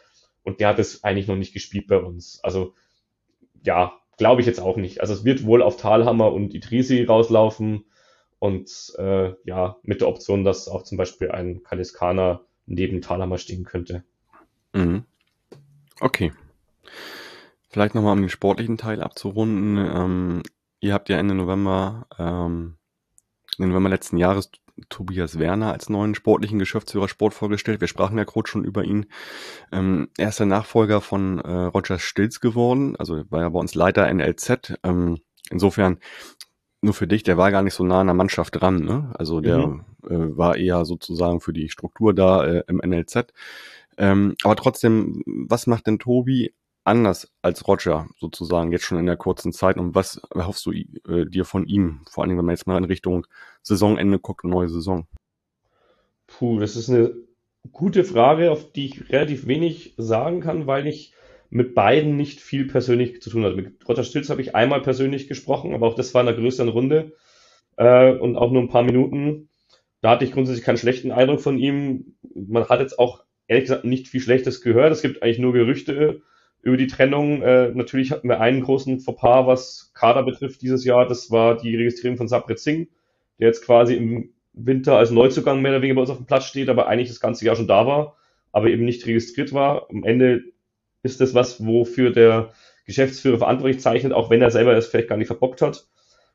und 0.42 0.60
der 0.60 0.68
hat 0.68 0.78
es 0.78 1.04
eigentlich 1.04 1.28
noch 1.28 1.36
nicht 1.36 1.52
gespielt 1.52 1.86
bei 1.86 1.98
uns. 1.98 2.40
Also 2.42 2.74
ja, 3.64 3.92
glaube 4.18 4.40
ich 4.40 4.46
jetzt 4.46 4.60
auch 4.60 4.76
nicht. 4.76 5.00
Also 5.00 5.14
es 5.14 5.24
wird 5.24 5.44
wohl 5.44 5.62
auf 5.62 5.76
Talhammer 5.76 6.32
und 6.32 6.54
Idrisi 6.54 7.04
rauslaufen 7.04 7.84
und 8.38 8.92
äh, 8.98 9.32
ja, 9.44 9.76
mit 9.82 10.00
der 10.00 10.08
Option, 10.08 10.44
dass 10.44 10.68
auch 10.68 10.82
zum 10.82 10.98
Beispiel 10.98 11.30
ein 11.30 11.62
Kaliskaner 11.62 12.42
neben 12.66 13.00
Talhammer 13.00 13.38
stehen 13.38 13.64
könnte. 13.64 14.04
Mhm. 14.72 15.04
Okay. 16.00 16.32
Vielleicht 17.68 17.94
nochmal 17.94 18.12
um 18.12 18.20
den 18.20 18.28
sportlichen 18.28 18.76
Teil 18.76 19.00
abzurunden. 19.00 19.78
Ähm, 19.78 20.42
ihr 20.80 20.92
habt 20.92 21.08
ja 21.08 21.18
Ende 21.18 21.34
November 21.34 22.06
ähm, 22.18 22.76
im 23.58 23.68
November 23.68 23.90
letzten 23.90 24.16
Jahres 24.16 24.50
Tobias 24.88 25.38
Werner 25.38 25.72
als 25.72 25.88
neuen 25.88 26.14
sportlichen 26.14 26.58
Geschäftsführer 26.58 27.08
Sport 27.08 27.34
vorgestellt. 27.34 27.80
Wir 27.80 27.88
sprachen 27.88 28.16
ja 28.18 28.24
kurz 28.24 28.48
schon 28.48 28.64
über 28.64 28.84
ihn. 28.84 29.06
Ähm, 29.70 30.08
er 30.16 30.30
ist 30.30 30.38
der 30.38 30.46
Nachfolger 30.46 31.00
von 31.00 31.38
äh, 31.40 31.50
Roger 31.50 31.98
Stilz 31.98 32.40
geworden, 32.40 32.96
also 32.96 33.22
war 33.30 33.42
ja 33.42 33.48
bei 33.50 33.58
uns 33.58 33.74
Leiter 33.74 34.12
NLZ. 34.12 34.78
Ähm, 34.82 35.18
insofern 35.50 35.98
nur 36.80 36.94
für 36.94 37.06
dich, 37.06 37.22
der 37.22 37.36
war 37.36 37.50
gar 37.50 37.62
nicht 37.62 37.74
so 37.74 37.84
nah 37.84 38.00
an 38.00 38.08
der 38.08 38.14
Mannschaft 38.14 38.60
dran. 38.60 38.84
Ne? 38.84 39.12
Also 39.14 39.40
der 39.40 39.66
mhm. 39.66 39.84
äh, 40.04 40.36
war 40.36 40.56
eher 40.56 40.84
sozusagen 40.84 41.40
für 41.40 41.52
die 41.52 41.68
Struktur 41.68 42.14
da 42.14 42.44
äh, 42.44 42.64
im 42.66 42.78
NLZ. 42.78 43.32
Ähm, 43.98 44.34
aber 44.42 44.56
trotzdem, 44.56 45.22
was 45.26 45.66
macht 45.66 45.86
denn 45.86 45.98
Tobi 45.98 46.54
anders 46.84 47.32
als 47.42 47.66
Roger 47.68 48.08
sozusagen 48.18 48.72
jetzt 48.72 48.84
schon 48.84 48.98
in 48.98 49.06
der 49.06 49.16
kurzen 49.16 49.52
Zeit 49.52 49.76
und 49.76 49.94
was 49.94 50.20
erhoffst 50.34 50.66
du 50.66 50.72
äh, 50.72 51.26
dir 51.26 51.44
von 51.44 51.66
ihm? 51.66 52.00
Vor 52.10 52.24
allem, 52.24 52.36
wenn 52.36 52.44
man 52.44 52.54
jetzt 52.54 52.66
mal 52.66 52.78
in 52.78 52.84
Richtung 52.84 53.26
Saisonende 53.62 54.18
guckt, 54.18 54.44
neue 54.44 54.68
Saison. 54.68 55.06
Puh, 56.26 56.58
das 56.58 56.76
ist 56.76 56.90
eine 56.90 57.14
gute 57.70 58.04
Frage, 58.04 58.50
auf 58.50 58.72
die 58.72 58.86
ich 58.86 59.10
relativ 59.10 59.46
wenig 59.46 59.94
sagen 59.96 60.40
kann, 60.40 60.66
weil 60.66 60.86
ich 60.86 61.14
mit 61.50 61.74
beiden 61.74 62.16
nicht 62.16 62.40
viel 62.40 62.66
persönlich 62.66 63.20
zu 63.20 63.30
tun 63.30 63.44
hatte. 63.44 63.56
Mit 63.56 63.88
Roger 63.88 64.04
Stilz 64.04 64.30
habe 64.30 64.40
ich 64.40 64.54
einmal 64.54 64.80
persönlich 64.80 65.28
gesprochen, 65.28 65.74
aber 65.74 65.86
auch 65.86 65.94
das 65.94 66.14
war 66.14 66.22
in 66.22 66.28
einer 66.28 66.36
größeren 66.36 66.70
Runde 66.70 67.12
äh, 67.76 68.10
und 68.10 68.36
auch 68.36 68.50
nur 68.50 68.62
ein 68.62 68.68
paar 68.68 68.82
Minuten. 68.82 69.50
Da 70.00 70.10
hatte 70.10 70.24
ich 70.24 70.32
grundsätzlich 70.32 70.64
keinen 70.64 70.78
schlechten 70.78 71.12
Eindruck 71.12 71.40
von 71.40 71.58
ihm. 71.58 72.16
Man 72.34 72.68
hat 72.68 72.80
jetzt 72.80 72.98
auch 72.98 73.22
ehrlich 73.46 73.64
gesagt 73.64 73.84
nicht 73.84 74.08
viel 74.08 74.20
Schlechtes 74.20 74.62
gehört. 74.62 74.92
Es 74.92 75.02
gibt 75.02 75.22
eigentlich 75.22 75.38
nur 75.38 75.52
Gerüchte 75.52 76.22
über 76.62 76.76
die 76.76 76.86
Trennung. 76.86 77.42
Äh, 77.42 77.72
natürlich 77.74 78.12
hatten 78.12 78.28
wir 78.28 78.40
einen 78.40 78.62
großen 78.62 79.00
Fauxpas, 79.00 79.46
was 79.46 79.92
Kader 79.94 80.22
betrifft 80.22 80.62
dieses 80.62 80.84
Jahr. 80.84 81.06
Das 81.06 81.30
war 81.30 81.56
die 81.56 81.76
Registrierung 81.76 82.16
von 82.16 82.28
Sabret 82.28 82.58
Singh, 82.58 82.88
der 83.38 83.48
jetzt 83.48 83.64
quasi 83.64 83.94
im 83.94 84.30
Winter 84.52 84.96
als 84.96 85.10
Neuzugang 85.10 85.60
mehr 85.60 85.72
oder 85.72 85.82
weniger 85.82 85.96
bei 85.96 86.02
uns 86.02 86.10
auf 86.10 86.18
dem 86.18 86.26
Platz 86.26 86.44
steht, 86.44 86.68
aber 86.68 86.86
eigentlich 86.86 87.08
das 87.08 87.20
ganze 87.20 87.44
Jahr 87.44 87.56
schon 87.56 87.68
da 87.68 87.86
war, 87.86 88.16
aber 88.52 88.68
eben 88.68 88.84
nicht 88.84 89.06
registriert 89.06 89.52
war. 89.52 89.88
Am 89.90 90.04
Ende 90.04 90.42
ist 91.02 91.20
das 91.20 91.34
was, 91.34 91.64
wofür 91.66 92.10
der 92.10 92.52
Geschäftsführer 92.86 93.38
verantwortlich 93.38 93.80
zeichnet, 93.80 94.12
auch 94.12 94.30
wenn 94.30 94.42
er 94.42 94.50
selber 94.50 94.76
es 94.76 94.86
vielleicht 94.86 95.08
gar 95.08 95.16
nicht 95.16 95.28
verbockt 95.28 95.62
hat. 95.62 95.86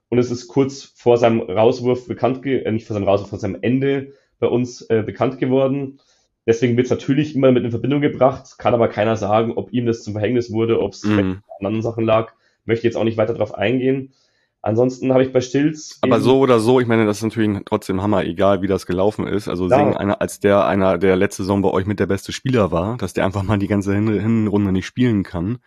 Und 0.09 0.17
es 0.17 0.31
ist 0.31 0.47
kurz 0.47 0.83
vor 0.83 1.17
seinem 1.17 1.41
Rauswurf 1.41 2.07
bekannt, 2.07 2.45
äh, 2.45 2.71
nicht 2.71 2.87
vor 2.87 2.93
seinem 2.93 3.07
Rauswurf, 3.07 3.29
vor 3.29 3.39
seinem 3.39 3.59
Ende 3.61 4.13
bei 4.39 4.47
uns 4.47 4.81
äh, 4.89 5.03
bekannt 5.03 5.39
geworden. 5.39 5.99
Deswegen 6.47 6.77
wird 6.77 6.85
es 6.85 6.91
natürlich 6.91 7.35
immer 7.35 7.51
mit 7.51 7.65
in 7.65 7.71
Verbindung 7.71 7.99
gebracht, 7.99 8.57
kann 8.57 8.73
aber 8.73 8.87
keiner 8.87 9.17
sagen, 9.17 9.51
ob 9.55 9.73
ihm 9.73 9.85
das 9.85 10.03
zum 10.03 10.13
Verhängnis 10.13 10.49
wurde, 10.49 10.81
ob 10.81 10.93
es 10.93 11.03
mhm. 11.03 11.19
an 11.19 11.43
anderen 11.59 11.81
Sachen 11.81 12.05
lag. 12.05 12.31
Möchte 12.65 12.87
jetzt 12.87 12.95
auch 12.95 13.03
nicht 13.03 13.17
weiter 13.17 13.33
darauf 13.33 13.53
eingehen. 13.53 14.13
Ansonsten 14.61 15.13
habe 15.13 15.23
ich 15.23 15.31
bei 15.31 15.41
Stilz. 15.41 15.99
Aber 16.01 16.19
so 16.19 16.39
oder 16.39 16.59
so, 16.59 16.79
ich 16.79 16.87
meine, 16.87 17.05
das 17.05 17.17
ist 17.17 17.23
natürlich 17.23 17.59
trotzdem 17.65 18.01
Hammer, 18.01 18.23
egal 18.23 18.61
wie 18.61 18.67
das 18.67 18.85
gelaufen 18.85 19.27
ist. 19.27 19.47
Also 19.47 19.69
ja. 19.69 19.95
Einer, 19.97 20.21
als 20.21 20.39
der 20.39 20.65
einer, 20.65 20.97
der 20.97 21.15
letzte 21.15 21.43
Saison 21.43 21.61
bei 21.61 21.69
euch 21.69 21.85
mit 21.85 21.99
der 21.99 22.07
beste 22.07 22.31
Spieler 22.31 22.71
war, 22.71 22.97
dass 22.97 23.13
der 23.13 23.25
einfach 23.25 23.43
mal 23.43 23.59
die 23.59 23.67
ganze 23.67 23.93
Hinrunde 23.93 24.71
nicht 24.71 24.85
spielen 24.85 25.23
kann. 25.23 25.59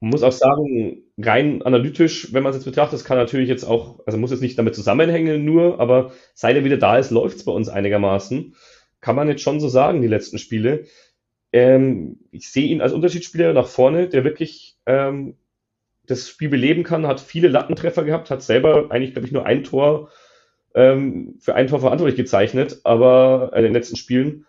Man 0.00 0.10
muss 0.10 0.22
auch 0.22 0.32
sagen, 0.32 1.02
rein 1.18 1.62
analytisch, 1.62 2.32
wenn 2.32 2.42
man 2.42 2.50
es 2.50 2.56
jetzt 2.56 2.64
betrachtet, 2.66 3.04
kann 3.04 3.18
natürlich 3.18 3.48
jetzt 3.48 3.64
auch, 3.64 4.00
also 4.06 4.16
muss 4.16 4.30
jetzt 4.30 4.42
nicht 4.42 4.58
damit 4.58 4.74
zusammenhängen 4.76 5.44
nur, 5.44 5.80
aber 5.80 6.12
seit 6.34 6.54
er 6.54 6.64
wieder 6.64 6.76
da 6.76 6.98
ist, 6.98 7.10
läuft 7.10 7.38
es 7.38 7.44
bei 7.44 7.52
uns 7.52 7.68
einigermaßen. 7.68 8.54
Kann 9.00 9.16
man 9.16 9.28
jetzt 9.28 9.42
schon 9.42 9.60
so 9.60 9.68
sagen, 9.68 10.02
die 10.02 10.08
letzten 10.08 10.38
Spiele. 10.38 10.86
Ähm, 11.52 12.18
ich 12.30 12.50
sehe 12.50 12.68
ihn 12.68 12.80
als 12.80 12.92
Unterschiedsspieler 12.92 13.52
nach 13.52 13.68
vorne, 13.68 14.08
der 14.08 14.24
wirklich 14.24 14.76
ähm, 14.86 15.36
das 16.06 16.28
Spiel 16.28 16.48
beleben 16.48 16.82
kann, 16.82 17.06
hat 17.06 17.20
viele 17.20 17.48
Lattentreffer 17.48 18.04
gehabt, 18.04 18.30
hat 18.30 18.42
selber 18.42 18.90
eigentlich, 18.90 19.12
glaube 19.12 19.26
ich, 19.26 19.32
nur 19.32 19.46
ein 19.46 19.64
Tor 19.64 20.10
ähm, 20.74 21.36
für 21.40 21.54
ein 21.54 21.68
Tor 21.68 21.80
verantwortlich 21.80 22.16
gezeichnet, 22.16 22.80
aber 22.84 23.50
äh, 23.52 23.58
in 23.58 23.64
den 23.64 23.72
letzten 23.72 23.96
Spielen, 23.96 24.46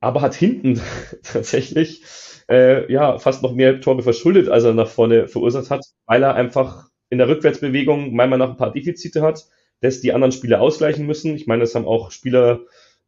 aber 0.00 0.20
hat 0.20 0.34
hinten 0.34 0.80
tatsächlich 1.22 2.02
äh, 2.48 2.90
ja 2.92 3.18
fast 3.18 3.42
noch 3.42 3.54
mehr 3.54 3.80
Tore 3.80 4.02
verschuldet, 4.02 4.48
als 4.48 4.64
er 4.64 4.74
nach 4.74 4.88
vorne 4.88 5.28
verursacht 5.28 5.70
hat, 5.70 5.84
weil 6.06 6.22
er 6.22 6.34
einfach 6.34 6.88
in 7.08 7.18
der 7.18 7.28
Rückwärtsbewegung 7.28 8.14
manchmal 8.14 8.38
noch 8.38 8.50
ein 8.50 8.56
paar 8.56 8.72
Defizite 8.72 9.22
hat, 9.22 9.46
dass 9.80 10.00
die 10.00 10.12
anderen 10.12 10.32
Spieler 10.32 10.60
ausgleichen 10.60 11.06
müssen. 11.06 11.34
Ich 11.36 11.46
meine, 11.46 11.60
das 11.60 11.74
haben 11.74 11.86
auch 11.86 12.10
Spieler 12.10 12.60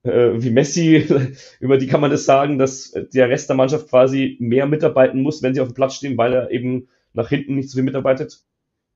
äh, 0.06 0.42
wie 0.42 0.50
Messi, 0.50 1.06
über 1.60 1.78
die 1.78 1.86
kann 1.86 2.00
man 2.00 2.10
das 2.10 2.24
sagen, 2.24 2.58
dass 2.58 2.94
der 3.14 3.28
Rest 3.28 3.48
der 3.48 3.56
Mannschaft 3.56 3.88
quasi 3.88 4.36
mehr 4.40 4.66
mitarbeiten 4.66 5.22
muss, 5.22 5.42
wenn 5.42 5.54
sie 5.54 5.60
auf 5.60 5.68
dem 5.68 5.74
Platz 5.74 5.94
stehen, 5.94 6.16
weil 6.16 6.32
er 6.32 6.50
eben 6.50 6.88
nach 7.12 7.28
hinten 7.28 7.56
nicht 7.56 7.70
so 7.70 7.76
viel 7.76 7.84
mitarbeitet. 7.84 8.40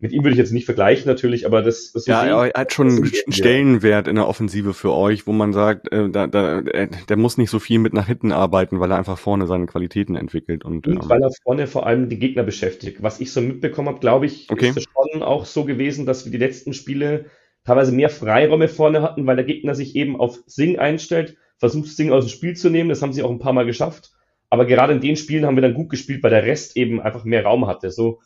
Mit 0.02 0.12
ihm 0.12 0.24
würde 0.24 0.32
ich 0.32 0.38
jetzt 0.38 0.52
nicht 0.52 0.64
vergleichen 0.64 1.06
natürlich, 1.06 1.44
aber 1.44 1.60
das, 1.60 1.92
das 1.92 2.06
ja, 2.06 2.24
er 2.24 2.58
hat 2.58 2.72
schon 2.72 2.88
einen 2.88 3.12
Stellenwert 3.28 4.08
in 4.08 4.14
der 4.14 4.26
Offensive 4.26 4.72
für 4.72 4.94
euch, 4.94 5.26
wo 5.26 5.32
man 5.32 5.52
sagt, 5.52 5.92
äh, 5.92 6.08
da, 6.08 6.26
da, 6.26 6.60
äh, 6.60 6.88
der 7.10 7.18
muss 7.18 7.36
nicht 7.36 7.50
so 7.50 7.58
viel 7.58 7.78
mit 7.78 7.92
nach 7.92 8.06
hinten 8.06 8.32
arbeiten, 8.32 8.80
weil 8.80 8.90
er 8.90 8.96
einfach 8.96 9.18
vorne 9.18 9.46
seine 9.46 9.66
Qualitäten 9.66 10.16
entwickelt 10.16 10.64
und, 10.64 10.86
und 10.86 11.02
ähm, 11.02 11.10
weil 11.10 11.22
er 11.22 11.30
vorne 11.44 11.66
vor 11.66 11.86
allem 11.86 12.08
die 12.08 12.18
Gegner 12.18 12.44
beschäftigt. 12.44 13.02
Was 13.02 13.20
ich 13.20 13.30
so 13.30 13.42
mitbekommen 13.42 13.88
habe, 13.88 14.00
glaube 14.00 14.24
ich, 14.24 14.48
okay. 14.50 14.70
ist 14.70 14.78
es 14.78 14.84
schon 14.84 15.22
auch 15.22 15.44
so 15.44 15.66
gewesen, 15.66 16.06
dass 16.06 16.24
wir 16.24 16.32
die 16.32 16.38
letzten 16.38 16.72
Spiele 16.72 17.26
teilweise 17.64 17.92
mehr 17.92 18.10
Freiräume 18.10 18.68
vorne 18.68 19.02
hatten, 19.02 19.26
weil 19.26 19.36
der 19.36 19.44
Gegner 19.44 19.74
sich 19.74 19.96
eben 19.96 20.18
auf 20.18 20.40
Sing 20.46 20.78
einstellt, 20.78 21.36
versucht 21.58 21.88
Sing 21.88 22.12
aus 22.12 22.24
dem 22.24 22.30
Spiel 22.30 22.56
zu 22.56 22.70
nehmen. 22.70 22.88
Das 22.88 23.02
haben 23.02 23.12
sie 23.12 23.22
auch 23.22 23.30
ein 23.30 23.38
paar 23.38 23.52
Mal 23.52 23.66
geschafft. 23.66 24.12
Aber 24.48 24.66
gerade 24.66 24.92
in 24.92 25.00
den 25.00 25.16
Spielen 25.16 25.46
haben 25.46 25.56
wir 25.56 25.62
dann 25.62 25.74
gut 25.74 25.90
gespielt, 25.90 26.22
weil 26.22 26.30
der 26.30 26.44
Rest 26.44 26.76
eben 26.76 27.00
einfach 27.00 27.24
mehr 27.24 27.44
Raum 27.44 27.66
hatte. 27.66 27.90
So, 27.90 28.20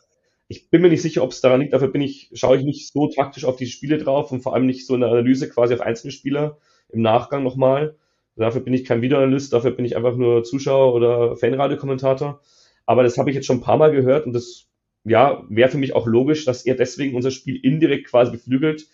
ich 0.47 0.69
bin 0.69 0.81
mir 0.81 0.89
nicht 0.89 1.01
sicher, 1.01 1.23
ob 1.23 1.31
es 1.31 1.41
daran 1.41 1.61
liegt. 1.61 1.73
Dafür 1.73 1.89
bin 1.89 2.01
ich, 2.01 2.31
schaue 2.33 2.57
ich 2.57 2.63
nicht 2.63 2.91
so 2.91 3.07
taktisch 3.07 3.45
auf 3.45 3.57
die 3.57 3.67
Spiele 3.67 3.97
drauf 3.97 4.31
und 4.31 4.41
vor 4.41 4.53
allem 4.55 4.65
nicht 4.65 4.87
so 4.87 4.95
eine 4.95 5.07
Analyse 5.07 5.49
quasi 5.49 5.73
auf 5.73 5.81
einzelne 5.81 6.11
Spieler 6.11 6.57
im 6.89 7.01
Nachgang 7.01 7.43
nochmal. 7.43 7.95
Dafür 8.35 8.61
bin 8.61 8.73
ich 8.73 8.83
kein 8.83 9.01
Videoanalyst, 9.01 9.53
dafür 9.53 9.71
bin 9.71 9.85
ich 9.85 9.95
einfach 9.95 10.15
nur 10.15 10.43
Zuschauer 10.43 10.93
oder 10.93 11.35
Fanradiokommentator. 11.37 12.41
Aber 12.85 13.03
das 13.03 13.17
habe 13.17 13.29
ich 13.29 13.35
jetzt 13.35 13.45
schon 13.45 13.57
ein 13.57 13.63
paar 13.63 13.77
Mal 13.77 13.91
gehört 13.91 14.25
und 14.25 14.33
das, 14.33 14.67
ja, 15.03 15.43
wäre 15.49 15.69
für 15.69 15.77
mich 15.77 15.95
auch 15.95 16.05
logisch, 16.05 16.45
dass 16.45 16.65
er 16.65 16.75
deswegen 16.75 17.15
unser 17.15 17.31
Spiel 17.31 17.59
indirekt 17.63 18.07
quasi 18.07 18.31
beflügelt. 18.31 18.87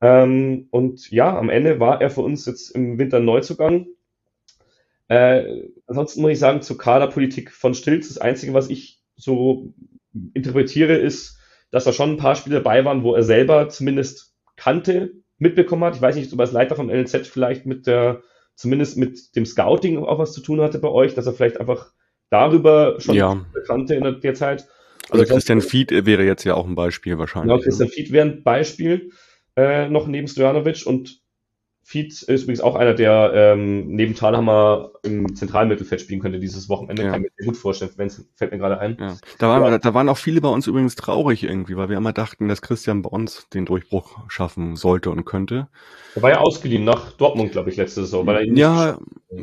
Ähm, 0.00 0.68
und 0.70 1.10
ja, 1.10 1.36
am 1.36 1.50
Ende 1.50 1.80
war 1.80 2.00
er 2.00 2.10
für 2.10 2.22
uns 2.22 2.46
jetzt 2.46 2.70
im 2.70 2.98
Winter 2.98 3.20
Neuzugang 3.20 3.86
äh, 5.10 5.64
ansonsten 5.88 6.22
muss 6.22 6.30
ich 6.30 6.38
sagen, 6.38 6.62
zur 6.62 6.78
Kaderpolitik 6.78 7.50
von 7.50 7.74
Stilz, 7.74 8.06
das 8.06 8.18
Einzige, 8.18 8.54
was 8.54 8.70
ich 8.70 9.02
so 9.16 9.74
interpretiere, 10.34 10.94
ist, 10.94 11.36
dass 11.72 11.82
da 11.82 11.92
schon 11.92 12.10
ein 12.10 12.16
paar 12.16 12.36
Spiele 12.36 12.58
dabei 12.58 12.84
waren, 12.84 13.02
wo 13.02 13.16
er 13.16 13.24
selber 13.24 13.68
zumindest 13.68 14.36
kannte, 14.54 15.10
mitbekommen 15.36 15.82
hat. 15.82 15.96
Ich 15.96 16.02
weiß 16.02 16.14
nicht, 16.14 16.32
ob 16.32 16.38
er 16.38 16.42
als 16.42 16.52
Leiter 16.52 16.76
vom 16.76 16.90
LNZ 16.90 17.26
vielleicht 17.26 17.66
mit 17.66 17.88
der, 17.88 18.22
zumindest 18.54 18.98
mit 18.98 19.34
dem 19.34 19.46
Scouting 19.46 19.98
auch 19.98 20.20
was 20.20 20.32
zu 20.32 20.42
tun 20.42 20.60
hatte 20.60 20.78
bei 20.78 20.88
euch, 20.88 21.14
dass 21.14 21.26
er 21.26 21.32
vielleicht 21.32 21.58
einfach 21.58 21.92
darüber 22.30 23.00
schon 23.00 23.16
ja. 23.16 23.44
kannte 23.66 23.96
in 23.96 24.20
der 24.20 24.34
Zeit. 24.34 24.68
Also 25.10 25.24
Christian 25.24 25.60
Fied 25.60 25.90
wäre 25.90 26.22
jetzt 26.22 26.44
ja 26.44 26.54
auch 26.54 26.68
ein 26.68 26.76
Beispiel 26.76 27.18
wahrscheinlich. 27.18 27.50
Genau, 27.50 27.64
Christian 27.64 27.88
Fied 27.88 28.12
wäre 28.12 28.28
ein 28.28 28.44
Beispiel 28.44 29.10
äh, 29.56 29.88
noch 29.88 30.06
neben 30.06 30.28
Stojanovic 30.28 30.86
und 30.86 31.20
Fietz 31.82 32.22
ist 32.22 32.42
übrigens 32.42 32.60
auch 32.60 32.76
einer, 32.76 32.94
der 32.94 33.32
ähm, 33.34 33.88
neben 33.94 34.14
Thalhammer 34.14 34.89
im 35.02 35.34
Zentralmittelfeld 35.34 36.00
spielen 36.00 36.20
könnte 36.20 36.38
dieses 36.38 36.68
Wochenende. 36.68 37.04
Ja. 37.04 37.12
Kann 37.12 37.24
ich 37.24 37.30
mir 37.38 37.46
gut 37.46 37.56
vorstellen, 37.56 37.90
wenn's, 37.96 38.24
fällt 38.34 38.52
mir 38.52 38.58
gerade 38.58 38.78
ein. 38.78 38.96
Ja. 38.98 39.16
Da, 39.38 39.48
waren, 39.48 39.72
ja. 39.72 39.78
da 39.78 39.94
waren 39.94 40.08
auch 40.08 40.18
viele 40.18 40.40
bei 40.40 40.48
uns 40.48 40.66
übrigens 40.66 40.96
traurig 40.96 41.42
irgendwie, 41.42 41.76
weil 41.76 41.88
wir 41.88 41.96
immer 41.96 42.12
dachten, 42.12 42.48
dass 42.48 42.62
Christian 42.62 43.02
bei 43.02 43.10
uns 43.10 43.48
den 43.52 43.66
Durchbruch 43.66 44.18
schaffen 44.28 44.76
sollte 44.76 45.10
und 45.10 45.24
könnte. 45.24 45.68
Er 46.14 46.22
war 46.22 46.30
ja 46.30 46.38
ausgeliehen 46.38 46.84
nach 46.84 47.12
Dortmund, 47.12 47.52
glaube 47.52 47.70
ich, 47.70 47.76
letzte 47.76 48.02
Saison. 48.02 48.26
Weil 48.26 48.48
er 48.48 48.54
ja, 48.54 48.98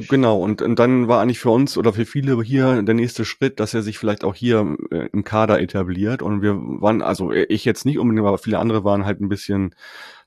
genau. 0.10 0.42
Und, 0.42 0.62
und 0.62 0.78
dann 0.78 1.08
war 1.08 1.22
eigentlich 1.22 1.40
für 1.40 1.52
uns 1.52 1.78
oder 1.78 1.94
für 1.94 2.06
viele 2.06 2.42
hier 2.42 2.84
der 2.84 2.96
nächste 2.96 3.26
Schritt, 3.26 3.60
dass 3.60 3.74
er 3.74 3.82
sich 3.82 3.98
vielleicht 3.98 4.24
auch 4.24 4.36
hier 4.36 4.76
äh, 4.92 5.08
im 5.14 5.24
Kader 5.24 5.62
etabliert. 5.62 6.22
Und 6.22 6.42
wir 6.42 6.56
waren, 6.56 7.02
also 7.02 7.32
ich 7.32 7.66
jetzt 7.66 7.86
nicht 7.86 8.00
unbedingt, 8.00 8.28
aber 8.28 8.38
viele 8.38 8.60
andere 8.60 8.84
waren 8.84 9.06
halt 9.06 9.22
ein 9.22 9.30
bisschen 9.30 9.74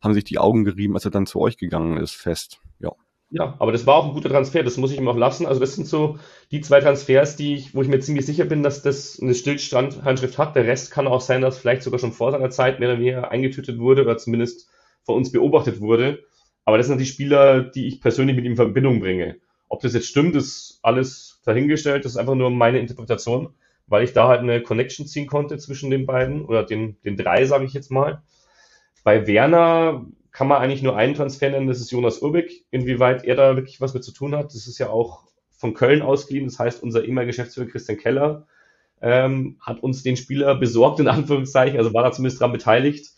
haben 0.00 0.14
sich 0.14 0.24
die 0.24 0.38
Augen 0.38 0.64
gerieben, 0.64 0.94
als 0.94 1.04
er 1.04 1.10
dann 1.10 1.26
zu 1.26 1.40
euch 1.40 1.56
gegangen 1.56 1.98
ist, 1.98 2.14
fest. 2.14 2.60
Ja. 2.78 2.92
Ja, 3.32 3.54
aber 3.60 3.70
das 3.70 3.86
war 3.86 3.94
auch 3.94 4.06
ein 4.06 4.12
guter 4.14 4.28
Transfer, 4.28 4.64
das 4.64 4.76
muss 4.76 4.90
ich 4.90 4.98
ihm 4.98 5.06
auch 5.06 5.16
lassen. 5.16 5.46
Also 5.46 5.60
das 5.60 5.74
sind 5.76 5.86
so 5.86 6.18
die 6.50 6.60
zwei 6.62 6.80
Transfers, 6.80 7.36
die 7.36 7.54
ich, 7.54 7.74
wo 7.74 7.82
ich 7.82 7.86
mir 7.88 8.00
ziemlich 8.00 8.26
sicher 8.26 8.44
bin, 8.44 8.64
dass 8.64 8.82
das 8.82 9.20
eine 9.20 9.34
Stillstandhandschrift 9.34 10.36
hat. 10.36 10.56
Der 10.56 10.66
Rest 10.66 10.90
kann 10.90 11.06
auch 11.06 11.20
sein, 11.20 11.40
dass 11.40 11.58
vielleicht 11.58 11.82
sogar 11.84 12.00
schon 12.00 12.12
vor 12.12 12.32
seiner 12.32 12.50
Zeit 12.50 12.80
mehr 12.80 12.88
oder 12.90 12.98
weniger 12.98 13.30
eingetütet 13.30 13.78
wurde 13.78 14.02
oder 14.02 14.18
zumindest 14.18 14.68
von 15.04 15.14
uns 15.14 15.30
beobachtet 15.30 15.80
wurde. 15.80 16.24
Aber 16.64 16.76
das 16.76 16.88
sind 16.88 16.98
die 16.98 17.06
Spieler, 17.06 17.62
die 17.62 17.86
ich 17.86 18.00
persönlich 18.00 18.34
mit 18.34 18.44
ihm 18.44 18.52
in 18.52 18.56
Verbindung 18.56 18.98
bringe. 19.00 19.36
Ob 19.68 19.80
das 19.80 19.94
jetzt 19.94 20.08
stimmt, 20.08 20.34
ist 20.34 20.80
alles 20.82 21.40
dahingestellt. 21.44 22.04
Das 22.04 22.12
ist 22.12 22.18
einfach 22.18 22.34
nur 22.34 22.50
meine 22.50 22.80
Interpretation, 22.80 23.54
weil 23.86 24.02
ich 24.02 24.12
da 24.12 24.26
halt 24.26 24.40
eine 24.40 24.60
Connection 24.60 25.06
ziehen 25.06 25.28
konnte 25.28 25.56
zwischen 25.58 25.90
den 25.90 26.04
beiden 26.04 26.44
oder 26.44 26.64
den, 26.64 26.96
den 27.04 27.16
drei, 27.16 27.44
sage 27.44 27.64
ich 27.64 27.74
jetzt 27.74 27.92
mal. 27.92 28.22
Bei 29.04 29.26
Werner 29.26 30.06
kann 30.32 30.48
man 30.48 30.62
eigentlich 30.62 30.82
nur 30.82 30.96
einen 30.96 31.14
Transfer 31.14 31.50
nennen, 31.50 31.66
das 31.66 31.80
ist 31.80 31.90
Jonas 31.90 32.20
Urbig. 32.22 32.64
Inwieweit 32.70 33.24
er 33.24 33.36
da 33.36 33.56
wirklich 33.56 33.80
was 33.80 33.94
mit 33.94 34.04
zu 34.04 34.12
tun 34.12 34.34
hat, 34.34 34.46
das 34.46 34.66
ist 34.66 34.78
ja 34.78 34.90
auch 34.90 35.24
von 35.50 35.74
Köln 35.74 36.02
ausgeliehen. 36.02 36.46
Das 36.46 36.58
heißt, 36.58 36.82
unser 36.82 37.04
ehemaliger 37.04 37.30
Geschäftsführer 37.30 37.68
Christian 37.68 37.98
Keller 37.98 38.46
ähm, 39.02 39.58
hat 39.60 39.82
uns 39.82 40.02
den 40.02 40.16
Spieler 40.16 40.54
besorgt, 40.54 41.00
in 41.00 41.08
Anführungszeichen, 41.08 41.78
also 41.78 41.92
war 41.94 42.02
da 42.02 42.12
zumindest 42.12 42.40
dran 42.40 42.52
beteiligt. 42.52 43.10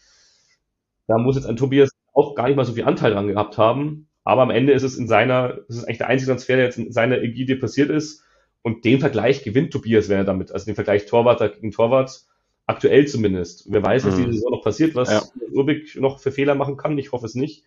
Da 1.06 1.18
muss 1.18 1.36
jetzt 1.36 1.46
ein 1.46 1.56
Tobias 1.56 1.90
auch 2.14 2.34
gar 2.34 2.46
nicht 2.46 2.56
mal 2.56 2.64
so 2.64 2.72
viel 2.72 2.84
Anteil 2.84 3.12
dran 3.12 3.28
gehabt 3.28 3.58
haben. 3.58 4.08
Aber 4.24 4.42
am 4.42 4.50
Ende 4.50 4.72
ist 4.72 4.84
es 4.84 4.96
in 4.96 5.08
seiner, 5.08 5.58
das 5.68 5.78
ist 5.78 5.84
eigentlich 5.84 5.98
der 5.98 6.08
einzige 6.08 6.30
Transfer, 6.30 6.56
der 6.56 6.66
jetzt 6.66 6.78
in 6.78 6.92
seiner 6.92 7.20
Ägide 7.20 7.56
passiert 7.56 7.90
ist. 7.90 8.24
Und 8.62 8.84
den 8.84 9.00
Vergleich 9.00 9.42
gewinnt 9.42 9.72
Tobias, 9.72 10.08
wenn 10.08 10.18
er 10.18 10.24
damit, 10.24 10.52
also 10.52 10.66
den 10.66 10.76
Vergleich 10.76 11.06
Torwart 11.06 11.40
gegen 11.54 11.72
Torwart, 11.72 12.26
Aktuell 12.66 13.06
zumindest. 13.06 13.66
Wer 13.68 13.82
weiß, 13.82 14.06
was 14.06 14.14
mhm. 14.14 14.18
diese 14.18 14.32
Saison 14.34 14.52
noch 14.52 14.62
passiert, 14.62 14.94
was 14.94 15.10
ja. 15.10 15.22
Urbik 15.50 15.96
noch 16.00 16.20
für 16.20 16.32
Fehler 16.32 16.54
machen 16.54 16.76
kann. 16.76 16.96
Ich 16.98 17.12
hoffe 17.12 17.26
es 17.26 17.34
nicht. 17.34 17.64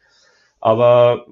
Aber 0.60 1.28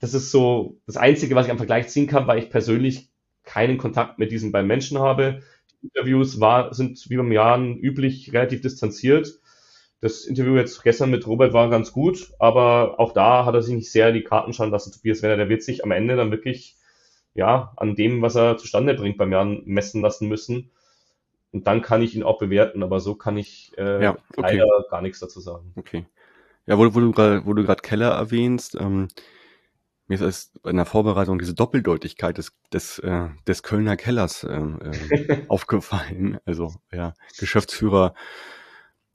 das 0.00 0.14
ist 0.14 0.30
so 0.30 0.78
das 0.86 0.96
Einzige, 0.96 1.34
was 1.34 1.46
ich 1.46 1.52
am 1.52 1.58
Vergleich 1.58 1.88
ziehen 1.88 2.06
kann, 2.06 2.26
weil 2.26 2.38
ich 2.38 2.50
persönlich 2.50 3.08
keinen 3.44 3.78
Kontakt 3.78 4.18
mit 4.18 4.32
diesen 4.32 4.50
beiden 4.50 4.66
Menschen 4.66 4.98
habe. 4.98 5.42
Die 5.70 5.86
Interviews 5.86 6.40
war, 6.40 6.74
sind 6.74 7.08
wie 7.08 7.16
beim 7.16 7.32
Jahren 7.32 7.76
üblich 7.78 8.32
relativ 8.32 8.62
distanziert. 8.62 9.40
Das 10.00 10.24
Interview 10.24 10.56
jetzt 10.56 10.82
gestern 10.82 11.10
mit 11.10 11.26
Robert 11.26 11.52
war 11.52 11.70
ganz 11.70 11.92
gut, 11.92 12.32
aber 12.40 12.98
auch 12.98 13.12
da 13.12 13.44
hat 13.44 13.54
er 13.54 13.62
sich 13.62 13.74
nicht 13.74 13.92
sehr 13.92 14.08
in 14.08 14.14
die 14.14 14.24
Karten 14.24 14.52
schauen 14.52 14.70
lassen. 14.70 14.92
Tobias 14.92 15.22
Werner, 15.22 15.36
der 15.36 15.48
wird 15.48 15.62
sich 15.62 15.84
am 15.84 15.92
Ende 15.92 16.16
dann 16.16 16.32
wirklich 16.32 16.76
ja, 17.34 17.72
an 17.76 17.94
dem, 17.94 18.20
was 18.20 18.34
er 18.34 18.56
zustande 18.56 18.94
bringt 18.94 19.16
beim 19.16 19.32
Jahren 19.32 19.62
messen 19.64 20.02
lassen 20.02 20.28
müssen. 20.28 20.70
Und 21.52 21.66
dann 21.66 21.82
kann 21.82 22.00
ich 22.02 22.16
ihn 22.16 22.22
auch 22.22 22.38
bewerten, 22.38 22.82
aber 22.82 22.98
so 23.00 23.14
kann 23.14 23.36
ich 23.36 23.72
äh, 23.76 24.02
ja, 24.02 24.16
okay. 24.36 24.56
leider 24.56 24.86
gar 24.90 25.02
nichts 25.02 25.20
dazu 25.20 25.38
sagen. 25.40 25.72
Okay. 25.76 26.06
Ja, 26.66 26.78
wo, 26.78 26.94
wo 26.94 27.00
du 27.00 27.12
gerade, 27.12 27.44
wo 27.44 27.52
du 27.52 27.62
gerade 27.62 27.82
Keller 27.82 28.10
erwähnst, 28.10 28.76
ähm, 28.80 29.08
mir 30.06 30.20
ist 30.20 30.58
in 30.64 30.76
der 30.76 30.86
Vorbereitung 30.86 31.38
diese 31.38 31.54
Doppeldeutigkeit 31.54 32.38
des, 32.38 32.52
des, 32.72 32.98
äh, 33.00 33.28
des 33.46 33.62
Kölner 33.62 33.96
Kellers 33.96 34.44
äh, 34.44 34.56
äh, 35.10 35.46
aufgefallen. 35.48 36.38
Also 36.44 36.74
ja, 36.90 37.14
Geschäftsführer. 37.38 38.14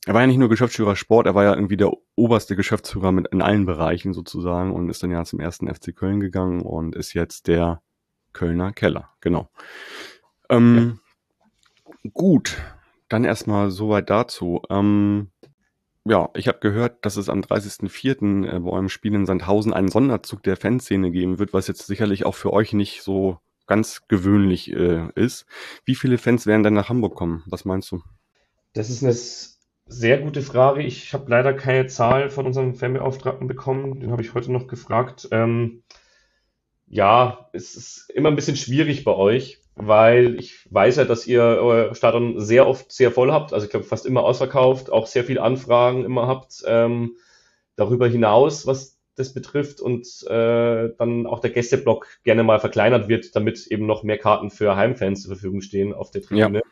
Er 0.06 0.14
war 0.14 0.22
ja 0.22 0.28
nicht 0.28 0.38
nur 0.38 0.48
Geschäftsführer 0.48 0.96
Sport, 0.96 1.28
er 1.28 1.36
war 1.36 1.44
ja 1.44 1.54
irgendwie 1.54 1.76
der 1.76 1.92
oberste 2.16 2.56
Geschäftsführer 2.56 3.12
mit 3.12 3.28
in 3.28 3.42
allen 3.42 3.66
Bereichen 3.66 4.14
sozusagen 4.14 4.72
und 4.72 4.90
ist 4.90 5.04
dann 5.04 5.12
ja 5.12 5.26
zum 5.26 5.40
ersten 5.42 5.68
FC 5.74 5.94
Köln 5.94 6.22
gegangen 6.22 6.62
und 6.62 6.96
ist 6.96 7.14
jetzt 7.14 7.48
der 7.48 7.82
Kölner 8.32 8.72
Keller. 8.72 9.10
Genau. 9.20 9.50
Ähm, 10.50 11.00
Gut, 12.14 12.58
dann 13.10 13.24
erstmal 13.24 13.72
soweit 13.72 14.10
dazu. 14.10 14.62
Ähm, 14.70 15.32
ja, 16.06 16.30
ich 16.36 16.48
habe 16.48 16.60
gehört, 16.60 17.06
dass 17.06 17.18
es 17.18 17.30
am 17.30 17.42
30.04. 17.42 18.48
Äh, 18.48 18.60
bei 18.60 18.70
eurem 18.70 18.90
Spiel 18.90 19.14
in 19.14 19.26
Sandhausen 19.26 19.74
einen 19.74 19.90
Sonderzug 19.90 20.44
der 20.44 20.56
Fanszene 20.56 21.12
geben 21.12 21.40
wird, 21.40 21.54
was 21.54 21.68
jetzt 21.68 21.86
sicherlich 21.86 22.26
auch 22.26 22.36
für 22.36 22.54
euch 22.54 22.74
nicht 22.74 23.02
so 23.02 23.40
ganz 23.66 24.08
gewöhnlich 24.08 24.72
äh, 24.72 25.10
ist. 25.16 25.46
Wie 25.86 25.96
viele 25.96 26.18
Fans 26.18 26.46
werden 26.46 26.64
denn 26.64 26.74
nach 26.74 26.90
Hamburg 26.90 27.16
kommen? 27.16 27.44
Was 27.46 27.66
meinst 27.66 27.92
du? 27.92 28.02
Das 28.74 28.90
ist 28.90 29.04
eine 29.04 29.14
sehr 29.94 30.20
gute 30.20 30.42
Frage. 30.42 30.82
Ich 30.82 31.14
habe 31.14 31.30
leider 31.30 31.54
keine 31.54 31.88
Zahl 31.88 32.30
von 32.30 32.46
unserem 32.46 32.76
Fanbeauftragten 32.76 33.48
bekommen. 33.48 34.00
Den 34.00 34.12
habe 34.12 34.22
ich 34.22 34.34
heute 34.34 34.52
noch 34.52 34.68
gefragt. 34.68 35.28
Ähm, 35.32 35.84
ja, 36.88 37.50
es 37.52 37.76
ist 37.76 38.10
immer 38.12 38.30
ein 38.30 38.36
bisschen 38.36 38.56
schwierig 38.56 39.04
bei 39.04 39.14
euch, 39.14 39.62
weil 39.78 40.40
ich 40.40 40.68
weiß 40.72 40.98
ja, 40.98 41.06
dass 41.06 41.28
ihr 41.28 41.42
euer 41.42 41.96
Stadion 41.96 42.40
sehr 42.40 42.68
oft 42.68 42.92
sehr 42.92 43.12
voll 43.12 43.32
habt. 43.32 43.54
Also 43.54 43.66
ich 43.66 43.72
glaube 43.72 43.86
fast 43.86 44.06
immer 44.06 44.24
ausverkauft, 44.24 44.92
auch 44.92 45.08
sehr 45.08 45.24
viele 45.24 45.42
Anfragen 45.42 46.04
immer 46.04 46.28
habt. 46.28 46.64
Ähm, 46.66 47.18
darüber 47.76 48.08
hinaus, 48.08 48.66
was 48.66 48.98
das 49.16 49.34
betrifft 49.34 49.80
und 49.82 50.06
äh, 50.30 50.90
dann 50.98 51.26
auch 51.26 51.40
der 51.40 51.52
Gästeblock 51.52 52.08
gerne 52.24 52.44
mal 52.44 52.60
verkleinert 52.60 53.08
wird, 53.08 53.36
damit 53.36 53.66
eben 53.68 53.86
noch 53.86 54.04
mehr 54.04 54.18
Karten 54.18 54.50
für 54.50 54.76
Heimfans 54.76 55.24
zur 55.24 55.36
Verfügung 55.36 55.62
stehen 55.62 55.94
auf 55.94 56.12
der 56.12 56.22
Tribüne. 56.22 56.60
Ja. 56.60 56.64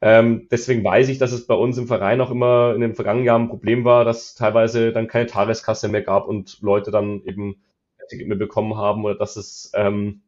Ähm, 0.00 0.48
deswegen 0.50 0.84
weiß 0.84 1.08
ich, 1.08 1.18
dass 1.18 1.32
es 1.32 1.46
bei 1.46 1.54
uns 1.54 1.78
im 1.78 1.86
Verein 1.86 2.20
auch 2.20 2.30
immer 2.30 2.74
in 2.74 2.80
den 2.80 2.94
vergangenen 2.94 3.26
Jahren 3.26 3.42
ein 3.42 3.48
Problem 3.48 3.84
war, 3.84 4.04
dass 4.04 4.34
teilweise 4.34 4.92
dann 4.92 5.06
keine 5.08 5.26
Tageskasse 5.26 5.88
mehr 5.88 6.02
gab 6.02 6.26
und 6.28 6.60
Leute 6.60 6.90
dann 6.90 7.22
eben 7.24 7.62
Ticket 8.08 8.28
mehr 8.28 8.36
bekommen 8.36 8.76
haben 8.76 9.04
oder 9.04 9.14
dass 9.14 9.36
es, 9.36 9.72
ähm, 9.74 10.22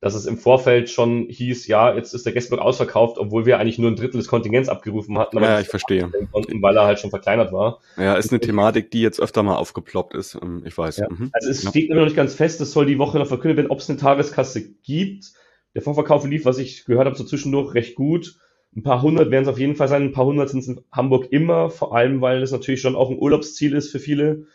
dass 0.00 0.14
es 0.14 0.26
im 0.26 0.36
Vorfeld 0.36 0.90
schon 0.90 1.26
hieß, 1.28 1.66
ja, 1.68 1.94
jetzt 1.94 2.12
ist 2.12 2.26
der 2.26 2.32
Gästeblock 2.32 2.60
ausverkauft, 2.64 3.18
obwohl 3.18 3.46
wir 3.46 3.58
eigentlich 3.58 3.78
nur 3.78 3.90
ein 3.90 3.96
Drittel 3.96 4.18
des 4.18 4.28
Kontingents 4.28 4.68
abgerufen 4.68 5.18
hatten. 5.18 5.38
ja, 5.42 5.60
ich 5.60 5.68
verstehe. 5.68 6.10
Konnten, 6.32 6.60
weil 6.60 6.76
er 6.76 6.84
halt 6.84 7.00
schon 7.00 7.10
verkleinert 7.10 7.52
war. 7.52 7.80
Ja, 7.96 8.14
ist 8.14 8.30
eine 8.30 8.40
Thematik, 8.40 8.90
die 8.90 9.00
jetzt 9.00 9.20
öfter 9.20 9.42
mal 9.42 9.56
aufgeploppt 9.56 10.14
ist. 10.14 10.38
Ähm, 10.40 10.62
ich 10.66 10.76
weiß. 10.76 10.98
Ja. 10.98 11.08
Mhm. 11.08 11.30
Also 11.32 11.50
es 11.50 11.62
ja. 11.62 11.70
steht 11.70 11.88
immer 11.88 12.00
noch 12.00 12.06
nicht 12.06 12.16
ganz 12.16 12.34
fest, 12.34 12.60
es 12.60 12.72
soll 12.72 12.86
die 12.86 12.98
Woche 12.98 13.18
noch 13.18 13.26
verkündet 13.26 13.56
werden, 13.56 13.70
ob 13.70 13.78
es 13.78 13.88
eine 13.88 13.98
Tageskasse 13.98 14.62
gibt. 14.82 15.32
Der 15.74 15.82
Vorverkauf 15.82 16.26
lief, 16.26 16.44
was 16.44 16.58
ich 16.58 16.84
gehört 16.84 17.06
habe, 17.06 17.16
so 17.16 17.24
zwischendurch 17.24 17.74
recht 17.74 17.94
gut. 17.94 18.36
Ein 18.76 18.82
paar 18.82 19.00
hundert 19.00 19.30
werden 19.30 19.44
es 19.44 19.48
auf 19.48 19.58
jeden 19.58 19.76
Fall 19.76 19.88
sein. 19.88 20.02
Ein 20.02 20.12
paar 20.12 20.26
hundert 20.26 20.50
sind 20.50 20.60
es 20.60 20.68
in 20.68 20.80
Hamburg 20.92 21.28
immer, 21.32 21.70
vor 21.70 21.96
allem, 21.96 22.20
weil 22.20 22.42
es 22.42 22.52
natürlich 22.52 22.82
schon 22.82 22.94
auch 22.94 23.10
ein 23.10 23.18
Urlaubsziel 23.18 23.74
ist 23.74 23.90
für 23.90 23.98
viele. 23.98 24.46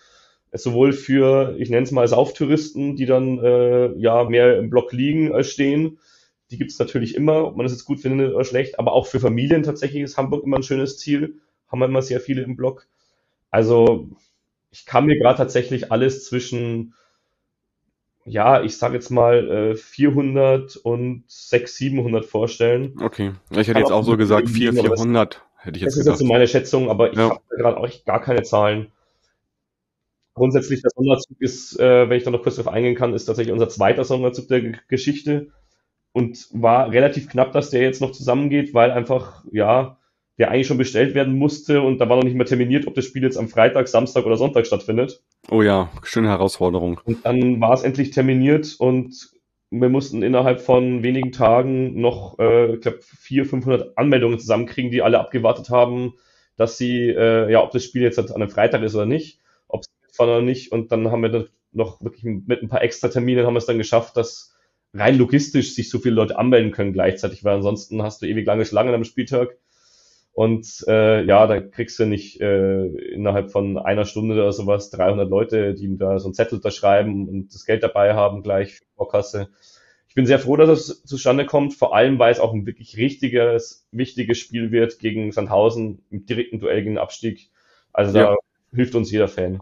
Sowohl 0.54 0.92
für, 0.92 1.56
ich 1.58 1.70
nenne 1.70 1.84
es 1.84 1.92
mal 1.92 2.08
Sauftouristen, 2.08 2.96
die 2.96 3.06
dann 3.06 3.40
äh, 3.40 3.94
ja 3.98 4.26
mehr 4.26 4.58
im 4.58 4.70
Block 4.70 4.92
liegen 4.92 5.34
als 5.34 5.50
stehen. 5.50 6.00
Die 6.50 6.58
gibt 6.58 6.72
es 6.72 6.80
natürlich 6.80 7.16
immer, 7.16 7.46
ob 7.46 7.56
man 7.56 7.66
das 7.66 7.72
jetzt 7.72 7.86
gut 7.86 8.02
findet 8.02 8.34
oder 8.34 8.44
schlecht. 8.44 8.78
Aber 8.78 8.92
auch 8.92 9.08
für 9.08 9.22
Familien 9.22 9.64
tatsächlich 9.64 10.04
ist 10.04 10.18
Hamburg 10.18 10.44
immer 10.44 10.58
ein 10.58 10.64
schönes 10.64 10.98
Ziel. 10.98 11.40
Haben 11.70 11.80
wir 11.80 11.86
immer 11.86 12.02
sehr 12.02 12.20
viele 12.20 12.42
im 12.42 12.58
Block. 12.58 12.88
Also 13.50 14.10
ich 14.72 14.86
kann 14.86 15.06
mir 15.06 15.18
gerade 15.18 15.38
tatsächlich 15.38 15.92
alles 15.92 16.26
zwischen 16.26 16.94
ja, 18.26 18.62
ich 18.62 18.78
sage 18.78 18.96
jetzt 18.96 19.10
mal 19.10 19.72
äh, 19.72 19.76
400 19.76 20.78
und 20.78 21.24
600, 21.28 21.70
700 21.70 22.26
vorstellen. 22.26 22.96
Okay, 23.02 23.32
ich 23.50 23.68
hätte 23.68 23.80
jetzt 23.80 23.92
auch 23.92 24.04
so 24.04 24.16
gesagt 24.16 24.50
400, 24.50 24.86
400 24.86 25.42
hätte 25.58 25.78
ich 25.78 25.84
jetzt 25.84 25.94
Das 25.94 26.02
ist 26.02 26.08
jetzt 26.08 26.20
so 26.20 26.26
meine 26.26 26.48
Schätzung, 26.48 26.90
aber 26.90 27.12
ich 27.12 27.18
ja. 27.18 27.30
habe 27.30 27.42
gerade 27.50 27.78
auch 27.78 27.90
gar 28.06 28.22
keine 28.22 28.44
Zahlen. 28.44 28.92
Grundsätzlich 30.34 30.82
der 30.82 30.92
Sonderzug 30.96 31.38
ist, 31.40 31.80
äh, 31.80 32.10
wenn 32.10 32.18
ich 32.18 32.24
da 32.24 32.32
noch 32.32 32.42
kurz 32.42 32.56
darauf 32.56 32.74
eingehen 32.74 32.96
kann, 32.96 33.14
ist 33.14 33.26
tatsächlich 33.26 33.54
unser 33.54 33.70
zweiter 33.70 34.04
Sonderzug 34.04 34.48
der 34.48 34.62
G 34.62 34.72
Geschichte 34.88 35.50
und 36.14 36.48
war 36.52 36.92
relativ 36.92 37.30
knapp, 37.30 37.52
dass 37.52 37.70
der 37.70 37.82
jetzt 37.82 38.02
noch 38.02 38.12
zusammengeht, 38.12 38.74
weil 38.74 38.92
einfach, 38.92 39.44
ja, 39.52 39.98
der 40.38 40.50
eigentlich 40.50 40.68
schon 40.68 40.78
bestellt 40.78 41.14
werden 41.14 41.38
musste 41.38 41.82
und 41.82 42.00
da 42.00 42.10
war 42.10 42.16
noch 42.16 42.24
nicht 42.24 42.36
mehr 42.36 42.46
terminiert, 42.46 42.88
ob 42.88 42.96
das 42.96 43.06
Spiel 43.06 43.24
jetzt 43.24 43.38
am 43.38 43.48
Freitag, 43.48 43.88
Samstag 43.88 44.26
oder 44.26 44.38
Sonntag 44.38 44.66
stattfindet. 44.66 45.22
Oh 45.50 45.62
ja, 45.62 45.90
schöne 46.04 46.30
Herausforderung. 46.30 47.00
Und 47.04 47.26
dann 47.26 47.62
war 47.62 47.74
es 47.74 47.84
endlich 47.84 48.12
terminiert 48.12 48.76
und 48.80 49.32
wir 49.70 49.90
mussten 49.90 50.24
innerhalb 50.24 50.62
von 50.62 51.04
wenigen 51.04 51.32
Tagen 51.32 52.00
noch, 52.00 52.40
äh, 52.40 52.76
ich 52.76 52.82
glaube, 52.82 53.00
400, 53.02 53.50
500 53.50 53.98
Anmeldungen 53.98 54.40
zusammenkriegen, 54.40 54.92
die 54.92 55.02
alle 55.02 55.20
abgewartet 55.20 55.70
haben, 55.70 56.14
dass 56.58 56.78
sie, 56.78 57.10
äh, 57.10 57.52
ja, 57.52 57.64
ob 57.64 57.72
das 57.72 57.84
Spiel 57.84 58.02
jetzt 58.02 58.20
an 58.20 58.30
einem 58.32 58.50
Freitag 58.50 58.82
ist 58.82 58.96
oder 58.96 59.06
nicht, 59.06 59.41
fahren 60.12 60.46
nicht. 60.46 60.72
Und 60.72 60.92
dann 60.92 61.12
haben 61.12 61.22
wir 61.22 61.30
dann 61.30 61.48
noch 61.72 62.02
wirklich 62.02 62.24
mit 62.24 62.62
ein 62.62 62.70
paar 62.70 62.84
extra 62.84 63.08
Terminen 63.08 63.46
haben 63.46 63.54
wir 63.54 63.60
es 63.60 63.66
dann 63.66 63.78
geschafft, 63.78 64.18
dass 64.18 64.54
rein 64.94 65.18
logistisch 65.18 65.74
sich 65.74 65.90
so 65.90 66.00
viele 66.00 66.16
Leute 66.16 66.38
anmelden 66.38 66.72
können 66.72 66.94
gleichzeitig, 66.94 67.44
weil 67.44 67.56
ansonsten 67.56 68.04
hast 68.04 68.22
du 68.22 68.28
ewig 68.28 68.46
lange 68.46 68.66
Schlangen 68.66 68.94
am 68.94 69.04
Spieltag. 69.04 69.58
Und 70.34 70.86
äh, 70.88 71.26
ja, 71.26 71.46
da 71.46 71.60
kriegst 71.60 72.00
du 72.00 72.06
nicht 72.06 72.40
äh, 72.40 72.86
innerhalb 72.86 73.52
von 73.52 73.78
einer 73.78 74.06
Stunde 74.06 74.36
oder 74.36 74.54
sowas 74.54 74.90
300 74.90 75.30
Leute, 75.30 75.74
die 75.74 75.98
da 75.98 76.20
so 76.20 76.28
einen 76.28 76.34
Zettel 76.34 76.56
unterschreiben 76.56 77.28
und 77.28 77.54
das 77.54 77.66
Geld 77.66 77.84
dabei 77.84 78.14
haben 78.14 78.42
gleich 78.42 78.76
für 78.76 78.86
Vorkasse. 78.96 79.50
Ich 80.08 80.16
bin 80.16 80.26
sehr 80.26 80.40
froh, 80.40 80.56
dass 80.58 80.70
es 80.70 81.04
zustande 81.04 81.46
kommt, 81.46 81.74
vor 81.74 81.96
allem 81.96 82.18
weil 82.20 82.32
es 82.32 82.40
auch 82.40 82.54
ein 82.54 82.66
wirklich 82.66 82.98
richtiges, 82.98 83.88
wichtiges 83.92 84.40
Spiel 84.40 84.72
wird 84.72 85.00
gegen 85.00 85.32
Sandhausen 85.32 86.02
im 86.10 86.26
direkten 86.26 86.60
Duell 86.60 86.80
gegen 86.80 86.96
den 86.96 86.98
Abstieg. 86.98 87.50
Also 87.94 88.18
ja. 88.18 88.28
da 88.28 88.36
hilft 88.74 88.96
uns 88.96 89.12
jeder 89.12 89.28
Fan. 89.28 89.62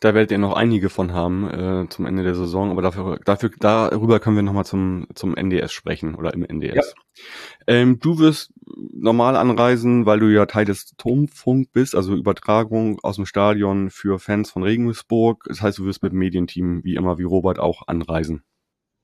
Da 0.00 0.14
werdet 0.14 0.30
ihr 0.30 0.38
noch 0.38 0.54
einige 0.54 0.88
von 0.88 1.12
haben 1.12 1.48
äh, 1.48 1.88
zum 1.88 2.06
Ende 2.06 2.22
der 2.22 2.34
Saison, 2.34 2.70
aber 2.70 2.82
dafür, 2.82 3.18
dafür 3.24 3.50
darüber 3.58 4.20
können 4.20 4.36
wir 4.36 4.42
nochmal 4.42 4.64
zum, 4.64 5.06
zum 5.14 5.36
NDS 5.36 5.72
sprechen 5.72 6.14
oder 6.14 6.34
im 6.34 6.44
NDS. 6.44 6.74
Ja. 6.74 7.24
Ähm, 7.66 7.98
du 8.00 8.18
wirst 8.18 8.52
normal 8.66 9.36
anreisen, 9.36 10.06
weil 10.06 10.20
du 10.20 10.26
ja 10.26 10.46
Teil 10.46 10.64
des 10.64 10.94
Turmfunk 10.96 11.72
bist, 11.72 11.94
also 11.94 12.14
Übertragung 12.14 12.98
aus 13.02 13.16
dem 13.16 13.26
Stadion 13.26 13.90
für 13.90 14.18
Fans 14.18 14.50
von 14.50 14.62
Regensburg. 14.62 15.44
Das 15.46 15.62
heißt, 15.62 15.78
du 15.78 15.84
wirst 15.84 16.02
mit 16.02 16.12
dem 16.12 16.18
Medienteam 16.18 16.82
wie 16.84 16.96
immer 16.96 17.18
wie 17.18 17.24
Robert 17.24 17.58
auch 17.58 17.86
anreisen. 17.86 18.42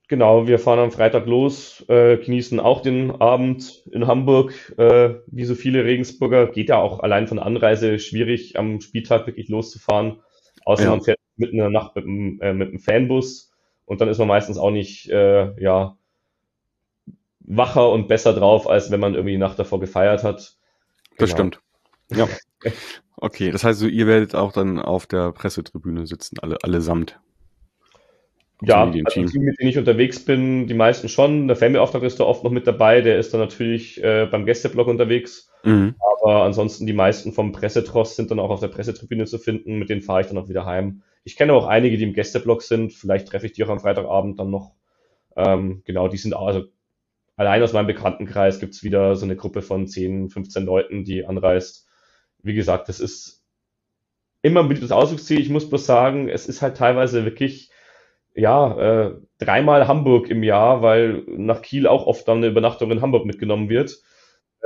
Genau, 0.07 0.47
wir 0.47 0.59
fahren 0.59 0.79
am 0.79 0.91
Freitag 0.91 1.25
los, 1.25 1.83
äh, 1.87 2.17
genießen 2.17 2.59
auch 2.59 2.81
den 2.81 3.09
Abend 3.09 3.83
in 3.91 4.05
Hamburg. 4.05 4.53
Äh, 4.77 5.15
wie 5.27 5.45
so 5.45 5.55
viele 5.55 5.83
Regensburger 5.83 6.47
geht 6.47 6.69
ja 6.69 6.77
auch 6.77 6.99
allein 6.99 7.27
von 7.27 7.39
Anreise 7.39 7.97
schwierig, 7.97 8.57
am 8.59 8.81
Spieltag 8.81 9.25
wirklich 9.25 9.49
loszufahren. 9.49 10.21
Außer 10.63 10.83
ja. 10.83 10.89
man 10.91 11.01
fährt 11.01 11.19
mitten 11.37 11.53
in 11.53 11.61
der 11.61 11.69
Nacht 11.71 11.95
mit 11.95 12.05
einem, 12.05 12.39
äh, 12.41 12.53
mit 12.53 12.69
einem 12.69 12.79
Fanbus 12.79 13.51
und 13.85 13.99
dann 13.99 14.09
ist 14.09 14.19
man 14.19 14.27
meistens 14.27 14.57
auch 14.57 14.71
nicht 14.71 15.09
äh, 15.09 15.59
ja, 15.61 15.97
wacher 17.39 17.91
und 17.91 18.07
besser 18.07 18.33
drauf, 18.33 18.69
als 18.69 18.91
wenn 18.91 18.99
man 18.99 19.15
irgendwie 19.15 19.33
die 19.33 19.39
Nacht 19.39 19.57
davor 19.57 19.79
gefeiert 19.79 20.23
hat. 20.23 20.55
Das 21.17 21.35
genau. 21.35 21.49
stimmt. 21.49 21.61
Ja. 22.11 22.27
Okay, 23.17 23.49
das 23.49 23.63
heißt, 23.63 23.81
ihr 23.81 24.07
werdet 24.07 24.35
auch 24.35 24.51
dann 24.51 24.79
auf 24.79 25.07
der 25.07 25.31
Pressetribüne 25.31 26.05
sitzen, 26.05 26.37
alle 26.39 26.57
allesamt. 26.63 27.19
Ja, 28.67 28.83
also 28.83 29.23
die, 29.23 29.39
mit 29.39 29.59
denen 29.59 29.69
ich 29.69 29.77
unterwegs 29.77 30.23
bin, 30.23 30.67
die 30.67 30.73
meisten 30.73 31.09
schon. 31.09 31.47
Der 31.47 31.55
Family-Auftrag 31.55 32.03
ist 32.03 32.19
da 32.19 32.23
oft 32.23 32.43
noch 32.43 32.51
mit 32.51 32.67
dabei, 32.67 33.01
der 33.01 33.17
ist 33.19 33.33
dann 33.33 33.41
natürlich 33.41 34.03
äh, 34.03 34.27
beim 34.29 34.45
Gästeblog 34.45 34.87
unterwegs. 34.87 35.51
Mhm. 35.63 35.95
Aber 36.21 36.43
ansonsten 36.43 36.85
die 36.85 36.93
meisten 36.93 37.33
vom 37.33 37.51
Pressetross 37.51 38.15
sind 38.15 38.31
dann 38.31 38.39
auch 38.39 38.49
auf 38.49 38.59
der 38.59 38.67
Pressetribüne 38.67 39.25
zu 39.25 39.37
finden, 39.37 39.77
mit 39.77 39.89
denen 39.89 40.01
fahre 40.01 40.21
ich 40.21 40.27
dann 40.27 40.37
auch 40.37 40.49
wieder 40.49 40.65
heim. 40.65 41.01
Ich 41.23 41.35
kenne 41.35 41.53
auch 41.53 41.67
einige, 41.67 41.97
die 41.97 42.03
im 42.03 42.13
Gästeblog 42.13 42.61
sind, 42.61 42.93
vielleicht 42.93 43.27
treffe 43.27 43.47
ich 43.47 43.53
die 43.53 43.63
auch 43.63 43.69
am 43.69 43.79
Freitagabend 43.79 44.39
dann 44.39 44.51
noch. 44.51 44.73
Ähm, 45.35 45.81
genau, 45.85 46.07
die 46.07 46.17
sind 46.17 46.35
also 46.35 46.65
allein 47.35 47.61
aus 47.63 47.73
meinem 47.73 47.87
Bekanntenkreis 47.87 48.59
gibt's 48.59 48.83
wieder 48.83 49.15
so 49.15 49.25
eine 49.25 49.35
Gruppe 49.35 49.61
von 49.61 49.87
10, 49.87 50.29
15 50.29 50.65
Leuten, 50.65 51.03
die 51.03 51.25
anreist. 51.25 51.87
Wie 52.41 52.53
gesagt, 52.53 52.89
das 52.89 52.99
ist 52.99 53.43
immer 54.41 54.61
ein 54.61 54.67
beliebtes 54.67 54.91
Ausflugsziel. 54.91 55.39
Ich 55.39 55.49
muss 55.49 55.69
bloß 55.69 55.85
sagen, 55.85 56.29
es 56.29 56.47
ist 56.47 56.61
halt 56.61 56.77
teilweise 56.77 57.25
wirklich 57.25 57.71
ja, 58.35 58.77
äh, 59.05 59.15
dreimal 59.39 59.87
Hamburg 59.87 60.29
im 60.29 60.43
Jahr, 60.43 60.81
weil 60.81 61.23
nach 61.27 61.61
Kiel 61.61 61.87
auch 61.87 62.05
oft 62.05 62.27
dann 62.27 62.37
eine 62.37 62.47
Übernachtung 62.47 62.91
in 62.91 63.01
Hamburg 63.01 63.25
mitgenommen 63.25 63.69
wird. 63.69 63.97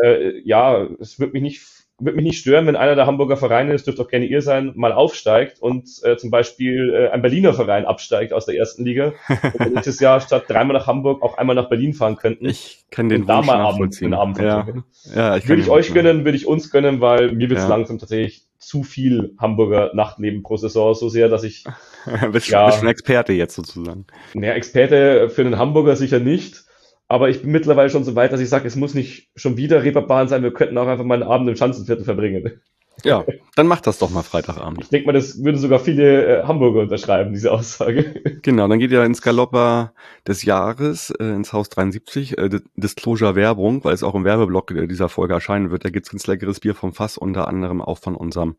Äh, 0.01 0.39
ja, 0.43 0.87
es 0.99 1.19
wird 1.19 1.33
mich 1.33 1.43
nicht 1.43 1.61
wird 1.99 2.15
mich 2.15 2.23
nicht 2.23 2.39
stören, 2.39 2.65
wenn 2.65 2.75
einer 2.75 2.95
der 2.95 3.05
Hamburger 3.05 3.37
Vereine, 3.37 3.73
das 3.73 3.83
dürfte 3.83 4.01
auch 4.01 4.07
gerne 4.07 4.25
ihr 4.25 4.41
sein, 4.41 4.71
mal 4.75 4.93
aufsteigt 4.93 5.61
und 5.61 5.89
äh, 6.03 6.17
zum 6.17 6.31
Beispiel 6.31 6.93
äh, 6.93 7.09
ein 7.09 7.21
Berliner 7.21 7.53
Verein 7.53 7.85
absteigt 7.85 8.33
aus 8.33 8.45
der 8.45 8.55
ersten 8.55 8.85
Liga 8.85 9.13
und 9.53 9.73
nächstes 9.73 9.99
Jahr 9.99 10.21
statt 10.21 10.45
dreimal 10.47 10.77
nach 10.77 10.87
Hamburg 10.87 11.21
auch 11.21 11.37
einmal 11.37 11.55
nach 11.55 11.69
Berlin 11.69 11.93
fahren 11.93 12.15
könnten. 12.15 12.47
Ich 12.47 12.85
kann 12.89 13.09
den 13.09 13.21
und 13.21 13.27
da 13.27 13.41
mal 13.41 13.57
Abend, 13.57 13.99
den 13.99 14.13
Abend 14.13 14.39
ja. 14.39 14.65
ja, 15.13 15.37
ich 15.37 15.47
Würde 15.47 15.61
ich 15.61 15.69
euch 15.69 15.93
gönnen, 15.93 16.25
würde 16.25 16.37
ich 16.37 16.47
uns 16.47 16.71
gönnen, 16.71 17.01
weil 17.01 17.31
mir 17.31 17.49
wird 17.49 17.59
es 17.59 17.65
ja. 17.65 17.69
langsam 17.69 17.99
tatsächlich 17.99 18.48
zu 18.59 18.83
viel 18.83 19.35
Hamburger 19.39 19.91
Nachtleben 19.93 20.43
pro 20.43 20.57
Saison, 20.57 20.93
so 20.93 21.09
sehr, 21.09 21.29
dass 21.29 21.43
ich 21.43 21.63
bist, 22.31 22.49
ja, 22.49 22.67
bist 22.67 22.79
schon 22.79 22.87
Experte 22.87 23.33
jetzt 23.33 23.55
sozusagen. 23.55 24.05
Naja, 24.33 24.53
Experte 24.53 25.29
für 25.29 25.41
einen 25.41 25.57
Hamburger 25.57 25.95
sicher 25.95 26.19
nicht. 26.19 26.65
Aber 27.11 27.29
ich 27.29 27.41
bin 27.41 27.51
mittlerweile 27.51 27.89
schon 27.89 28.03
so 28.03 28.15
weit, 28.15 28.31
dass 28.31 28.39
ich 28.39 28.49
sage, 28.49 28.67
es 28.67 28.75
muss 28.75 28.93
nicht 28.93 29.31
schon 29.35 29.57
wieder 29.57 29.83
Reeperbahn 29.83 30.27
sein, 30.27 30.43
wir 30.43 30.53
könnten 30.53 30.77
auch 30.77 30.85
einfach 30.85 31.05
mal 31.05 31.15
einen 31.15 31.31
Abend 31.31 31.49
im 31.49 31.55
Schanzenviertel 31.55 32.05
verbringen. 32.05 32.61
Ja, 33.03 33.25
dann 33.55 33.67
macht 33.67 33.87
das 33.87 33.99
doch 33.99 34.09
mal 34.09 34.23
Freitagabend. 34.23 34.81
Ich 34.81 34.89
denke 34.89 35.07
mal, 35.07 35.13
das 35.13 35.43
würden 35.43 35.57
sogar 35.57 35.79
viele 35.79 36.41
äh, 36.41 36.43
Hamburger 36.43 36.81
unterschreiben, 36.81 37.33
diese 37.33 37.51
Aussage. 37.51 38.15
Genau, 38.41 38.67
dann 38.67 38.79
geht 38.79 38.91
ihr 38.91 39.03
ins 39.03 39.21
Galopper 39.21 39.93
des 40.27 40.43
Jahres, 40.43 41.11
äh, 41.19 41.25
ins 41.25 41.51
Haus 41.51 41.69
73, 41.69 42.37
äh, 42.37 42.49
Disclosure 42.75 43.35
Werbung, 43.35 43.83
weil 43.83 43.93
es 43.93 44.03
auch 44.03 44.15
im 44.15 44.23
Werbeblock 44.23 44.73
dieser 44.87 45.09
Folge 45.09 45.33
erscheinen 45.33 45.71
wird. 45.71 45.83
Da 45.83 45.89
gibt's 45.89 46.09
ganz 46.09 46.25
leckeres 46.25 46.59
Bier 46.59 46.73
vom 46.73 46.93
Fass, 46.93 47.17
unter 47.17 47.47
anderem 47.47 47.81
auch 47.81 47.97
von 47.97 48.15
unserem 48.15 48.55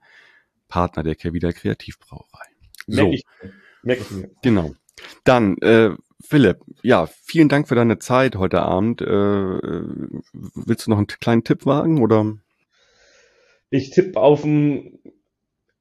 Partner, 0.68 1.02
der 1.02 1.14
Kehrwieder 1.14 1.52
Kreativbrauerei. 1.52 2.46
So. 2.86 3.02
Merk 3.02 3.14
ich, 3.14 3.24
merk 3.82 4.00
ich 4.00 4.10
mir. 4.10 4.30
Genau. 4.42 4.74
Dann, 5.24 5.56
äh, 5.58 5.90
Philipp, 6.22 6.58
ja, 6.82 7.08
vielen 7.24 7.48
Dank 7.48 7.68
für 7.68 7.74
deine 7.74 7.98
Zeit 7.98 8.36
heute 8.36 8.62
Abend. 8.62 9.00
Äh, 9.00 9.06
willst 9.06 10.86
du 10.86 10.90
noch 10.90 10.98
einen 10.98 11.06
kleinen 11.06 11.44
Tipp 11.44 11.66
wagen 11.66 12.02
oder? 12.02 12.34
Ich 13.70 13.90
tippe 13.90 14.20
auf 14.20 14.44
ein 14.44 14.98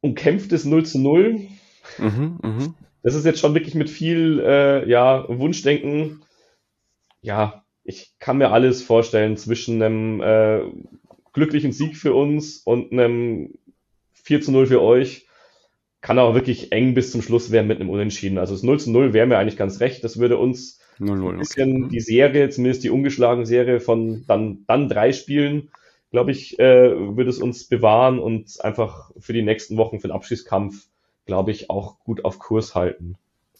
umkämpftes 0.01 0.65
0 0.65 0.85
zu 0.85 0.99
0. 0.99 1.39
Mhm, 1.97 2.39
mh. 2.41 2.73
Das 3.01 3.15
ist 3.15 3.25
jetzt 3.25 3.39
schon 3.39 3.53
wirklich 3.53 3.75
mit 3.75 3.89
viel 3.89 4.41
äh, 4.45 4.89
ja, 4.89 5.25
Wunschdenken. 5.27 6.21
Ja, 7.21 7.65
ich 7.83 8.13
kann 8.19 8.37
mir 8.37 8.51
alles 8.51 8.83
vorstellen 8.83 9.37
zwischen 9.37 9.81
einem 9.81 10.21
äh, 10.21 10.61
glücklichen 11.33 11.71
Sieg 11.71 11.97
für 11.97 12.13
uns 12.13 12.57
und 12.57 12.91
einem 12.91 13.53
4 14.13 14.41
zu 14.41 14.51
0 14.51 14.67
für 14.67 14.81
euch. 14.81 15.25
Kann 16.01 16.19
auch 16.19 16.33
wirklich 16.33 16.71
eng 16.71 16.93
bis 16.93 17.11
zum 17.11 17.21
Schluss 17.21 17.51
werden 17.51 17.67
mit 17.67 17.79
einem 17.79 17.89
Unentschieden. 17.89 18.37
Also 18.37 18.53
das 18.53 18.63
0 18.63 18.79
zu 18.79 18.91
0 18.91 19.13
wäre 19.13 19.27
mir 19.27 19.37
eigentlich 19.37 19.57
ganz 19.57 19.79
recht. 19.79 20.03
Das 20.03 20.19
würde 20.19 20.37
uns 20.37 20.79
0 20.99 21.17
-0, 21.17 21.31
ein 21.31 21.39
bisschen 21.39 21.83
okay. 21.85 21.93
die 21.93 21.99
Serie, 22.01 22.49
zumindest 22.49 22.83
die 22.83 22.89
ungeschlagene 22.89 23.45
Serie 23.45 23.79
von 23.79 24.23
dann, 24.27 24.65
dann 24.67 24.89
drei 24.89 25.11
Spielen, 25.13 25.71
glaube 26.11 26.31
ich, 26.31 26.59
äh, 26.59 27.15
würde 27.15 27.29
es 27.29 27.39
uns 27.39 27.67
bewahren 27.67 28.19
und 28.19 28.63
einfach 28.63 29.11
für 29.17 29.33
die 29.33 29.41
nächsten 29.41 29.77
Wochen 29.77 29.99
für 29.99 30.07
den 30.07 30.15
Abschießkampf, 30.15 30.87
glaube 31.25 31.51
ich, 31.51 31.69
auch 31.69 31.99
gut 31.99 32.25
auf 32.25 32.39
Kurs 32.39 32.75
halten. 32.75 33.17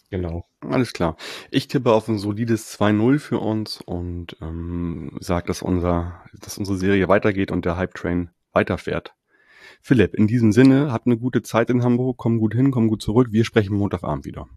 Genau. 0.09 0.45
Alles 0.61 0.93
klar. 0.93 1.15
Ich 1.51 1.67
tippe 1.67 1.93
auf 1.93 2.07
ein 2.07 2.17
solides 2.17 2.79
2-0 2.79 3.19
für 3.19 3.39
uns 3.39 3.79
und 3.81 4.35
ähm, 4.41 5.11
sage, 5.19 5.47
dass, 5.47 5.61
unser, 5.61 6.23
dass 6.41 6.57
unsere 6.57 6.77
Serie 6.77 7.07
weitergeht 7.07 7.51
und 7.51 7.65
der 7.65 7.77
Hype-Train 7.77 8.31
weiterfährt. 8.51 9.13
Philipp, 9.81 10.15
in 10.15 10.27
diesem 10.27 10.51
Sinne, 10.51 10.91
habt 10.91 11.05
eine 11.05 11.17
gute 11.17 11.43
Zeit 11.43 11.69
in 11.69 11.83
Hamburg, 11.83 12.17
komm 12.17 12.39
gut 12.39 12.55
hin, 12.55 12.71
komm 12.71 12.87
gut 12.87 13.01
zurück. 13.01 13.27
Wir 13.31 13.45
sprechen 13.45 13.75
Montagabend 13.75 14.25
wieder. 14.25 14.47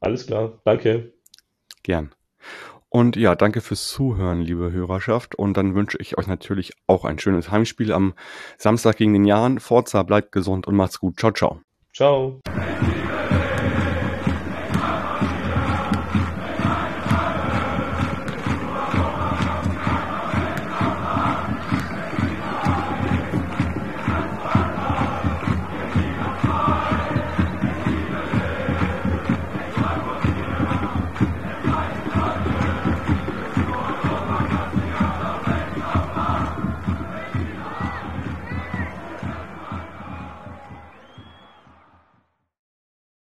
Alles 0.00 0.26
klar, 0.26 0.60
danke. 0.64 1.12
Gern. 1.82 2.14
Und 2.88 3.16
ja, 3.16 3.34
danke 3.34 3.60
fürs 3.60 3.88
Zuhören, 3.88 4.40
liebe 4.40 4.72
Hörerschaft. 4.72 5.34
Und 5.34 5.56
dann 5.56 5.74
wünsche 5.74 5.98
ich 6.00 6.18
euch 6.18 6.26
natürlich 6.26 6.72
auch 6.86 7.04
ein 7.04 7.18
schönes 7.18 7.50
Heimspiel 7.50 7.92
am 7.92 8.14
Samstag 8.58 8.96
gegen 8.96 9.12
den 9.12 9.24
Jahren. 9.24 9.58
Forza, 9.60 10.02
bleibt 10.02 10.32
gesund 10.32 10.66
und 10.66 10.76
macht's 10.76 11.00
gut. 11.00 11.18
Ciao, 11.18 11.32
ciao. 11.32 11.60
Ciao. 11.92 12.40